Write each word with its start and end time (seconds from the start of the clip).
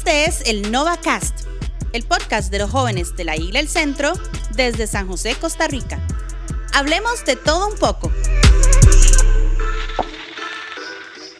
Este 0.00 0.24
es 0.24 0.42
el 0.46 0.72
NovaCast, 0.72 1.40
el 1.92 2.04
podcast 2.04 2.50
de 2.50 2.58
los 2.58 2.70
jóvenes 2.70 3.14
de 3.16 3.24
la 3.24 3.36
Isla 3.36 3.60
El 3.60 3.68
Centro 3.68 4.14
desde 4.56 4.86
San 4.86 5.06
José, 5.06 5.36
Costa 5.38 5.68
Rica. 5.68 6.00
Hablemos 6.72 7.22
de 7.26 7.36
todo 7.36 7.68
un 7.68 7.78
poco. 7.78 8.10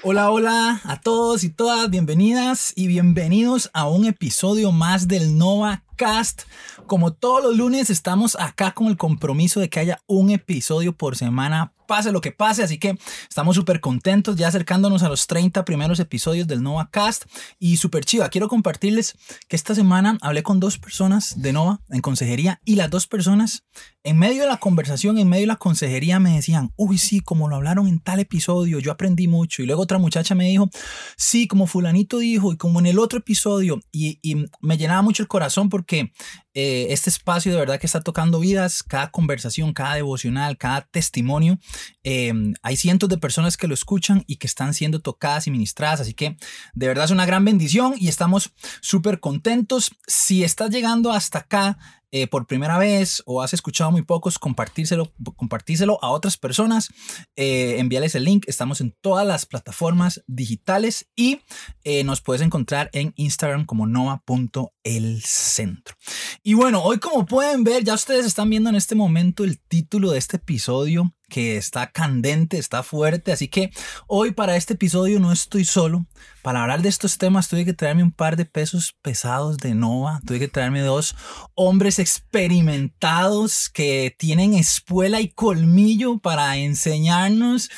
Hola, 0.02 0.30
hola 0.30 0.82
a 0.84 1.00
todos 1.00 1.42
y 1.42 1.48
todas, 1.48 1.88
bienvenidas 1.88 2.74
y 2.76 2.86
bienvenidos 2.86 3.70
a 3.72 3.88
un 3.88 4.04
episodio 4.04 4.72
más 4.72 5.08
del 5.08 5.38
Nova 5.38 5.82
Cast. 5.96 6.42
Como 6.86 7.14
todos 7.14 7.42
los 7.42 7.56
lunes 7.56 7.88
estamos 7.88 8.36
acá 8.38 8.72
con 8.72 8.88
el 8.88 8.98
compromiso 8.98 9.60
de 9.60 9.70
que 9.70 9.80
haya 9.80 10.02
un 10.06 10.28
episodio 10.28 10.92
por 10.92 11.16
semana 11.16 11.72
pase 11.90 12.12
lo 12.12 12.20
que 12.20 12.30
pase. 12.30 12.62
Así 12.62 12.78
que 12.78 12.96
estamos 13.28 13.56
súper 13.56 13.80
contentos 13.80 14.36
ya 14.36 14.46
acercándonos 14.46 15.02
a 15.02 15.08
los 15.08 15.26
30 15.26 15.64
primeros 15.64 15.98
episodios 15.98 16.46
del 16.46 16.62
Nova 16.62 16.88
Cast. 16.88 17.24
Y 17.58 17.78
súper 17.78 18.04
chiva, 18.04 18.28
quiero 18.28 18.46
compartirles 18.46 19.16
que 19.48 19.56
esta 19.56 19.74
semana 19.74 20.16
hablé 20.20 20.44
con 20.44 20.60
dos 20.60 20.78
personas 20.78 21.42
de 21.42 21.52
Nova 21.52 21.80
en 21.90 22.00
consejería 22.00 22.60
y 22.64 22.76
las 22.76 22.90
dos 22.90 23.08
personas 23.08 23.64
en 24.02 24.18
medio 24.18 24.42
de 24.42 24.48
la 24.48 24.56
conversación, 24.56 25.18
en 25.18 25.28
medio 25.28 25.42
de 25.42 25.48
la 25.48 25.56
consejería 25.56 26.18
me 26.18 26.34
decían, 26.36 26.72
uy, 26.76 26.96
sí, 26.96 27.20
como 27.20 27.48
lo 27.48 27.56
hablaron 27.56 27.86
en 27.86 28.00
tal 28.00 28.20
episodio, 28.20 28.78
yo 28.78 28.92
aprendí 28.92 29.28
mucho. 29.28 29.62
Y 29.62 29.66
luego 29.66 29.82
otra 29.82 29.98
muchacha 29.98 30.34
me 30.34 30.46
dijo, 30.46 30.70
sí, 31.16 31.46
como 31.46 31.66
fulanito 31.66 32.18
dijo 32.18 32.52
y 32.52 32.56
como 32.56 32.80
en 32.80 32.86
el 32.86 32.98
otro 32.98 33.18
episodio. 33.18 33.80
Y, 33.92 34.18
y 34.22 34.46
me 34.60 34.78
llenaba 34.78 35.02
mucho 35.02 35.22
el 35.22 35.28
corazón 35.28 35.68
porque 35.68 36.12
eh, 36.52 36.88
este 36.90 37.10
espacio 37.10 37.52
de 37.52 37.58
verdad 37.58 37.78
que 37.78 37.86
está 37.86 38.00
tocando 38.00 38.40
vidas, 38.40 38.82
cada 38.82 39.10
conversación, 39.12 39.72
cada 39.72 39.94
devocional, 39.94 40.58
cada 40.58 40.82
testimonio. 40.82 41.58
Em, 42.02 42.54
hay 42.62 42.76
cientos 42.76 43.08
de 43.08 43.18
personas 43.18 43.56
que 43.56 43.68
lo 43.68 43.74
escuchan 43.74 44.24
y 44.26 44.36
que 44.36 44.48
están 44.48 44.74
siendo 44.74 45.00
tocadas 45.00 45.46
y 45.46 45.52
ministradas, 45.52 46.00
así 46.00 46.14
que 46.14 46.36
de 46.74 46.86
verdad 46.88 47.04
es 47.04 47.12
una 47.12 47.26
gran 47.26 47.44
bendición 47.44 47.94
y 47.96 48.08
estamos 48.08 48.52
súper 48.80 49.20
contentos. 49.20 49.92
Si 50.08 50.42
estás 50.42 50.70
llegando 50.70 51.12
hasta 51.12 51.40
acá, 51.40 51.78
eh, 52.12 52.26
por 52.26 52.46
primera 52.46 52.78
vez 52.78 53.22
o 53.26 53.42
has 53.42 53.52
escuchado 53.54 53.90
muy 53.90 54.02
pocos, 54.02 54.38
compartírselo, 54.38 55.12
compartírselo 55.36 55.98
a 56.02 56.10
otras 56.10 56.36
personas, 56.36 56.88
eh, 57.36 57.76
envíales 57.78 58.14
el 58.14 58.24
link. 58.24 58.44
Estamos 58.46 58.80
en 58.80 58.94
todas 59.00 59.26
las 59.26 59.46
plataformas 59.46 60.22
digitales 60.26 61.08
y 61.14 61.40
eh, 61.84 62.04
nos 62.04 62.20
puedes 62.20 62.42
encontrar 62.42 62.90
en 62.92 63.12
Instagram 63.16 63.64
como 63.64 63.86
nova.elcentro. 63.86 65.96
Y 66.42 66.54
bueno, 66.54 66.82
hoy 66.82 66.98
como 66.98 67.26
pueden 67.26 67.64
ver, 67.64 67.84
ya 67.84 67.94
ustedes 67.94 68.26
están 68.26 68.50
viendo 68.50 68.70
en 68.70 68.76
este 68.76 68.94
momento 68.94 69.44
el 69.44 69.60
título 69.60 70.10
de 70.10 70.18
este 70.18 70.38
episodio 70.38 71.14
que 71.30 71.56
está 71.56 71.90
candente, 71.90 72.58
está 72.58 72.82
fuerte. 72.82 73.32
Así 73.32 73.48
que 73.48 73.70
hoy 74.06 74.32
para 74.32 74.56
este 74.56 74.74
episodio 74.74 75.18
no 75.18 75.32
estoy 75.32 75.64
solo. 75.64 76.04
Para 76.42 76.62
hablar 76.62 76.80
de 76.82 76.88
estos 76.88 77.18
temas 77.18 77.48
tuve 77.48 77.64
que 77.64 77.74
traerme 77.74 78.02
un 78.02 78.12
par 78.12 78.36
de 78.36 78.44
pesos 78.44 78.94
pesados 79.00 79.58
de 79.58 79.74
Nova. 79.74 80.20
Tuve 80.26 80.38
que 80.38 80.48
traerme 80.48 80.80
dos 80.80 81.14
hombres 81.54 81.98
experimentados 81.98 83.68
que 83.68 84.14
tienen 84.18 84.54
espuela 84.54 85.20
y 85.20 85.28
colmillo 85.28 86.18
para 86.18 86.56
enseñarnos 86.56 87.70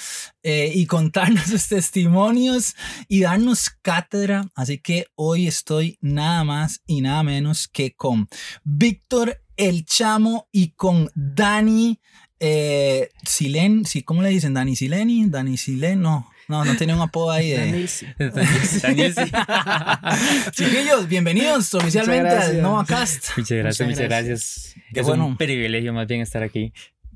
eh, 0.42 0.72
y 0.74 0.86
contarnos 0.86 1.44
sus 1.46 1.68
testimonios 1.68 2.74
y 3.08 3.20
darnos 3.20 3.70
cátedra. 3.82 4.48
Así 4.54 4.78
que 4.78 5.06
hoy 5.14 5.46
estoy 5.46 5.98
nada 6.00 6.42
más 6.44 6.82
y 6.86 7.00
nada 7.00 7.22
menos 7.22 7.68
que 7.68 7.94
con 7.94 8.28
Víctor 8.64 9.42
el 9.56 9.84
Chamo 9.84 10.48
y 10.50 10.70
con 10.70 11.10
Dani 11.14 12.00
eh, 12.44 13.10
Silen, 13.24 13.84
sí, 13.86 14.02
¿cómo 14.02 14.20
le 14.20 14.28
dicen? 14.28 14.52
Dani 14.52 14.74
Sileni, 14.74 15.26
Dani 15.28 15.56
Silen, 15.56 16.02
no. 16.02 16.28
No, 16.48 16.64
no 16.64 16.76
tiene 16.76 16.92
un 16.92 17.00
apodo 17.00 17.30
ahí 17.30 17.50
de. 17.50 17.88
Chiquillos, 20.50 21.08
bienvenidos 21.08 21.72
oficialmente 21.72 22.30
al 22.30 22.60
Nova 22.60 22.84
Cast. 22.84 23.38
Muchas 23.38 23.58
gracias, 23.58 23.88
muchas 23.88 24.04
gracias. 24.04 24.74
es 24.92 25.06
un 25.06 25.36
privilegio 25.36 25.92
más 25.92 26.08
bien 26.08 26.20
estar 26.20 26.42
aquí. 26.42 26.72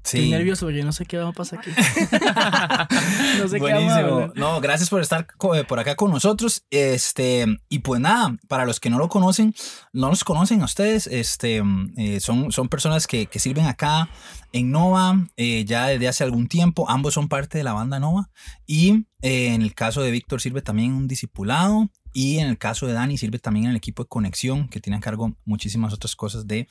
Sí. 0.07 0.19
Estoy 0.19 0.31
nervioso, 0.31 0.71
yo 0.71 0.85
no 0.85 0.93
sé 0.93 1.05
qué 1.05 1.19
va 1.19 1.31
a 1.31 1.33
pasar 1.33 1.59
aquí. 1.59 1.71
no 3.43 3.49
sé 3.49 3.59
Buenísimo. 3.59 4.33
Qué 4.33 4.39
no, 4.41 4.61
gracias 4.61 4.89
por 4.89 5.03
estar 5.03 5.27
eh, 5.57 5.65
por 5.65 5.81
acá 5.81 5.97
con 5.97 6.13
nosotros. 6.13 6.65
Este, 6.71 7.45
y 7.69 7.81
pues 7.81 8.01
nada, 8.01 8.37
para 8.47 8.67
los 8.67 8.79
que 8.79 8.89
no 8.89 8.99
lo 8.99 9.09
conocen, 9.09 9.53
no 9.93 10.09
los 10.09 10.23
conocen 10.23 10.63
a 10.63 10.67
ustedes, 10.67 11.09
este, 11.09 11.61
eh, 11.97 12.21
son, 12.21 12.53
son 12.53 12.69
personas 12.69 13.09
que, 13.09 13.27
que, 13.27 13.41
sirven 13.41 13.67
acá 13.67 14.09
en 14.53 14.71
Nova 14.71 15.27
eh, 15.37 15.65
ya 15.65 15.89
desde 15.89 16.07
hace 16.07 16.23
algún 16.23 16.47
tiempo. 16.47 16.89
Ambos 16.89 17.15
son 17.15 17.27
parte 17.29 17.59
de 17.59 17.65
la 17.65 17.73
banda 17.73 17.99
Nova. 17.99 18.31
Y 18.65 19.07
en 19.23 19.63
el 19.63 19.75
caso 19.75 20.03
de 20.03 20.13
Víctor 20.13 20.41
sirve 20.41 20.63
también 20.63 20.93
un 20.93 21.09
discipulado. 21.09 21.91
Y 22.19 22.39
en 22.39 22.49
el 22.49 22.57
caso 22.57 22.87
de 22.87 22.95
Dani 22.95 23.19
sirve 23.19 23.39
también 23.39 23.67
en 23.67 23.71
el 23.73 23.77
equipo 23.77 24.03
de 24.03 24.09
conexión 24.09 24.69
que 24.69 24.81
tiene 24.81 24.97
a 24.97 25.01
cargo 25.01 25.37
muchísimas 25.45 25.93
otras 25.93 26.17
cosas 26.17 26.47
de, 26.47 26.67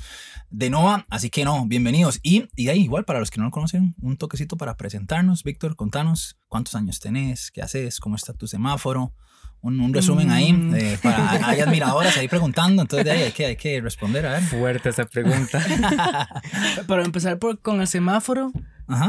de 0.50 0.72
Nova. 0.72 1.06
Así 1.08 1.30
que 1.30 1.46
no, 1.46 1.68
bienvenidos. 1.68 2.20
Y, 2.24 2.50
y 2.56 2.70
ahí 2.70 2.82
igual 2.82 3.06
para 3.06 3.20
los 3.20 3.30
que 3.30 3.38
no 3.38 3.44
lo 3.44 3.52
conocen, 3.52 3.94
un 4.02 4.18
toquecito 4.18 4.58
para 4.58 4.76
presentarnos. 4.76 5.44
Víctor, 5.44 5.76
contanos 5.76 6.40
cuántos 6.48 6.74
años 6.74 7.00
tenés, 7.00 7.52
qué 7.52 7.62
haces, 7.62 8.00
cómo 8.00 8.16
está 8.16 8.34
tu 8.34 8.48
semáforo. 8.48 9.14
Un, 9.62 9.80
un, 9.82 9.94
resumen 9.94 10.32
ahí. 10.32 10.52
Mm. 10.52 10.76
Eh, 10.78 11.00
para, 11.04 11.30
hay 11.48 11.60
admiradoras 11.60 12.18
ahí 12.18 12.28
preguntando, 12.28 12.82
entonces 12.82 13.06
de 13.06 13.12
ahí 13.12 13.22
hay 13.22 13.32
que, 13.32 13.46
hay 13.46 13.56
que 13.56 13.80
responder. 13.82 14.26
A 14.26 14.32
ver. 14.32 14.42
Fuerte 14.42 14.90
esa 14.90 15.06
pregunta. 15.06 15.64
para 16.88 17.06
empezar 17.06 17.38
por, 17.38 17.62
con 17.62 17.82
el 17.82 17.88
semáforo, 17.88 18.52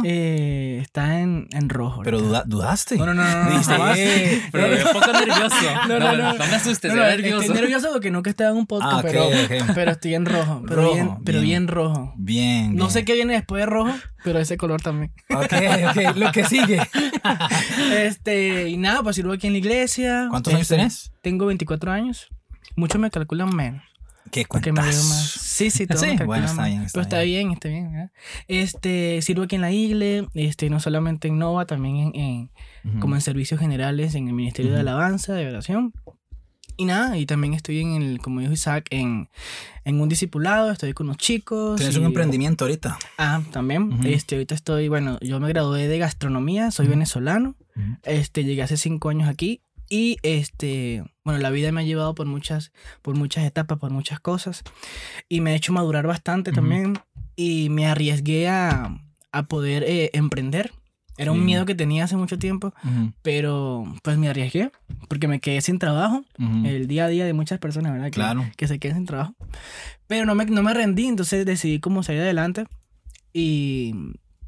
eh, 0.04 0.78
está 0.80 1.20
en, 1.20 1.48
en 1.52 1.68
rojo. 1.68 2.02
Pero 2.02 2.20
dudaste. 2.20 2.96
No, 2.96 3.06
no, 3.06 3.14
no. 3.14 3.24
no, 3.24 3.78
no 3.78 3.94
eh, 3.94 4.42
pero 4.52 4.86
un 4.86 4.92
poco 4.92 5.12
nervioso. 5.12 5.56
No, 5.88 5.98
no, 6.00 6.16
no. 6.16 6.32
No, 6.34 6.46
me 6.46 6.54
asustes, 6.54 6.92
no, 6.92 7.02
nervioso. 7.02 7.42
Estoy 7.42 7.60
nervioso 7.60 7.88
porque 7.92 8.10
nunca 8.10 8.30
estaba 8.30 8.50
en 8.50 8.56
un 8.56 8.66
podcast, 8.66 8.98
ah, 8.98 9.02
pero, 9.02 9.28
pero 9.74 9.90
estoy 9.92 10.14
en 10.14 10.26
rojo. 10.26 10.62
Pero, 10.66 10.82
rojo, 10.82 10.94
bien, 10.94 11.10
pero 11.24 11.40
bien, 11.40 11.68
rojo. 11.68 12.12
Bien. 12.16 12.74
No 12.74 12.90
sé 12.90 13.04
qué 13.04 13.14
viene 13.14 13.34
después 13.34 13.60
de 13.60 13.66
rojo, 13.66 13.94
pero 14.24 14.38
ese 14.38 14.56
color 14.56 14.80
también. 14.80 15.12
Ok, 15.30 15.52
ok. 15.90 16.16
Lo 16.16 16.32
que 16.32 16.44
sigue. 16.44 16.80
este, 17.96 18.68
y 18.68 18.76
nada, 18.76 19.02
pues 19.02 19.16
sirvo 19.16 19.32
aquí 19.32 19.46
en 19.46 19.52
la 19.52 19.58
iglesia. 19.58 20.26
¿Cuántos 20.30 20.52
años 20.52 20.62
este, 20.62 20.76
tenés? 20.76 21.12
Tengo 21.22 21.46
24 21.46 21.92
años. 21.92 22.28
Muchos 22.74 23.00
me 23.00 23.10
calculan 23.10 23.54
menos. 23.54 23.82
¿Qué 24.30 24.44
cuentas? 24.44 24.94
Sí, 24.96 25.70
sí, 25.70 25.86
todo. 25.86 25.98
¿Sí? 25.98 26.16
Bueno, 26.24 26.46
está 26.46 26.66
bien. 26.66 26.82
Está 26.82 26.92
Pero 26.92 27.02
está 27.02 27.20
bien, 27.22 27.50
está 27.52 27.68
bien. 27.68 27.94
¿eh? 27.94 28.10
Este, 28.48 29.22
sirvo 29.22 29.44
aquí 29.44 29.56
en 29.56 29.62
la 29.62 29.72
iglesia, 29.72 30.28
este, 30.34 30.70
no 30.70 30.80
solamente 30.80 31.28
en 31.28 31.38
Nova, 31.38 31.66
también 31.66 31.96
en, 31.96 32.16
en 32.16 32.50
como 33.00 33.16
en 33.16 33.20
servicios 33.20 33.58
generales 33.58 34.14
en 34.14 34.28
el 34.28 34.34
Ministerio 34.34 34.72
de 34.72 34.80
Alabanza, 34.80 35.34
de 35.34 35.46
Oración. 35.46 35.92
Y 36.78 36.84
nada, 36.84 37.16
y 37.16 37.24
también 37.24 37.54
estoy 37.54 37.80
en 37.80 38.02
el, 38.02 38.18
como 38.18 38.40
dijo 38.40 38.52
Isaac, 38.52 38.86
en, 38.90 39.30
en 39.84 40.00
un 40.00 40.10
discipulado, 40.10 40.70
estoy 40.70 40.92
con 40.92 41.06
unos 41.06 41.16
chicos. 41.16 41.78
¿Tienes 41.78 41.96
un 41.96 42.04
emprendimiento 42.04 42.64
ahorita? 42.64 42.98
Ah, 43.16 43.42
también. 43.50 43.98
Este, 44.04 44.34
ahorita 44.34 44.54
estoy, 44.54 44.88
bueno, 44.88 45.18
yo 45.22 45.40
me 45.40 45.48
gradué 45.48 45.88
de 45.88 45.98
gastronomía, 45.98 46.70
soy 46.70 46.86
venezolano. 46.86 47.56
Este, 48.02 48.44
llegué 48.44 48.62
hace 48.62 48.76
cinco 48.76 49.08
años 49.08 49.28
aquí 49.28 49.62
y 49.88 50.18
este, 50.22 51.04
bueno, 51.24 51.40
la 51.40 51.50
vida 51.50 51.72
me 51.72 51.80
ha 51.80 51.84
llevado 51.84 52.14
por 52.14 52.26
muchas, 52.26 52.72
por 53.02 53.16
muchas 53.16 53.44
etapas, 53.44 53.78
por 53.78 53.90
muchas 53.90 54.20
cosas. 54.20 54.62
Y 55.28 55.40
me 55.40 55.52
ha 55.52 55.54
hecho 55.54 55.72
madurar 55.72 56.06
bastante 56.06 56.52
también. 56.52 56.98
Y 57.36 57.68
me 57.70 57.86
arriesgué 57.86 58.48
a, 58.48 58.98
a 59.32 59.42
poder 59.44 59.84
eh, 59.84 60.10
emprender. 60.12 60.72
Era 61.18 61.32
un 61.32 61.46
miedo 61.46 61.64
que 61.64 61.74
tenía 61.74 62.04
hace 62.04 62.16
mucho 62.16 62.38
tiempo, 62.38 62.74
pero 63.22 63.86
pues 64.02 64.18
me 64.18 64.28
arriesgué 64.28 64.70
porque 65.08 65.28
me 65.28 65.40
quedé 65.40 65.62
sin 65.62 65.78
trabajo. 65.78 66.24
El 66.38 66.88
día 66.88 67.06
a 67.06 67.08
día 67.08 67.24
de 67.24 67.32
muchas 67.32 67.58
personas, 67.58 67.92
¿verdad? 67.92 68.06
Que, 68.06 68.12
claro. 68.12 68.44
que 68.56 68.68
se 68.68 68.78
quedan 68.78 68.98
sin 68.98 69.06
trabajo. 69.06 69.34
Pero 70.06 70.26
no 70.26 70.34
me, 70.34 70.44
no 70.44 70.62
me 70.62 70.74
rendí, 70.74 71.06
entonces 71.06 71.46
decidí 71.46 71.80
cómo 71.80 72.02
salir 72.02 72.20
adelante. 72.20 72.66
Y 73.32 73.94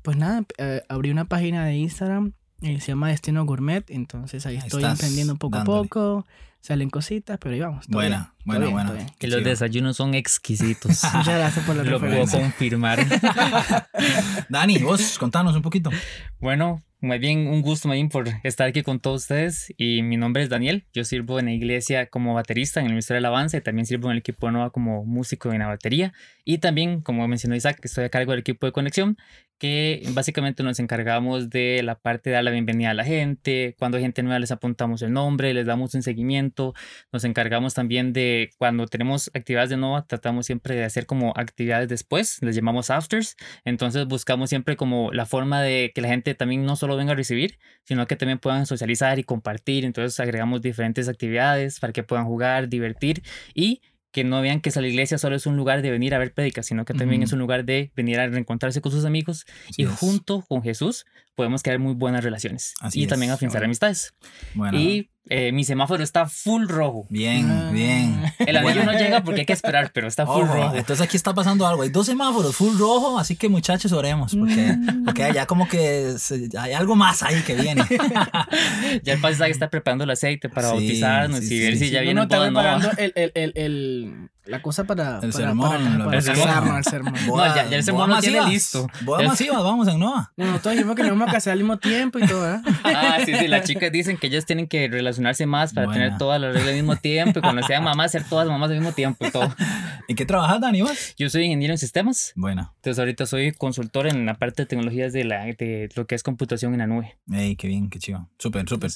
pues 0.02 0.18
nada, 0.18 0.44
eh, 0.58 0.82
abrí 0.90 1.10
una 1.10 1.24
página 1.24 1.64
de 1.64 1.76
Instagram 1.76 2.32
eh, 2.62 2.80
se 2.80 2.88
llama 2.88 3.08
Destino 3.08 3.44
Gourmet, 3.44 3.84
entonces 3.88 4.44
ahí, 4.46 4.56
estoy 4.56 4.84
aprendiendo 4.84 5.36
poco 5.36 5.58
a 5.58 5.64
poco. 5.64 6.26
Salen 6.60 6.90
cositas, 6.90 7.38
pero 7.38 7.54
ahí 7.54 7.60
vamos. 7.60 7.86
Buena, 7.86 8.34
buena, 8.44 8.68
buena. 8.68 9.06
Que 9.18 9.28
los 9.28 9.44
desayunos 9.44 9.96
son 9.96 10.14
exquisitos. 10.14 11.04
Muchas 11.14 11.26
gracias 11.26 11.64
por 11.64 11.76
la 11.76 11.84
Lo 11.84 12.00
puedo 12.00 12.26
confirmar. 12.26 12.98
Dani, 14.48 14.78
vos 14.78 15.18
contanos 15.18 15.54
un 15.54 15.62
poquito. 15.62 15.90
Bueno, 16.40 16.82
muy 17.00 17.18
bien, 17.20 17.46
un 17.46 17.62
gusto 17.62 17.86
muy 17.86 17.98
bien 17.98 18.08
por 18.08 18.28
estar 18.42 18.66
aquí 18.66 18.82
con 18.82 18.98
todos 18.98 19.22
ustedes. 19.22 19.72
Y 19.76 20.02
mi 20.02 20.16
nombre 20.16 20.42
es 20.42 20.48
Daniel. 20.48 20.84
Yo 20.92 21.04
sirvo 21.04 21.38
en 21.38 21.46
la 21.46 21.52
iglesia 21.52 22.06
como 22.06 22.34
baterista 22.34 22.80
en 22.80 22.86
el 22.86 22.92
Ministerio 22.92 23.22
de 23.22 23.26
Alabanza 23.28 23.56
y 23.56 23.60
también 23.60 23.86
sirvo 23.86 24.08
en 24.08 24.12
el 24.12 24.18
equipo 24.18 24.46
de 24.46 24.54
Nova 24.54 24.70
como 24.70 25.04
músico 25.04 25.52
en 25.52 25.60
la 25.60 25.68
batería. 25.68 26.12
Y 26.50 26.58
también, 26.58 27.02
como 27.02 27.28
mencionó 27.28 27.56
Isaac, 27.56 27.78
estoy 27.82 28.04
a 28.04 28.08
cargo 28.08 28.30
del 28.32 28.40
equipo 28.40 28.64
de 28.64 28.72
conexión, 28.72 29.18
que 29.58 30.02
básicamente 30.14 30.62
nos 30.62 30.78
encargamos 30.80 31.50
de 31.50 31.82
la 31.82 32.00
parte 32.00 32.30
de 32.30 32.36
dar 32.36 32.44
la 32.44 32.50
bienvenida 32.50 32.88
a 32.88 32.94
la 32.94 33.04
gente, 33.04 33.76
cuando 33.78 33.98
hay 33.98 34.02
gente 34.04 34.22
nueva 34.22 34.38
les 34.38 34.50
apuntamos 34.50 35.02
el 35.02 35.12
nombre, 35.12 35.52
les 35.52 35.66
damos 35.66 35.94
un 35.94 36.02
seguimiento, 36.02 36.72
nos 37.12 37.24
encargamos 37.24 37.74
también 37.74 38.14
de 38.14 38.48
cuando 38.56 38.86
tenemos 38.86 39.30
actividades 39.34 39.68
de 39.68 39.76
Nova, 39.76 40.06
tratamos 40.06 40.46
siempre 40.46 40.74
de 40.74 40.84
hacer 40.84 41.04
como 41.04 41.34
actividades 41.36 41.90
después, 41.90 42.38
les 42.40 42.56
llamamos 42.56 42.88
afters, 42.88 43.36
entonces 43.66 44.06
buscamos 44.06 44.48
siempre 44.48 44.76
como 44.76 45.12
la 45.12 45.26
forma 45.26 45.60
de 45.60 45.92
que 45.94 46.00
la 46.00 46.08
gente 46.08 46.34
también 46.34 46.64
no 46.64 46.76
solo 46.76 46.96
venga 46.96 47.12
a 47.12 47.16
recibir, 47.16 47.58
sino 47.84 48.06
que 48.06 48.16
también 48.16 48.38
puedan 48.38 48.64
socializar 48.64 49.18
y 49.18 49.24
compartir, 49.24 49.84
entonces 49.84 50.18
agregamos 50.18 50.62
diferentes 50.62 51.10
actividades 51.10 51.78
para 51.78 51.92
que 51.92 52.04
puedan 52.04 52.24
jugar, 52.24 52.70
divertir 52.70 53.22
y 53.52 53.82
que 54.10 54.24
no 54.24 54.40
vean 54.40 54.60
que 54.60 54.70
esa 54.70 54.80
iglesia 54.82 55.18
solo 55.18 55.36
es 55.36 55.46
un 55.46 55.56
lugar 55.56 55.82
de 55.82 55.90
venir 55.90 56.14
a 56.14 56.18
ver 56.18 56.32
prédicas, 56.32 56.66
sino 56.66 56.84
que 56.84 56.94
también 56.94 57.22
es 57.22 57.32
un 57.32 57.38
lugar 57.38 57.64
de 57.64 57.92
venir 57.94 58.20
a 58.20 58.26
reencontrarse 58.26 58.80
con 58.80 58.92
sus 58.92 59.04
amigos 59.04 59.44
y 59.76 59.84
junto 59.84 60.42
con 60.42 60.62
Jesús 60.62 61.04
podemos 61.38 61.62
crear 61.62 61.78
muy 61.78 61.94
buenas 61.94 62.24
relaciones 62.24 62.74
y 62.92 63.06
también 63.06 63.30
afianzar 63.30 63.62
amistades. 63.62 64.12
Y 64.72 65.08
eh, 65.28 65.52
mi 65.52 65.62
semáforo 65.62 66.02
está 66.02 66.26
full 66.26 66.66
rojo. 66.66 67.06
Bien, 67.10 67.48
ah. 67.48 67.70
bien. 67.72 68.24
El 68.40 68.56
anillo 68.56 68.82
no 68.82 68.92
llega 68.92 69.22
porque 69.22 69.42
hay 69.42 69.46
que 69.46 69.52
esperar, 69.52 69.92
pero 69.94 70.08
está 70.08 70.26
full 70.26 70.48
rojo. 70.48 70.74
Entonces 70.74 71.00
aquí 71.00 71.16
está 71.16 71.34
pasando 71.34 71.64
algo. 71.64 71.82
Hay 71.82 71.90
dos 71.90 72.06
semáforos 72.06 72.56
full 72.56 72.76
rojo, 72.76 73.20
así 73.20 73.36
que 73.36 73.48
muchachos 73.48 73.92
oremos, 73.92 74.34
porque, 74.34 74.72
mm. 74.72 75.04
porque 75.04 75.22
allá 75.22 75.46
como 75.46 75.68
que 75.68 76.16
hay 76.58 76.72
algo 76.72 76.96
más 76.96 77.22
ahí 77.22 77.40
que 77.42 77.54
viene. 77.54 77.84
ya 79.04 79.12
el 79.12 79.20
pastor 79.20 79.48
está 79.48 79.70
preparando 79.70 80.02
el 80.02 80.10
aceite 80.10 80.48
para 80.48 80.70
bautizarnos 80.70 81.48
y 81.48 81.60
ver 81.60 81.76
si 81.76 81.90
ya 81.90 82.00
viene 82.00 82.26
preparando 82.26 82.90
el, 82.98 83.12
el, 83.14 83.30
el, 83.36 83.52
el 83.54 84.30
la 84.48 84.62
cosa 84.62 84.84
para 84.84 85.20
el 85.22 85.32
sermón, 85.32 86.12
el 86.12 86.22
sermón. 86.22 87.14
No, 87.26 87.54
ya, 87.54 87.68
ya 87.68 87.76
el 87.76 87.84
sermón 87.84 88.08
lo 88.08 88.18
tiene 88.20 88.48
listo. 88.48 88.88
Bodas 89.02 89.26
masivas, 89.26 89.62
vamos 89.62 89.86
en 89.88 89.98
Noa. 89.98 90.32
No, 90.36 90.58
todos 90.58 90.74
dijimos 90.74 90.96
que 90.96 91.02
nos 91.02 91.12
vamos 91.12 91.28
a 91.28 91.32
casar 91.32 91.52
al 91.52 91.58
mismo 91.58 91.78
tiempo 91.78 92.18
y 92.18 92.26
todo, 92.26 92.54
¿eh? 92.54 92.60
Ah, 92.84 93.18
sí, 93.24 93.34
sí, 93.34 93.46
las 93.46 93.64
chicas 93.64 93.92
dicen 93.92 94.16
que 94.16 94.28
ellas 94.28 94.46
tienen 94.46 94.66
que 94.66 94.88
relacionarse 94.88 95.44
más 95.44 95.74
para 95.74 95.92
tener 95.92 96.16
todas 96.16 96.40
las 96.40 96.54
reglas 96.54 96.70
al 96.70 96.76
mismo 96.76 96.96
tiempo 96.96 97.38
y 97.38 97.42
cuando 97.42 97.62
sean 97.62 97.84
mamás, 97.84 98.12
ser 98.12 98.24
todas 98.24 98.48
mamás 98.48 98.70
al 98.70 98.76
mismo 98.76 98.92
tiempo 98.92 99.26
y 99.26 99.30
todo. 99.30 99.54
¿Y 100.08 100.14
qué 100.14 100.24
trabajas, 100.24 100.60
Dani, 100.60 100.82
Yo 101.18 101.30
soy 101.30 101.44
ingeniero 101.44 101.74
en 101.74 101.78
sistemas. 101.78 102.32
Bueno. 102.34 102.72
Entonces 102.76 102.98
ahorita 102.98 103.26
soy 103.26 103.52
consultor 103.52 104.06
en 104.06 104.24
la 104.24 104.38
parte 104.38 104.62
de 104.62 104.66
tecnologías 104.66 105.12
de, 105.12 105.24
la, 105.24 105.44
de 105.44 105.90
lo 105.94 106.06
que 106.06 106.14
es 106.14 106.22
computación 106.22 106.72
en 106.72 106.78
la 106.78 106.86
nube. 106.86 107.18
Ey, 107.30 107.56
qué 107.56 107.68
bien, 107.68 107.90
qué 107.90 107.98
chido. 107.98 108.28
Súper, 108.38 108.66
súper. 108.68 108.90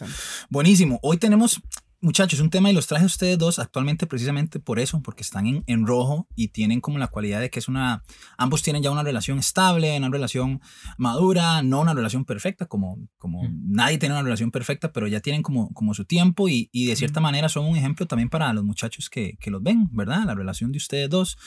Buenísimo. 0.49 0.99
Hoy 1.03 1.19
tenemos 1.19 1.61
Muchachos, 2.05 2.41
un 2.41 2.51
tema 2.51 2.69
y 2.69 2.75
los 2.75 2.89
traje 2.89 3.05
a 3.05 3.07
ustedes 3.07 3.39
dos 3.39 3.61
actualmente 3.61 4.09
precisamente 4.09 4.59
por 4.59 4.81
eso, 4.81 5.01
porque 5.03 5.23
están 5.23 5.47
en, 5.47 5.63
en, 5.69 5.87
rojo 5.87 6.27
y 6.35 6.49
tienen 6.49 6.81
como 6.81 6.99
la 6.99 7.07
cualidad 7.07 7.41
de 7.41 7.49
que 7.49 7.61
es 7.61 7.69
una, 7.69 8.03
ambos 8.37 8.61
tienen 8.61 8.83
ya 8.83 8.91
una 8.91 9.05
relación 9.05 9.39
estable, 9.39 9.97
una 9.97 10.11
relación 10.11 10.61
madura, 10.99 11.63
no 11.63 11.81
una 11.81 11.95
relación 11.95 12.25
perfecta, 12.25 12.67
como, 12.67 12.99
como 13.19 13.49
nadie 13.53 13.99
tiene 13.99 14.17
una 14.17 14.25
relación 14.25 14.51
perfecta, 14.51 14.93
pero 14.93 15.07
ya 15.07 15.21
tienen 15.21 15.43
como, 15.43 15.73
como 15.75 15.95
su 15.95 16.05
tiempo 16.05 16.49
y, 16.49 16.69
y 16.73 16.87
de 16.87 16.97
cierta 16.97 17.21
manera 17.21 17.49
son 17.49 17.67
un 17.67 17.77
ejemplo 17.77 18.05
también 18.07 18.31
para 18.31 18.53
los 18.53 18.65
muchachos 18.65 19.09
que, 19.09 19.37
que 19.39 19.53
los 19.53 19.63
ven, 19.63 19.89
¿verdad? 19.93 20.25
La 20.25 20.35
relación 20.35 20.73
de 20.73 20.79
ustedes 20.79 21.09
dos 21.09 21.39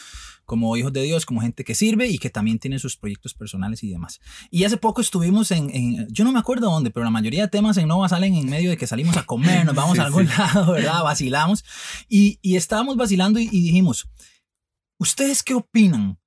como 0.46 0.78
hijos 0.78 0.94
de 0.94 1.02
Dios, 1.02 1.26
como 1.26 1.42
gente 1.42 1.64
que 1.64 1.76
sirve 1.76 2.08
y 2.08 2.18
que 2.18 2.30
también 2.30 2.60
tiene 2.60 2.80
sus 2.80 2.98
proyectos 2.98 3.34
personales 3.34 3.84
y 3.84 3.90
demás. 3.90 4.20
Y 4.52 4.64
hace 4.64 4.78
poco 4.78 5.02
estuvimos 5.02 5.52
en, 5.52 5.70
en 5.72 6.08
yo 6.10 6.24
no 6.24 6.32
me 6.32 6.40
acuerdo 6.40 6.70
dónde, 6.70 6.92
pero 6.92 7.04
la 7.04 7.10
mayoría 7.10 7.44
de 7.44 7.48
temas 7.50 7.78
en 7.78 7.88
Nova 7.88 8.08
salen 8.10 8.36
en 8.36 8.50
medio 8.50 8.70
de 8.70 8.78
que 8.78 8.88
salimos 8.88 9.18
a 9.18 9.24
comer, 9.24 9.66
nos 9.66 9.76
vamos 9.76 10.00
a 10.00 10.06
algún 10.06 10.28
lado, 10.28 10.74
¿verdad? 10.74 11.04
Vacilamos. 11.04 11.64
Y, 12.08 12.40
y 12.42 12.56
estábamos 12.56 12.96
vacilando 12.96 13.40
y, 13.40 13.48
dijimos, 13.48 14.08
¿ustedes 15.00 15.44
qué 15.44 15.54
opinan? 15.54 16.20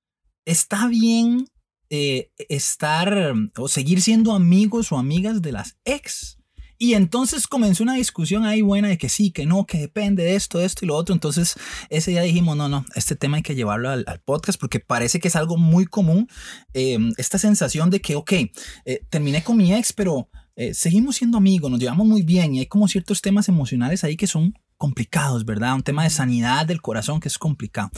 ¿Está 0.45 0.87
bien 0.87 1.47
eh, 1.89 2.31
estar 2.49 3.33
o 3.57 3.67
seguir 3.67 4.01
siendo 4.01 4.33
amigos 4.33 4.91
o 4.91 4.97
amigas 4.97 5.41
de 5.41 5.51
las 5.51 5.77
ex? 5.85 6.38
Y 6.81 6.93
entonces 6.93 7.45
comenzó 7.45 7.83
una 7.83 7.95
discusión 7.95 8.45
ahí 8.45 8.61
buena 8.61 8.87
de 8.87 8.97
que 8.97 9.09
sí, 9.09 9.31
que 9.31 9.45
no, 9.45 9.65
que 9.65 9.77
depende 9.77 10.23
de 10.23 10.35
esto, 10.35 10.59
de 10.59 10.65
esto 10.65 10.85
y 10.85 10.87
lo 10.87 10.95
otro. 10.95 11.13
Entonces 11.13 11.55
ese 11.89 12.11
día 12.11 12.21
dijimos, 12.21 12.55
no, 12.55 12.69
no, 12.69 12.85
este 12.95 13.17
tema 13.17 13.35
hay 13.35 13.43
que 13.43 13.53
llevarlo 13.53 13.89
al, 13.89 14.05
podcast 14.23 14.57
porque 14.57 14.79
parece 14.79 15.19
que 15.19 15.27
es 15.27 15.35
algo 15.35 15.57
muy 15.57 15.85
común. 15.85 16.29
Em, 16.73 17.11
esta 17.17 17.37
sensación 17.37 17.89
de 17.89 17.99
que, 17.99 18.15
ok, 18.15 18.31
eh, 18.31 19.01
terminé 19.09 19.43
con 19.43 19.57
mi 19.57 19.73
ex, 19.73 19.91
pero 19.91 20.29
eh, 20.55 20.73
seguimos 20.73 21.17
siendo 21.17 21.37
amigos, 21.37 21.69
nos 21.69 21.81
llevamos 21.81 22.07
muy 22.07 22.21
bien 22.21 22.55
y 22.55 22.59
hay 22.59 22.67
como 22.67 22.87
ciertos 22.87 23.21
temas 23.21 23.49
emocionales 23.49 24.05
ahí 24.05 24.15
que 24.15 24.27
son 24.27 24.53
complicados, 24.79 25.43
¿verdad? 25.43 25.75
Un 25.75 25.83
tema 25.83 26.03
de 26.03 26.09
sanidad 26.09 26.65
del 26.65 26.81
corazón 26.81 27.19
que 27.19 27.27
es 27.27 27.37
complicado. 27.37 27.91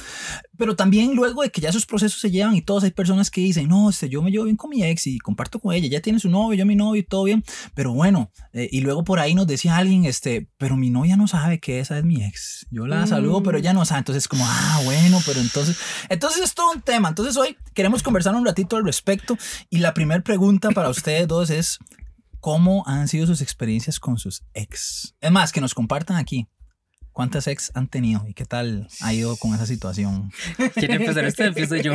Pero 0.57 0.75
también 0.75 1.13
luego 1.16 1.44
de 1.44 1.51
que 1.51 1.62
ya 1.62 1.69
esos 1.69 1.86
procesos 1.86 2.19
se 2.19 2.31
llevan 2.31 2.56
y 2.56 2.63
todos 2.63 2.83
hay 2.83 2.89
personas 2.89 3.30
que 3.30 3.39
dicen, 3.39 3.69
no, 3.69 3.92
este, 3.92 4.10
yo 4.10 4.24
me 4.24 4.31
llevo 4.31 4.45
bien 4.45 4.57
con 4.57 4.72
mi 4.72 4.83
ex 4.83 5.06
y 5.06 5.19
comparto 5.19 5.60
con 5.60 5.75
ella, 5.75 5.88
ya 5.88 6.01
tiene 6.01 6.19
su 6.19 6.28
novio, 6.28 6.57
yo 6.57 6.66
mi 6.66 6.75
novio 6.75 7.00
y 7.00 7.04
todo 7.04 7.24
bien, 7.25 7.45
pero 7.75 7.94
bueno, 7.94 8.31
eh, 8.51 8.68
y 8.72 8.81
luego 8.81 9.04
por 9.04 9.19
ahí 9.19 9.36
nos 9.36 9.45
decía 9.45 9.78
alguien, 9.78 10.06
este, 10.06 10.50
pero 10.57 10.75
mi 10.75 10.89
novia 10.89 11.16
no 11.18 11.28
sabe 11.28 11.60
que 11.60 11.80
esa 11.80 12.00
es 12.00 12.04
mi 12.04 12.24
ex. 12.24 12.66
Yo 12.72 12.88
la 12.88 13.06
saludo, 13.06 13.44
pero 13.44 13.60
ella 13.60 13.74
no 13.74 13.86
sabe, 13.86 14.00
entonces 14.00 14.28
como, 14.28 14.44
ah, 14.48 14.81
bueno, 14.83 15.19
pero 15.24 15.39
entonces, 15.39 15.78
entonces 16.10 16.44
es 16.44 16.56
todo 16.56 16.72
un 16.72 16.81
tema. 16.81 17.10
Entonces 17.10 17.38
hoy 17.38 17.56
queremos 17.75 18.01
conversar 18.01 18.33
un 18.33 18.44
ratito 18.44 18.75
al 18.75 18.86
respecto 18.86 19.38
y 19.69 19.78
la 19.78 19.94
primera 19.94 20.24
pregunta 20.24 20.72
para 20.72 20.89
ustedes 20.89 21.28
dos 21.28 21.51
es, 21.51 21.78
¿cómo 22.39 22.83
han 22.88 23.07
sido 23.07 23.28
sus 23.28 23.42
experiencias 23.42 24.00
con 24.00 24.18
sus 24.18 24.44
ex? 24.56 25.16
Es 25.22 25.31
más, 25.31 25.51
que 25.51 25.62
nos 25.62 25.75
compartan 25.75 26.18
aquí. 26.18 26.48
¿Cuántas 27.13 27.47
ex 27.47 27.71
han 27.75 27.87
tenido 27.87 28.25
y 28.25 28.33
qué 28.33 28.45
tal 28.45 28.87
ha 29.01 29.13
ido 29.13 29.35
con 29.35 29.53
esa 29.53 29.65
situación? 29.65 30.31
¿Quiere 30.75 30.95
empezar 30.95 31.25
usted? 31.25 31.45
Empiezo 31.47 31.75
yo. 31.75 31.93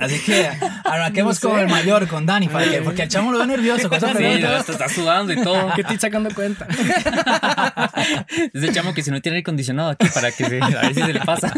Así 0.00 0.18
que 0.24 0.50
arranquemos 0.84 1.38
con 1.38 1.60
el 1.60 1.68
mayor, 1.68 2.08
con 2.08 2.26
Dani, 2.26 2.48
para 2.48 2.68
que, 2.68 2.82
porque 2.84 3.02
el 3.02 3.08
chamo 3.08 3.30
lo 3.30 3.38
ve 3.38 3.46
nervioso. 3.46 3.88
Con 3.88 4.00
sí, 4.00 4.06
está 4.06 4.88
sudando 4.88 5.32
y 5.32 5.40
todo. 5.40 5.72
¿Qué 5.76 5.82
estoy 5.82 5.98
sacando 5.98 6.34
cuenta? 6.34 6.66
Ese 8.52 8.72
chamo 8.72 8.92
que 8.92 9.04
si 9.04 9.10
no 9.12 9.20
tiene 9.20 9.36
aire 9.36 9.44
acondicionado 9.44 9.90
aquí 9.90 10.08
para 10.12 10.32
que 10.32 10.48
se, 10.48 10.60
a 10.60 10.68
ver 10.68 10.94
si 10.94 11.00
se 11.00 11.12
le 11.12 11.20
pasa. 11.20 11.52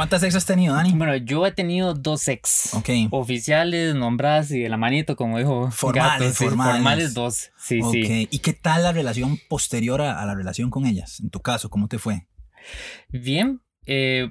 ¿Cuántas 0.00 0.22
ex 0.22 0.34
has 0.34 0.46
tenido, 0.46 0.74
Dani? 0.74 0.94
Bueno, 0.94 1.14
yo 1.14 1.46
he 1.46 1.52
tenido 1.52 1.92
dos 1.92 2.26
ex. 2.26 2.72
Ok. 2.72 2.88
Oficiales, 3.10 3.94
nombradas 3.94 4.50
y 4.50 4.60
de 4.60 4.70
la 4.70 4.78
manito, 4.78 5.14
como 5.14 5.36
dijo. 5.36 5.70
Formales, 5.70 6.38
formales. 6.38 6.76
formales 6.76 7.12
dos. 7.12 7.50
Sí, 7.58 7.82
sí. 7.82 8.26
¿Y 8.30 8.38
qué 8.38 8.54
tal 8.54 8.82
la 8.82 8.92
relación 8.92 9.38
posterior 9.50 10.00
a, 10.00 10.24
la 10.24 10.34
relación 10.34 10.70
con 10.70 10.86
ellas? 10.86 11.20
En 11.20 11.28
tu 11.28 11.40
caso, 11.40 11.68
¿cómo 11.68 11.86
te 11.86 11.98
fue? 11.98 12.26
Bien. 13.10 13.60
Eh, 13.84 14.30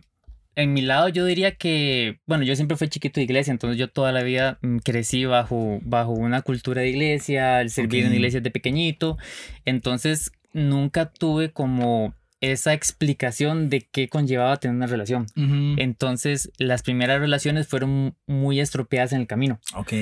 en 0.56 0.74
mi 0.74 0.82
lado 0.82 1.08
yo 1.08 1.24
diría 1.24 1.54
que, 1.54 2.20
bueno, 2.26 2.44
yo 2.46 2.56
siempre 2.56 2.76
fui 2.76 2.90
chiquito 2.90 3.20
de 3.20 3.26
iglesia, 3.26 3.52
entonces 3.52 3.78
yo 3.78 3.92
toda 3.92 4.12
la 4.12 4.24
vida 4.24 4.58
mm, 4.64 4.78
crecí 4.78 5.26
bajo, 5.26 5.78
bajo 5.84 6.14
una 6.14 6.42
cultura 6.42 6.82
de 6.82 6.90
iglesia, 6.90 7.62
el 7.62 7.70
servir 7.70 8.08
en 8.08 8.14
iglesias 8.16 8.42
de 8.42 8.50
pequeñito, 8.50 9.20
entonces 9.66 10.32
nunca 10.52 11.12
tuve 11.12 11.52
como 11.52 12.16
esa 12.42 12.74
explicación 12.74 13.70
de 13.70 13.82
qué 13.82 14.08
conllevaba 14.08 14.58
tener 14.58 14.76
una 14.76 14.88
relación. 14.88 15.28
Entonces, 15.78 16.52
las 16.58 16.84
primeras 16.84 17.20
relaciones 17.20 17.68
fueron 17.68 18.16
muy 18.28 18.60
estropeadas 18.60 19.12
en 19.14 19.22
el 19.22 19.28
camino. 19.28 19.60
Ok. 19.76 19.94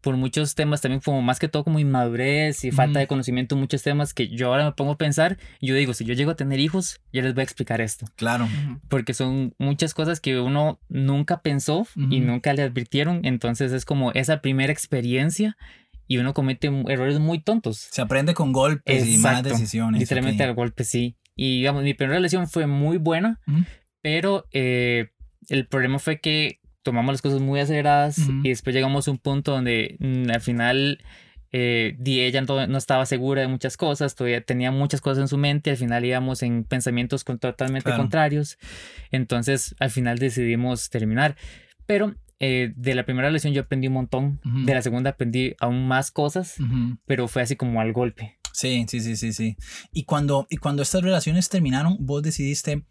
Por 0.00 0.16
muchos 0.16 0.54
temas 0.54 0.80
también, 0.80 1.00
como 1.00 1.22
más 1.22 1.38
que 1.38 1.48
todo 1.48 1.64
como 1.64 1.78
inmadurez 1.78 2.64
y 2.64 2.70
falta 2.70 2.98
de 2.98 3.06
conocimiento, 3.06 3.56
muchos 3.56 3.82
temas 3.82 4.12
que 4.12 4.28
yo 4.28 4.48
ahora 4.48 4.64
me 4.66 4.72
pongo 4.72 4.92
a 4.92 4.98
pensar 4.98 5.38
y 5.60 5.68
yo 5.68 5.74
digo, 5.74 5.94
si 5.94 6.04
yo 6.04 6.14
llego 6.14 6.32
a 6.32 6.36
tener 6.36 6.60
hijos, 6.60 7.00
ya 7.12 7.22
les 7.22 7.34
voy 7.34 7.40
a 7.40 7.44
explicar 7.44 7.80
esto. 7.80 8.06
Claro. 8.16 8.48
Porque 8.88 9.14
son 9.14 9.54
muchas 9.58 9.94
cosas 9.94 10.20
que 10.20 10.38
uno 10.38 10.80
nunca 10.88 11.40
pensó 11.40 11.86
y 12.10 12.20
nunca 12.20 12.52
le 12.52 12.62
advirtieron. 12.62 13.20
Entonces, 13.24 13.72
es 13.72 13.84
como 13.84 14.12
esa 14.12 14.40
primera 14.40 14.72
experiencia 14.72 15.56
y 16.06 16.18
uno 16.18 16.34
comete 16.34 16.70
errores 16.88 17.18
muy 17.18 17.38
tontos. 17.38 17.88
Se 17.90 18.00
aprende 18.00 18.34
con 18.34 18.52
golpes 18.52 19.06
y 19.06 19.18
malas 19.18 19.42
decisiones. 19.42 20.00
Literalmente 20.00 20.42
al 20.42 20.54
golpe, 20.54 20.84
sí. 20.84 21.16
Y 21.38 21.58
digamos, 21.58 21.84
mi 21.84 21.94
primera 21.94 22.16
relación 22.16 22.48
fue 22.48 22.66
muy 22.66 22.98
buena, 22.98 23.38
pero 24.02 24.46
eh, 24.52 25.10
el 25.48 25.68
problema 25.68 26.00
fue 26.00 26.20
que 26.20 26.58
tomamos 26.82 27.12
las 27.12 27.22
cosas 27.22 27.40
muy 27.40 27.60
aceleradas 27.60 28.18
y 28.42 28.48
después 28.48 28.74
llegamos 28.74 29.06
a 29.06 29.12
un 29.12 29.18
punto 29.18 29.52
donde 29.52 29.96
mm, 30.00 30.30
al 30.30 30.40
final 30.40 30.98
eh, 31.52 31.96
ella 32.04 32.42
no, 32.42 32.76
estaba 32.76 33.06
segura 33.06 33.42
de 33.42 33.46
muchas 33.46 33.76
cosas, 33.76 34.16
todavía 34.16 34.40
tenía 34.40 34.72
muchas 34.72 35.00
cosas 35.00 35.22
en 35.22 35.28
su 35.28 35.38
mente, 35.38 35.70
al 35.70 35.76
final 35.76 36.04
íbamos 36.04 36.42
en 36.42 36.64
pensamientos 36.64 37.24
totalmente 37.24 37.94
contrarios, 37.94 38.58
entonces 39.12 39.76
al 39.78 39.90
final 39.90 40.18
decidimos 40.18 40.90
terminar. 40.90 41.36
Pero 41.86 42.16
eh, 42.40 42.72
de 42.74 42.94
la 42.96 43.04
primera 43.04 43.28
relación 43.28 43.52
yo 43.52 43.62
aprendí 43.62 43.86
un 43.86 43.94
montón, 43.94 44.40
de 44.42 44.74
la 44.74 44.82
segunda 44.82 45.10
aprendí 45.10 45.54
aún 45.60 45.86
más 45.86 46.10
cosas, 46.10 46.56
pero 47.06 47.28
fue 47.28 47.42
así 47.42 47.54
como 47.54 47.80
al 47.80 47.92
golpe. 47.92 48.37
Sí, 48.52 48.86
sí, 48.88 49.00
sí, 49.00 49.16
sí, 49.16 49.32
sí. 49.32 49.56
Y 49.92 50.04
cuando, 50.04 50.46
y 50.50 50.56
cuando 50.56 50.82
estas 50.82 51.02
relaciones 51.02 51.48
terminaron, 51.48 51.96
vos 52.00 52.22
decidiste 52.22 52.84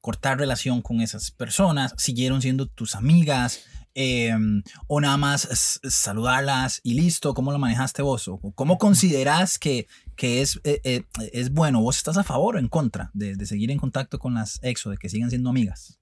cortar 0.00 0.38
relación 0.38 0.82
con 0.82 1.00
esas 1.00 1.30
personas, 1.30 1.94
siguieron 1.96 2.42
siendo 2.42 2.66
tus 2.66 2.94
amigas, 2.94 3.64
em, 3.94 4.62
o 4.86 5.00
nada 5.00 5.16
más 5.16 5.80
saludarlas 5.88 6.80
y 6.82 6.94
listo, 6.94 7.32
¿cómo 7.32 7.52
lo 7.52 7.58
manejaste 7.58 8.02
vos? 8.02 8.28
¿O 8.28 8.38
¿Cómo 8.54 8.76
consideras 8.76 9.58
que, 9.58 9.86
que 10.16 10.42
es, 10.42 10.60
eh, 10.64 10.80
eh, 10.84 11.04
es 11.32 11.50
bueno? 11.50 11.80
¿Vos 11.80 11.96
estás 11.96 12.18
a 12.18 12.24
favor 12.24 12.56
o 12.56 12.58
en 12.58 12.68
contra 12.68 13.10
de, 13.14 13.34
de 13.34 13.46
seguir 13.46 13.70
en 13.70 13.78
contacto 13.78 14.18
con 14.18 14.34
las 14.34 14.60
ex 14.62 14.84
o 14.86 14.90
de 14.90 14.98
que 14.98 15.08
sigan 15.08 15.30
siendo 15.30 15.48
amigas? 15.48 15.98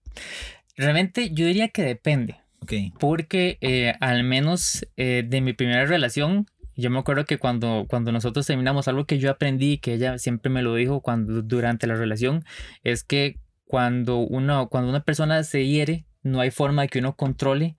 Realmente 0.76 1.30
yo 1.32 1.46
diría 1.46 1.68
que 1.68 1.82
depende 1.82 2.42
Ok. 2.62 2.72
Porque 2.98 3.58
eh, 3.60 3.94
al 4.00 4.22
menos 4.22 4.86
eh, 4.96 5.24
de 5.26 5.40
mi 5.40 5.52
primera 5.52 5.84
relación, 5.84 6.46
yo 6.76 6.90
me 6.90 6.98
acuerdo 6.98 7.24
que 7.24 7.38
cuando, 7.38 7.86
cuando 7.88 8.12
nosotros 8.12 8.46
terminamos, 8.46 8.88
algo 8.88 9.04
que 9.04 9.18
yo 9.18 9.30
aprendí, 9.30 9.78
que 9.78 9.94
ella 9.94 10.18
siempre 10.18 10.50
me 10.50 10.62
lo 10.62 10.74
dijo 10.74 11.00
cuando, 11.00 11.42
durante 11.42 11.86
la 11.86 11.94
relación, 11.94 12.44
es 12.82 13.04
que 13.04 13.38
cuando, 13.64 14.18
uno, 14.18 14.68
cuando 14.68 14.90
una 14.90 15.04
persona 15.04 15.42
se 15.44 15.66
hiere, 15.66 16.06
no 16.22 16.40
hay 16.40 16.50
forma 16.50 16.82
de 16.82 16.88
que 16.88 16.98
uno 16.98 17.16
controle 17.16 17.78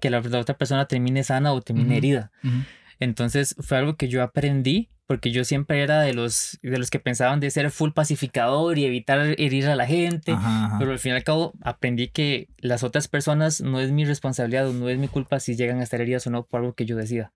que 0.00 0.10
la, 0.10 0.20
la 0.20 0.38
otra 0.38 0.56
persona 0.56 0.86
termine 0.86 1.24
sana 1.24 1.52
o 1.52 1.60
termine 1.60 1.90
Ujú. 1.90 1.98
herida. 1.98 2.32
Ujú. 2.44 2.56
Entonces 3.00 3.56
fue 3.60 3.78
algo 3.78 3.96
que 3.96 4.08
yo 4.08 4.22
aprendí 4.22 4.90
porque 5.08 5.30
yo 5.30 5.42
siempre 5.46 5.82
era 5.82 6.02
de 6.02 6.12
los, 6.12 6.58
de 6.62 6.78
los 6.78 6.90
que 6.90 7.00
pensaban 7.00 7.40
de 7.40 7.50
ser 7.50 7.70
full 7.70 7.92
pacificador 7.92 8.76
y 8.76 8.84
evitar 8.84 9.18
herir 9.38 9.66
a 9.66 9.74
la 9.74 9.86
gente. 9.86 10.32
Ajá, 10.32 10.66
ajá. 10.66 10.78
Pero 10.78 10.92
al 10.92 10.98
fin 10.98 11.12
y 11.12 11.14
al 11.14 11.24
cabo 11.24 11.54
aprendí 11.62 12.08
que 12.08 12.50
las 12.58 12.82
otras 12.82 13.08
personas 13.08 13.62
no 13.62 13.80
es 13.80 13.90
mi 13.90 14.04
responsabilidad 14.04 14.68
o 14.68 14.74
no 14.74 14.90
es 14.90 14.98
mi 14.98 15.08
culpa 15.08 15.40
si 15.40 15.56
llegan 15.56 15.80
a 15.80 15.84
estar 15.84 16.02
heridas 16.02 16.26
o 16.26 16.30
no 16.30 16.44
por 16.44 16.60
algo 16.60 16.74
que 16.74 16.84
yo 16.84 16.94
decida. 16.94 17.32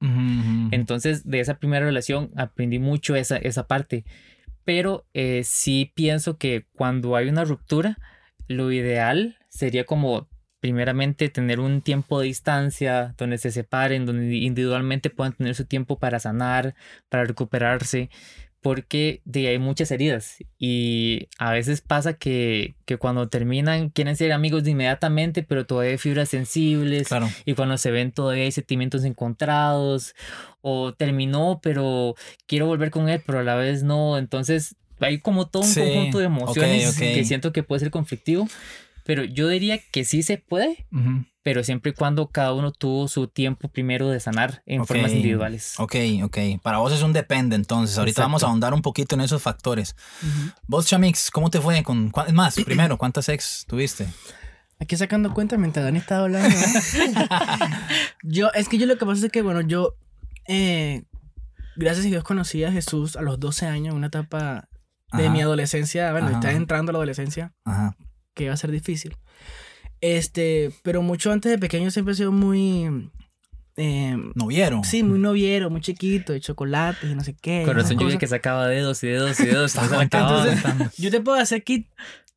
Entonces 0.71 1.27
de 1.27 1.41
esa 1.41 1.55
primera 1.55 1.87
relación 1.87 2.31
aprendí 2.37 2.79
mucho 2.79 3.17
esa, 3.17 3.39
esa 3.39 3.67
parte. 3.67 4.05
Pero 4.67 5.07
eh, 5.15 5.41
sí 5.43 5.93
pienso 5.95 6.37
que 6.37 6.67
cuando 6.75 7.17
hay 7.17 7.31
una 7.31 7.45
ruptura, 7.45 7.97
lo 8.49 8.71
ideal 8.71 9.39
sería 9.49 9.85
como 9.85 10.29
primeramente 10.63 11.29
tener 11.29 11.59
un 11.59 11.83
tiempo 11.83 12.21
de 12.21 12.29
distancia 12.29 13.15
donde 13.19 13.37
se 13.37 13.51
separen, 13.51 14.07
donde 14.07 14.37
individualmente 14.37 15.11
puedan 15.11 15.33
tener 15.33 15.57
su 15.57 15.65
tiempo 15.65 15.99
para 15.99 16.21
sanar, 16.21 16.77
para 17.09 17.25
recuperarse, 17.25 18.11
porque 18.61 19.23
de 19.25 19.41
ahí 19.41 19.47
hay 19.49 19.59
muchas 19.59 19.91
heridas. 19.91 20.37
Y 20.61 21.29
a 21.39 21.51
veces 21.51 21.81
pasa 21.81 22.13
que, 22.15 22.77
que 22.85 22.97
cuando 22.97 23.29
terminan 23.29 23.91
quieren 23.91 24.15
ser 24.17 24.31
amigos 24.31 24.63
de 24.63 24.71
inmediatamente, 24.71 25.43
pero 25.43 25.67
todavía 25.67 25.91
hay 25.91 25.99
fibras 25.99 26.29
sensibles 26.29 27.09
Claro. 27.09 27.29
y 27.45 27.55
cuando 27.55 27.77
se 27.77 27.91
ven 27.91 28.13
todavía 28.13 28.45
hay 28.45 28.53
sentimientos 28.53 29.03
encontrados 29.05 30.15
o 30.61 30.95
terminó 30.95 31.59
pero 31.61 32.15
quiero 32.47 32.67
volver 32.67 32.93
con 32.93 33.09
él 33.09 33.21
pero 33.27 33.41
a 33.41 33.43
la 33.43 33.57
vez 33.57 33.83
no. 33.83 34.17
Entonces 34.17 34.77
hay 35.01 35.19
como 35.19 35.49
todo 35.49 35.65
un 35.65 35.69
Sí, 35.69 35.81
conjunto 35.81 36.19
de 36.21 36.27
emociones 36.27 36.97
que 36.97 37.25
siento 37.25 37.53
que 37.53 37.65
puede 37.65 37.81
ser 37.81 37.91
conflictivo 37.91 38.47
pero 39.05 39.25
yo 39.25 39.49
diría 39.49 39.79
que 39.79 40.05
sí 40.05 40.23
se 40.23 40.39
puede 40.39 40.87
pero 41.43 41.65
siempre 41.65 41.91
y 41.91 41.95
cuando 41.95 42.29
cada 42.29 42.53
uno 42.53 42.71
tuvo 42.71 43.09
su 43.09 43.27
tiempo 43.27 43.69
primero 43.69 44.09
de 44.09 44.21
sanar 44.21 44.63
en 44.65 44.87
formas 44.87 45.13
individuales 45.13 45.75
Ok, 45.79 45.97
ok. 46.23 46.39
Para 46.63 46.79
vos 46.79 46.93
es 46.93 47.03
un 47.03 47.13
depende, 47.13 47.57
entonces. 47.57 47.99
Ahorita 47.99 48.13
Exacto. 48.13 48.29
vamos 48.29 48.43
a 48.45 48.47
ahondar 48.47 48.75
un 48.75 48.83
poquito 48.83 49.17
en 49.17 49.23
esos 49.23 49.43
factores. 49.43 49.97
Vos, 50.69 50.87
Chamix, 50.87 51.31
¿cómo 51.31 51.51
te 51.51 51.61
fue 51.61 51.83
con... 51.83 52.13
Es 52.27 52.33
más, 52.33 52.55
primero, 52.65 52.97
¿cuántas 52.97 53.29
ex 53.29 53.65
tuviste? 53.67 54.07
Aquí 54.79 54.97
sacando 54.97 55.35
cuenta 55.35 55.57
mientras 55.59 55.85
Dani 55.85 55.99
estaba 55.99 56.25
hablando. 56.25 56.49
¿no? 56.49 57.29
yo, 58.23 58.51
es 58.55 58.69
que 58.69 58.79
yo 58.79 58.87
lo 58.87 58.97
que 58.99 59.07
pasa 59.07 59.27
es 59.27 59.33
que, 59.33 59.43
bueno, 59.43 59.61
yo, 59.63 59.97
eh, 60.47 61.05
gracias 61.77 62.07
a 62.07 62.09
Dios, 62.09 62.25
conocí 62.25 62.63
a 62.65 62.73
Jesús 62.73 63.17
a 63.17 63.23
los 63.23 63.39
12 63.41 63.67
años, 63.67 63.95
una 63.95 64.09
etapa 64.09 64.69
de 65.13 65.25
Ajá. 65.25 65.33
mi 65.33 65.41
adolescencia. 65.41 66.11
Bueno, 66.13 66.29
Ajá. 66.29 66.37
estaba 66.37 66.55
entrando 66.55 66.91
a 66.91 66.93
la 66.95 66.99
adolescencia, 66.99 67.53
Ajá. 67.65 67.97
Que 68.35 68.45
iba 68.45 68.55
a 68.55 68.57
ser 68.57 68.71
difícil. 68.71 69.17
Este, 70.01 70.73
pero 70.83 71.03
mucho 71.03 71.31
antes 71.31 71.51
de 71.53 71.59
pequeño 71.59 71.91
siempre 71.91 72.13
he 72.15 72.17
sido 72.17 72.33
muy. 72.33 73.11
eh, 73.77 74.17
¿No 74.35 74.47
vieron? 74.49 74.85
sí, 74.85 75.03
muy 75.03 75.19
noviero, 75.19 75.71
muy 75.71 75.81
chiquito, 75.81 76.33
de 76.33 76.41
chocolates 76.41 77.09
y 77.11 77.15
no 77.15 77.23
sé 77.23 77.35
qué. 77.41 77.63
con 77.65 77.77
esas 77.79 77.91
razón 77.93 77.99
yo 78.01 78.13
vi 78.13 78.19
que 78.19 78.27
sacaba 78.27 78.67
dedos 78.67 79.03
y 79.05 79.09
dedos 79.09 79.39
y 79.41 79.47
dedos. 79.47 79.75
Yo 80.99 81.11
te 81.11 81.21
puedo 81.21 81.39
hacer 81.39 81.59
aquí 81.61 81.87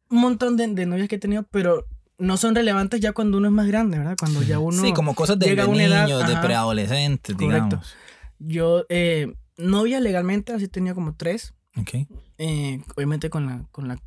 un 0.10 0.20
montón 0.22 0.58
de, 0.58 0.68
de 0.68 0.86
novias 0.86 1.08
que 1.08 1.16
he 1.16 1.20
tenido, 1.20 1.44
pero 1.50 1.86
no 2.18 2.38
son 2.38 2.56
relevantes 2.56 3.02
ya 3.02 3.12
cuando 3.14 3.40
uno 3.40 3.48
es 3.48 3.54
más 3.54 3.68
grande, 3.68 3.98
¿verdad? 3.98 4.16
Cuando 4.20 4.42
ya 4.44 4.60
uno. 4.60 4.80
sí, 4.82 4.94
como 4.94 5.16
cosas 5.16 5.40
de, 5.40 5.48
llega 5.48 5.66
de 5.66 5.84
edad, 5.84 6.06
niños, 6.06 6.28
de 6.28 6.36
preadolescentes, 6.38 7.36
Correcto. 7.36 7.66
digamos. 7.66 7.96
Yo, 8.40 8.86
eh, 8.90 9.34
novia 9.58 10.00
legalmente, 10.00 10.54
así 10.54 10.68
tenía 10.68 10.94
como 10.94 11.16
tres. 11.16 11.54
Ok. 11.78 12.08
eh, 12.38 12.80
obviamente 12.96 13.30
con 13.32 13.48
la, 13.48 13.66
con 13.72 13.88
la. 13.88 13.98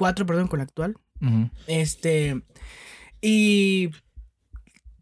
Cuatro, 0.00 0.24
perdón, 0.24 0.48
con 0.48 0.58
la 0.58 0.64
actual. 0.64 0.96
Este. 1.66 2.42
Y. 3.20 3.90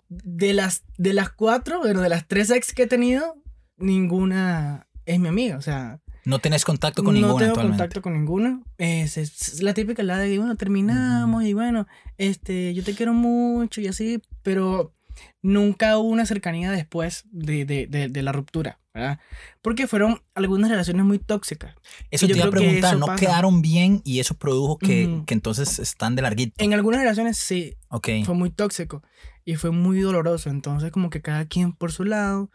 De 0.08 0.54
las, 0.54 0.84
de 0.96 1.12
las 1.12 1.28
cuatro, 1.30 1.80
bueno, 1.80 2.00
de 2.00 2.08
las 2.08 2.26
tres 2.26 2.50
ex 2.50 2.72
que 2.72 2.84
he 2.84 2.86
tenido, 2.86 3.36
ninguna 3.76 4.88
es 5.06 5.20
mi 5.20 5.28
amiga. 5.28 5.56
O 5.58 5.62
sea, 5.62 6.00
No 6.24 6.38
tenés 6.38 6.64
contacto 6.64 7.04
con 7.04 7.12
no 7.14 7.20
ninguna 7.20 7.38
tengo 7.38 7.50
actualmente. 7.52 7.78
contacto 7.82 8.02
con 8.02 8.14
ninguna. 8.14 8.62
Es, 8.78 9.18
es 9.18 9.62
la 9.62 9.74
típica 9.74 10.02
la 10.02 10.18
de, 10.18 10.38
bueno, 10.38 10.56
terminamos 10.56 11.44
y 11.44 11.52
bueno, 11.52 11.86
este, 12.16 12.72
yo 12.74 12.82
te 12.82 12.94
quiero 12.94 13.12
mucho 13.12 13.80
y 13.82 13.86
así, 13.88 14.22
pero 14.42 14.94
nunca 15.42 15.98
hubo 15.98 16.08
una 16.08 16.24
cercanía 16.26 16.70
después 16.72 17.24
de, 17.30 17.64
de, 17.66 17.86
de, 17.86 18.08
de 18.08 18.22
la 18.22 18.32
ruptura, 18.32 18.80
¿verdad? 18.98 19.20
Porque 19.62 19.86
fueron 19.86 20.22
algunas 20.34 20.70
relaciones 20.70 21.04
muy 21.04 21.18
tóxicas. 21.18 21.74
Eso 22.10 22.26
Y 22.26 22.28
te 22.28 22.34
yo 22.34 22.40
iba 22.40 22.48
a 22.48 22.50
preguntar, 22.50 22.96
¿no 22.98 23.06
pasa. 23.06 23.18
quedaron 23.24 23.62
bien 23.62 24.02
y 24.04 24.20
eso 24.20 24.34
produjo 24.34 24.78
que, 24.78 25.06
Ujú. 25.06 25.24
que 25.24 25.34
entonces 25.34 25.78
están 25.78 26.16
de 26.16 26.22
larguito? 26.22 26.54
En 26.62 26.74
algunas 26.74 27.00
relaciones 27.00 27.38
sí, 27.38 27.74
Ok. 27.88 28.08
fue 28.24 28.34
muy 28.34 28.50
tóxico 28.50 29.02
y 29.44 29.56
fue 29.56 29.70
muy 29.70 30.00
doloroso. 30.00 30.50
Entonces, 30.50 30.90
como 30.90 31.10
que 31.10 31.22
cada 31.22 31.46
quien 31.46 31.72
por 31.72 31.92
su 31.92 32.04
lado. 32.04 32.50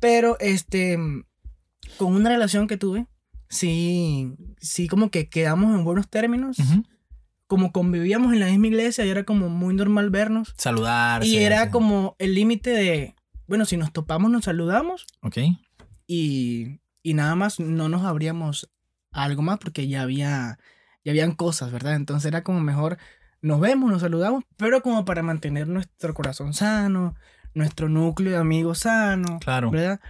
Pero, 0.00 0.36
este, 0.40 0.96
con 1.96 2.14
una 2.14 2.30
relación 2.30 2.66
que 2.68 2.76
tuve, 2.76 3.06
sí, 3.48 4.34
sí, 4.60 4.88
como 4.88 5.10
que 5.10 5.28
quedamos 5.28 5.74
en 5.76 5.84
buenos 5.84 6.08
términos. 6.08 6.58
Ujú. 6.58 6.84
Como 7.46 7.72
convivíamos 7.72 8.32
en 8.34 8.40
la 8.40 8.46
misma 8.46 8.66
iglesia 8.66 9.06
y 9.06 9.08
era 9.08 9.24
como 9.24 9.48
muy 9.48 9.74
normal 9.74 10.10
vernos. 10.10 10.52
Saludar. 10.58 11.24
Y 11.24 11.38
era 11.38 11.70
como 11.70 12.14
el 12.18 12.34
límite 12.34 12.70
de, 12.70 13.14
bueno, 13.48 13.64
si 13.64 13.76
nos 13.76 13.92
topamos, 13.92 14.30
nos 14.30 14.44
saludamos 14.44 15.06
Ok. 15.22 15.38
y, 16.06 16.80
y 17.02 17.14
nada 17.14 17.34
más 17.34 17.58
no 17.60 17.88
nos 17.88 18.04
abríamos 18.04 18.70
algo 19.10 19.42
más 19.42 19.58
porque 19.58 19.88
ya 19.88 20.02
había, 20.02 20.58
ya 21.04 21.12
habían 21.12 21.32
cosas, 21.34 21.72
¿verdad? 21.72 21.96
Entonces 21.96 22.26
era 22.28 22.42
como 22.44 22.60
mejor, 22.60 22.98
nos 23.40 23.58
vemos, 23.60 23.90
nos 23.90 24.02
saludamos, 24.02 24.44
pero 24.56 24.82
como 24.82 25.04
para 25.04 25.22
mantener 25.22 25.66
nuestro 25.68 26.14
corazón 26.14 26.52
sano, 26.54 27.14
nuestro 27.54 27.88
núcleo 27.88 28.32
de 28.32 28.38
amigos 28.38 28.80
sano, 28.80 29.38
Claro. 29.40 29.70
¿verdad? 29.70 30.00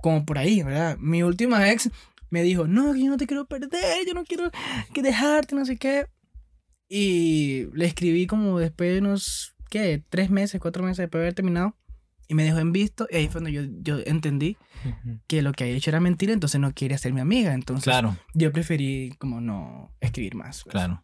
Como 0.00 0.24
por 0.24 0.38
ahí, 0.38 0.62
¿verdad? 0.62 0.96
Mi 0.98 1.22
última 1.22 1.70
ex 1.70 1.90
me 2.30 2.42
dijo, 2.42 2.66
no, 2.68 2.92
que 2.92 3.02
yo 3.04 3.10
no 3.10 3.16
te 3.16 3.26
quiero 3.26 3.46
perder, 3.46 4.06
yo 4.06 4.14
no 4.14 4.24
quiero 4.24 4.50
que 4.94 5.02
dejarte, 5.02 5.54
no 5.56 5.64
sé 5.64 5.76
qué. 5.76 6.06
Y 6.88 7.66
le 7.74 7.86
escribí 7.86 8.26
como 8.26 8.58
después 8.58 8.92
de 8.92 9.00
unos, 9.00 9.54
¿qué? 9.70 10.02
Tres 10.08 10.30
meses, 10.30 10.60
cuatro 10.60 10.82
meses 10.82 10.98
después 10.98 11.20
de 11.20 11.24
haber 11.26 11.34
terminado. 11.34 11.74
Y 12.28 12.34
me 12.34 12.44
dejó 12.44 12.58
en 12.58 12.72
visto. 12.72 13.08
Y 13.10 13.16
ahí 13.16 13.26
fue 13.28 13.40
donde 13.40 13.52
yo, 13.52 13.62
yo 13.80 13.98
entendí 14.04 14.56
que 15.26 15.40
lo 15.42 15.52
que 15.52 15.64
había 15.64 15.76
hecho 15.76 15.90
era 15.90 15.98
mentira, 16.00 16.32
entonces 16.34 16.60
no 16.60 16.72
quiere 16.74 16.98
ser 16.98 17.12
mi 17.14 17.20
amiga. 17.20 17.54
Entonces 17.54 17.84
Claro, 17.84 18.16
yo 18.34 18.52
preferí 18.52 19.14
como 19.18 19.40
no 19.40 19.90
escribir 20.00 20.34
más. 20.34 20.62
pues. 20.64 20.72
claro. 20.72 21.02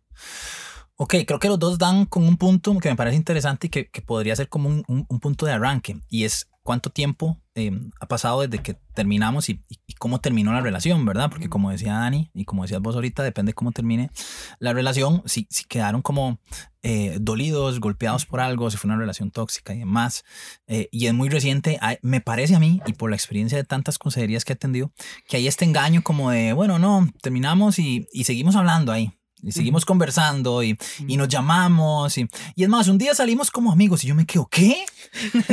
Ok, 0.96 1.14
creo 1.26 1.38
que 1.40 1.48
los 1.48 1.58
dos 1.58 1.76
dan 1.78 2.04
con 2.06 2.22
un 2.22 2.36
punto 2.36 2.78
que 2.78 2.88
me 2.88 2.94
parece 2.94 3.16
interesante 3.16 3.66
y 3.66 3.70
que, 3.70 3.88
que 3.90 4.00
podría 4.00 4.36
ser 4.36 4.48
como 4.48 4.68
un, 4.68 4.84
un- 4.86 5.06
un 5.08 5.18
punto 5.20 5.44
de 5.46 5.52
arranque. 5.52 5.96
Y 6.08 6.24
es 6.24 6.48
cuánto 6.64 6.90
tiempo 6.90 7.38
eh, 7.54 7.70
ha 8.00 8.06
pasado 8.06 8.40
desde 8.40 8.60
que 8.62 8.74
terminamos 8.94 9.48
y, 9.48 9.60
cómo 9.98 10.20
terminó 10.20 10.52
la 10.52 10.60
relación, 10.60 11.06
¿verdad? 11.06 11.30
Porque 11.30 11.48
como 11.48 11.70
decía 11.70 11.94
Dani 11.94 12.30
y 12.34 12.44
como 12.44 12.62
decías 12.62 12.80
vos 12.80 12.96
ahorita, 12.96 13.22
depende 13.22 13.50
de 13.50 13.54
cómo 13.54 13.70
termine 13.70 14.10
la 14.58 14.72
relación, 14.72 15.22
si, 15.24 15.46
si 15.50 15.64
quedaron 15.64 16.02
como 16.02 16.38
eh, 16.82 17.16
dolidos, 17.20 17.80
golpeados 17.80 18.26
por 18.26 18.40
algo, 18.40 18.70
si 18.70 18.76
fue 18.76 18.88
una 18.88 18.98
relación 18.98 19.30
tóxica 19.30 19.72
y 19.74 19.78
demás. 19.78 20.24
Eh, 20.66 20.88
y 20.90 21.06
es 21.06 21.14
muy 21.14 21.28
reciente, 21.28 21.78
hay- 21.80 21.98
me 22.02 22.20
parece 22.20 22.56
a 22.56 22.60
mí, 22.60 22.80
y 22.86 22.94
por 22.94 23.08
la 23.10 23.16
experiencia 23.16 23.56
de 23.56 23.64
tantas 23.64 23.98
consejerías 23.98 24.44
que 24.44 24.52
he 24.52 24.56
atendido, 24.56 24.90
que 25.28 25.36
hay 25.36 25.46
este 25.46 25.64
engaño 25.64 26.02
como 26.02 26.30
de, 26.30 26.52
bueno, 26.54 26.78
no, 26.78 27.08
terminamos 27.22 27.78
y, 27.78 28.08
y 28.12 28.24
seguimos 28.24 28.56
hablando 28.56 28.90
ahí. 28.92 29.12
Y 29.44 29.52
seguimos 29.52 29.84
conversando 29.84 30.62
y, 30.62 30.78
y 31.06 31.16
nos 31.16 31.28
llamamos. 31.28 32.16
Y, 32.18 32.26
y 32.56 32.62
es 32.64 32.68
más, 32.68 32.88
un 32.88 32.98
día 32.98 33.14
salimos 33.14 33.50
como 33.50 33.70
amigos 33.72 34.02
y 34.04 34.06
yo 34.08 34.14
me 34.14 34.26
quedo, 34.26 34.46
¿qué? 34.50 34.84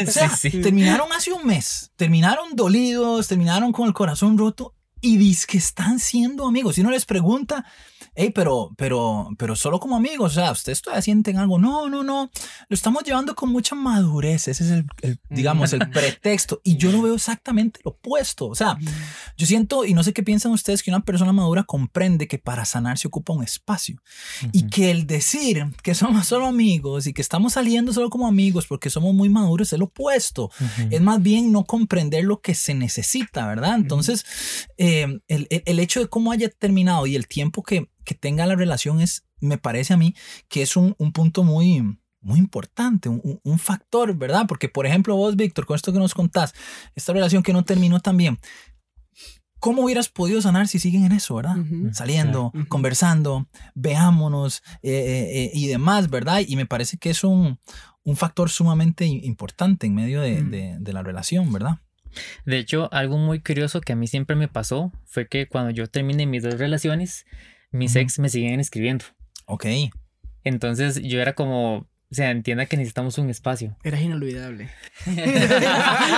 O 0.08 0.10
sea, 0.12 0.30
Sí, 0.36 0.50
sí. 0.50 0.62
terminaron 0.62 1.12
hace 1.12 1.32
un 1.34 1.46
mes, 1.46 1.92
terminaron 1.96 2.56
dolidos, 2.56 3.28
terminaron 3.28 3.72
con 3.72 3.88
el 3.88 3.94
corazón 3.94 4.38
roto 4.38 4.74
y 5.02 5.18
dice 5.18 5.46
que 5.48 5.58
están 5.58 6.00
siendo 6.00 6.48
amigos. 6.48 6.78
Y 6.78 6.82
uno 6.82 6.92
les 6.92 7.06
pregunta, 7.06 7.66
hey, 8.22 8.32
pero, 8.34 8.72
pero, 8.78 9.30
pero 9.38 9.56
solo 9.56 9.80
como 9.80 9.96
amigos, 9.96 10.32
o 10.34 10.36
sea, 10.36 10.52
¿ustedes 10.52 10.82
todavía 10.82 11.02
sienten 11.02 11.38
algo? 11.38 11.58
No, 11.60 11.90
no, 11.90 12.04
no, 12.04 12.30
lo 12.70 12.74
estamos 12.74 13.04
llevando 13.04 13.36
con 13.36 13.50
mucha 13.50 13.76
madurez, 13.76 14.48
ese 14.48 14.64
es 14.64 14.70
el, 14.72 14.86
el, 15.02 15.20
digamos, 15.30 15.74
el 15.74 15.90
pretexto. 15.90 16.62
Y 16.64 16.78
yo 16.78 16.92
lo 16.92 17.02
veo 17.02 17.16
exactamente 17.16 17.80
lo 17.84 17.92
opuesto, 17.92 18.48
o 18.48 18.56
sea, 18.56 18.78
yo 19.38 19.46
siento, 19.46 19.86
y 19.86 19.94
no 19.94 20.04
sé 20.04 20.14
qué 20.14 20.24
piensan 20.24 20.52
ustedes, 20.52 20.84
que 20.84 20.92
una 20.92 21.04
persona 21.04 21.32
madura 21.34 21.64
comprende 21.64 22.28
que 22.28 22.38
para 22.38 22.66
sanar 22.66 22.98
se 22.98 23.08
ocupa 23.08 23.34
un 23.34 23.44
espacio. 23.44 24.02
Y 24.52 24.68
que 24.68 24.92
el 24.92 25.08
decir 25.08 25.66
que 25.84 25.96
somos 25.96 26.28
solo 26.28 26.46
amigos 26.48 27.08
y 27.08 27.14
que 27.14 27.22
estamos 27.22 27.54
saliendo 27.54 27.94
solo 27.94 28.10
como 28.10 28.28
amigos 28.28 28.68
porque 28.68 28.90
somos 28.90 29.14
muy 29.14 29.30
maduros 29.30 29.72
es 29.74 29.80
lo 29.80 29.86
opuesto. 29.86 30.52
Es 30.90 31.02
más 31.02 31.22
bien 31.22 31.52
no 31.52 31.64
comprender 31.66 32.24
lo 32.24 32.42
que 32.42 32.56
se 32.56 32.74
necesita, 32.74 33.48
¿verdad? 33.48 33.76
Entonces, 33.76 34.26
eh, 34.78 35.20
el, 35.28 35.48
el- 35.50 35.64
el 35.66 35.80
hecho 35.80 36.00
de 36.00 36.08
cómo 36.08 36.32
haya 36.32 36.50
terminado 36.50 37.08
y 37.08 37.16
el 37.16 37.28
tiempo 37.28 37.64
que, 37.64 37.90
que 38.12 38.16
tenga 38.16 38.46
la 38.46 38.56
relación 38.56 39.00
es, 39.00 39.24
me 39.40 39.58
parece 39.58 39.94
a 39.94 39.98
mí, 39.98 40.16
que 40.50 40.62
es 40.62 40.76
un, 40.76 40.96
un 40.98 41.14
punto 41.14 41.44
muy, 41.44 41.98
muy 42.20 42.40
importante, 42.40 43.08
un, 43.08 43.40
un, 43.42 43.58
factor, 43.58 44.14
¿verdad? 44.18 44.48
Porque, 44.50 44.68
por 44.68 44.86
ejemplo, 44.86 45.16
vos, 45.16 45.38
Víctor, 45.38 45.66
con 45.66 45.76
esto 45.76 45.94
que 45.94 46.00
nos 46.00 46.14
contás, 46.14 46.54
esta 46.94 47.14
relación 47.14 47.42
que 47.42 47.54
no 47.54 47.64
terminó 47.64 48.02
tan 48.02 48.18
bien, 48.18 48.38
¿cómo 49.60 49.84
hubieras 49.84 50.10
podido 50.10 50.42
sanar 50.42 50.68
si 50.68 50.78
siguen 50.78 51.06
en 51.06 51.14
eso, 51.14 51.36
verdad? 51.36 51.56
Saliendo, 51.94 52.52
conversando, 52.68 53.48
veámonos 53.76 54.62
eh, 54.84 54.92
eh, 54.92 55.44
eh, 55.44 55.52
y 55.54 55.68
demás, 55.68 56.10
¿verdad? 56.10 56.42
Y 56.46 56.58
me 56.58 56.66
parece 56.66 56.98
que 56.98 57.12
es 57.12 57.24
un, 57.24 57.60
un 58.04 58.18
factor 58.18 58.50
sumamente 58.50 59.06
importante 59.06 59.88
en 59.88 59.96
medio 59.96 60.20
de, 60.20 60.44
de, 60.44 60.76
de 60.78 60.94
la 60.94 61.02
relación, 61.02 61.54
¿verdad? 61.54 61.80
De 62.46 62.58
hecho, 62.58 62.94
algo 62.94 63.18
muy 63.18 63.40
curioso 63.40 63.80
que 63.80 63.94
a 63.94 63.96
mí 63.96 64.06
siempre 64.06 64.36
me 64.36 64.50
pasó 64.50 64.92
fue 65.06 65.30
que 65.30 65.48
cuando 65.48 65.72
yo 65.72 65.88
terminé 65.88 66.26
mis 66.26 66.44
dos 66.44 66.56
relaciones, 66.56 67.26
mis 67.72 67.96
ex 67.96 68.20
me 68.20 68.30
siguen 68.30 68.60
escribiendo. 68.60 69.06
Ok. 69.46 69.66
Entonces 70.44 71.02
yo 71.02 71.22
era 71.22 71.34
como, 71.34 71.76
o 71.78 71.88
sea, 72.12 72.32
entienda 72.32 72.66
que 72.66 72.78
necesitamos 72.78 73.18
un 73.18 73.30
espacio. 73.30 73.78
Eras 73.84 74.02
inolvidable. 74.02 74.70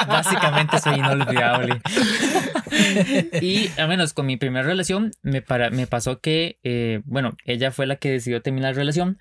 Básicamente 0.08 0.80
soy 0.80 0.96
inolvidable. 0.96 1.82
y 3.42 3.70
al 3.78 3.88
menos 3.88 4.14
con 4.14 4.26
mi 4.26 4.38
primera 4.38 4.66
relación 4.66 5.12
me, 5.22 5.42
para, 5.42 5.70
me 5.70 5.88
pasó 5.88 6.20
que, 6.20 6.60
eh, 6.64 7.02
bueno, 7.06 7.36
ella 7.46 7.72
fue 7.72 7.86
la 7.86 7.98
que 7.98 8.12
decidió 8.12 8.42
terminar 8.42 8.72
la 8.72 8.80
relación, 8.80 9.20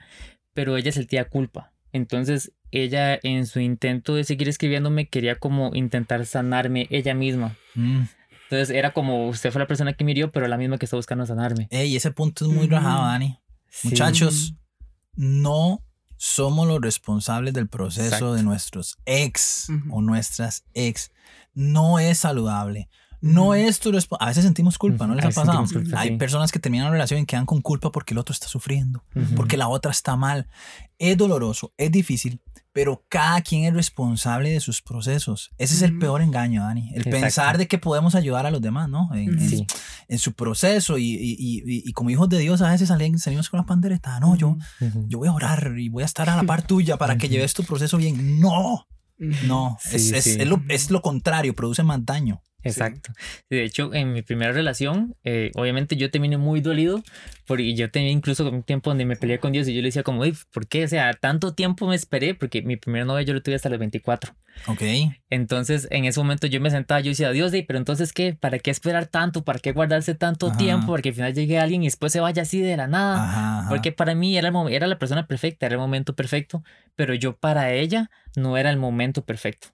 pero 0.55 0.77
ella 0.77 0.93
sentía 0.93 1.29
culpa. 1.29 1.73
Entonces 1.93 2.53
ella 2.71 3.19
en 3.23 3.47
su 3.47 3.61
intento 3.61 4.15
de 4.15 4.25
seguir 4.25 4.49
escribiéndome 4.49 5.09
quería 5.09 5.37
como 5.37 5.73
intentar 5.75 6.25
sanarme 6.25 6.87
ella 6.91 7.15
misma. 7.15 7.57
Mm. 7.75 8.05
Entonces 8.53 8.77
era 8.77 8.93
como 8.93 9.29
usted 9.29 9.51
fue 9.51 9.61
la 9.61 9.67
persona 9.67 9.95
que 9.95 10.05
me 10.05 10.11
hirió, 10.11 10.31
pero 10.31 10.47
la 10.47 10.59
misma 10.59 10.77
que 10.77 10.85
está 10.85 10.97
buscando 10.97 11.25
sanarme. 11.25 11.69
Ey, 11.71 11.97
ese 11.97 12.11
punto 12.11 12.45
es 12.45 12.51
muy 12.51 12.69
rajado, 12.69 13.05
Dani. 13.05 13.39
Muchachos, 13.83 14.55
no 15.15 15.83
somos 16.19 16.69
los 16.69 16.79
responsables 16.79 17.55
del 17.55 17.67
proceso 17.67 18.35
de 18.35 18.43
nuestros 18.43 18.99
ex 19.07 19.69
o 19.91 20.03
nuestras 20.03 20.65
ex. 20.75 21.13
No 21.55 21.99
es 21.99 22.19
saludable. 22.19 22.91
No 23.23 23.55
es 23.55 23.79
tu 23.79 23.91
A 24.19 24.27
veces 24.27 24.45
sentimos 24.45 24.79
culpa, 24.79 25.07
¿no 25.07 25.15
les 25.15 25.25
ha 25.25 25.31
pasado? 25.31 25.65
Hay 25.97 26.19
personas 26.19 26.51
que 26.51 26.59
terminan 26.59 26.87
una 26.87 26.95
relación 26.95 27.21
y 27.21 27.25
quedan 27.25 27.47
con 27.47 27.63
culpa 27.63 27.93
porque 27.93 28.15
el 28.15 28.19
otro 28.19 28.33
está 28.33 28.49
sufriendo, 28.49 29.05
porque 29.37 29.57
la 29.57 29.69
otra 29.69 29.93
está 29.93 30.17
mal. 30.17 30.49
Es 30.99 31.17
doloroso, 31.17 31.73
es 31.77 31.91
difícil, 31.93 32.41
pero 32.73 33.05
cada 33.09 33.41
quien 33.43 33.65
es 33.65 33.75
responsable 33.75 34.51
de 34.51 34.61
sus 34.61 34.83
procesos. 34.83 35.51
Ese 35.57 35.75
es 35.75 35.83
el 35.83 35.99
peor 35.99 36.21
engaño, 36.21 36.63
Dani. 36.63 36.93
El 36.95 37.05
pensar 37.05 37.59
de 37.59 37.69
que 37.69 37.79
podemos 37.79 38.17
ayudar 38.17 38.45
a 38.45 38.51
los 38.51 38.61
demás, 38.61 38.89
¿no? 38.89 39.09
En, 39.15 40.19
su 40.19 40.33
proceso 40.33 40.99
y, 40.99 41.17
y, 41.19 41.93
como 41.93 42.11
hijos 42.11 42.29
de 42.29 42.39
Dios 42.39 42.61
a 42.61 42.71
veces 42.71 42.89
salimos 42.89 43.51
con 43.51 43.59
la 43.59 43.67
pandereta. 43.67 44.19
No, 44.19 44.35
yo, 44.35 44.57
yo 45.07 45.19
voy 45.19 45.29
a 45.29 45.33
orar 45.33 45.75
y 45.79 45.89
voy 45.89 46.03
a 46.03 46.07
estar 46.07 46.29
a 46.29 46.37
la 46.37 46.43
par 46.43 46.67
tuya 46.67 46.97
para 46.97 47.17
que 47.17 47.29
lleves 47.29 47.55
tu 47.55 47.63
proceso 47.63 47.99
bien. 47.99 48.41
No, 48.41 48.89
no, 49.47 49.79
es, 49.93 50.11
es, 50.11 50.47
lo, 50.47 50.61
es 50.69 50.91
lo 50.91 51.03
contrario, 51.03 51.55
produce 51.55 51.85
más 51.85 52.05
daño. 52.05 52.43
Exacto. 52.65 53.13
De 53.51 53.65
hecho, 53.65 53.93
en 53.95 54.13
mi 54.13 54.23
primera 54.23 54.53
relación, 54.53 55.17
eh, 55.25 55.51
obviamente 55.55 55.97
yo 55.97 56.11
terminé 56.11 56.37
muy 56.37 56.61
dolido, 56.61 57.03
porque 57.47 57.75
yo 57.75 57.91
tenía 57.91 58.11
incluso 58.11 58.49
un 58.49 58.63
tiempo 58.63 58.91
donde 58.91 59.05
me 59.05 59.17
peleé 59.17 59.39
con 59.39 59.53
Dios 59.53 59.67
y 59.69 59.75
yo 59.75 59.81
le 59.81 59.89
decía 59.89 60.03
como, 60.03 60.23
¿por 60.53 60.67
qué? 60.69 60.85
O 60.85 60.89
sea, 60.89 61.13
tanto 61.15 61.55
tiempo 61.55 61.87
me 61.87 61.97
esperé, 61.97 62.35
porque 62.35 62.63
mi 62.63 62.77
primera 62.77 63.05
novia 63.05 63.23
yo 63.23 63.35
lo 63.35 63.43
tuve 63.43 63.57
hasta 63.57 63.69
los 63.69 63.79
24. 63.79 64.35
Ok. 64.69 64.83
Entonces, 65.31 65.89
en 65.91 66.05
ese 66.05 66.21
momento 66.21 66.47
yo 66.47 66.61
me 66.61 66.71
sentaba, 66.71 67.01
yo 67.01 67.11
decía, 67.11 67.31
Dios, 67.33 67.53
pero 67.67 67.79
entonces, 67.79 68.13
¿qué? 68.13 68.35
¿Para 68.35 68.59
qué 68.59 68.71
esperar 68.71 69.07
tanto? 69.07 69.45
¿Para 69.45 69.59
qué 69.59 69.73
guardarse 69.73 70.15
tanto 70.15 70.53
tiempo? 70.53 70.89
Porque 70.89 71.09
al 71.09 71.15
final 71.15 71.35
llegue 71.35 71.59
alguien 71.59 71.83
y 71.83 71.87
después 71.87 72.13
se 72.13 72.21
vaya 72.21 72.43
así 72.43 72.61
de 72.61 72.77
la 72.77 72.87
nada. 72.87 73.67
Porque 73.69 73.93
para 73.93 74.15
mí 74.15 74.37
era, 74.37 74.49
el, 74.49 74.73
era 74.73 74.87
la 74.87 74.99
persona 74.99 75.27
perfecta, 75.27 75.67
era 75.67 75.75
el 75.75 75.81
momento 75.81 76.15
perfecto, 76.15 76.63
pero 76.97 77.15
yo 77.15 77.37
para 77.37 77.73
ella 77.73 78.11
no 78.37 78.57
era 78.57 78.71
el 78.71 78.77
momento 78.77 79.25
perfecto. 79.25 79.69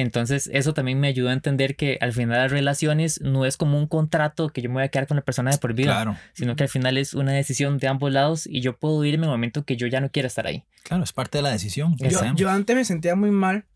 Entonces, 0.00 0.48
eso 0.52 0.74
también 0.74 0.98
me 0.98 1.08
ayudó 1.08 1.28
a 1.28 1.32
entender 1.32 1.76
que 1.76 1.98
al 2.00 2.12
final 2.12 2.38
las 2.38 2.50
relaciones 2.50 3.20
no 3.20 3.44
es 3.44 3.56
como 3.56 3.78
un 3.78 3.86
contrato 3.86 4.48
que 4.48 4.62
yo 4.62 4.70
me 4.70 4.74
voy 4.74 4.84
a 4.84 4.88
quedar 4.88 5.06
con 5.06 5.16
la 5.16 5.22
persona 5.22 5.50
de 5.50 5.58
por 5.58 5.74
vida, 5.74 6.18
sino 6.32 6.56
que 6.56 6.62
al 6.62 6.68
final 6.68 6.96
es 6.96 7.14
una 7.14 7.32
decisión 7.32 7.78
de 7.78 7.88
ambos 7.88 8.12
lados 8.12 8.46
y 8.46 8.60
yo 8.60 8.76
puedo 8.78 9.04
irme 9.04 9.24
en 9.24 9.30
el 9.30 9.36
momento 9.36 9.64
que 9.64 9.76
yo 9.76 9.86
ya 9.86 10.00
no 10.00 10.10
quiera 10.10 10.26
estar 10.28 10.46
ahí. 10.46 10.64
Claro, 10.84 11.04
es 11.04 11.12
parte 11.12 11.38
de 11.38 11.42
la 11.42 11.50
decisión. 11.50 11.96
Yo, 12.36 12.48
antes 12.48 12.74
me 12.74 12.84
sentía 12.84 13.14
muy 13.14 13.30
mal 13.30 13.66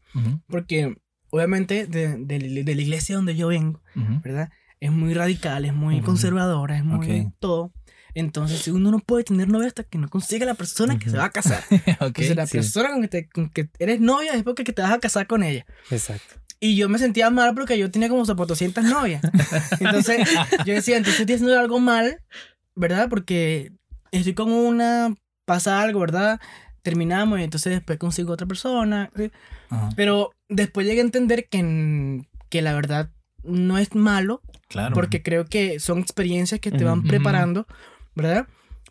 porque 0.49 0.97
obviamente 1.31 1.87
de, 1.87 2.17
de, 2.17 2.75
la 2.75 2.83
iglesia 2.83 3.17
donde 3.17 3.37
yo 3.37 3.49
vengo, 3.49 3.83
¿verdad? 4.23 4.51
Es 4.81 4.93
muy 4.93 5.15
radical, 5.15 5.65
es 5.65 5.75
muy 5.75 6.01
conservadora, 6.01 6.79
es 6.79 6.85
muy 6.85 7.33
todo. 7.39 7.73
Entonces, 8.15 8.69
uno 8.69 8.91
no 8.93 9.01
puede 9.01 9.25
tener 9.25 9.49
novia 9.49 9.67
hasta 9.67 9.83
que 9.83 9.99
no 9.99 10.09
consiga 10.09 10.47
la 10.47 10.55
persona 10.55 10.99
que 10.99 11.11
se 11.11 11.17
va 11.17 11.27
a 11.27 11.31
casar. 11.31 11.65
okay, 12.01 12.33
la 12.35 12.47
persona 12.47 12.91
con 12.91 13.03
que, 13.03 13.09
te, 13.09 13.29
con 13.29 13.51
que 13.51 13.69
eres 13.79 14.01
novia 14.01 14.33
es 14.35 14.45
porque 14.45 14.65
te 14.65 14.83
vas 14.83 14.93
a 14.93 15.01
casar 15.01 15.27
con 15.27 15.43
ella. 15.43 15.67
Exacto. 15.91 16.37
Y 16.61 16.77
yo 16.77 16.89
me 16.89 16.99
sentía 16.99 17.29
mal 17.31 17.55
porque 17.55 17.77
yo 17.77 17.91
tenía 17.91 18.09
como 18.09 18.25
200 18.25 18.85
novias. 18.85 19.23
Entonces, 19.81 20.29
yo 20.65 20.75
decía, 20.75 20.97
entonces 20.97 21.21
estoy 21.21 21.35
haciendo 21.35 21.59
algo 21.59 21.79
mal, 21.81 22.23
¿verdad? 22.75 23.09
Porque 23.11 23.73
estoy 24.13 24.35
con 24.35 24.51
una, 24.51 25.15
pasa 25.45 25.83
algo, 25.83 26.01
¿verdad? 26.01 26.41
Terminamos 26.83 27.41
y 27.41 27.43
entonces 27.43 27.73
después 27.73 27.99
consigo 27.99 28.33
otra 28.33 28.47
persona. 28.47 29.11
Pero 29.97 30.31
después 30.49 30.87
llegué 30.87 31.01
a 31.01 31.05
entender 31.05 31.49
que, 31.51 32.23
que 32.49 32.63
la 32.63 32.73
verdad 32.73 33.11
no 33.43 33.77
es 33.77 33.95
malo. 33.95 34.41
Claro. 34.69 34.95
Porque 34.95 35.23
creo 35.23 35.45
que 35.45 35.81
son 35.81 35.99
experiencias 35.99 36.61
que 36.61 36.71
te 36.71 36.85
van 36.85 37.03
preparando 37.03 37.67
¿verdad? 38.15 38.47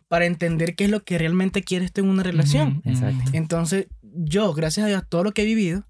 Para 0.08 0.26
entender 0.26 0.76
qué 0.76 0.86
es 0.86 0.90
lo 0.90 1.04
que 1.04 1.18
realmente 1.18 1.64
quieres 1.64 1.92
en 1.96 2.10
una 2.10 2.24
relación. 2.24 2.82
Exacto. 2.86 3.32
Entonces, 3.34 3.88
yo, 4.02 4.54
gracias 4.54 4.86
a 4.86 4.90
Dios, 4.90 5.04
todo 5.10 5.24
lo 5.24 5.34
que 5.34 5.44
he 5.44 5.46
vivido, 5.46 5.88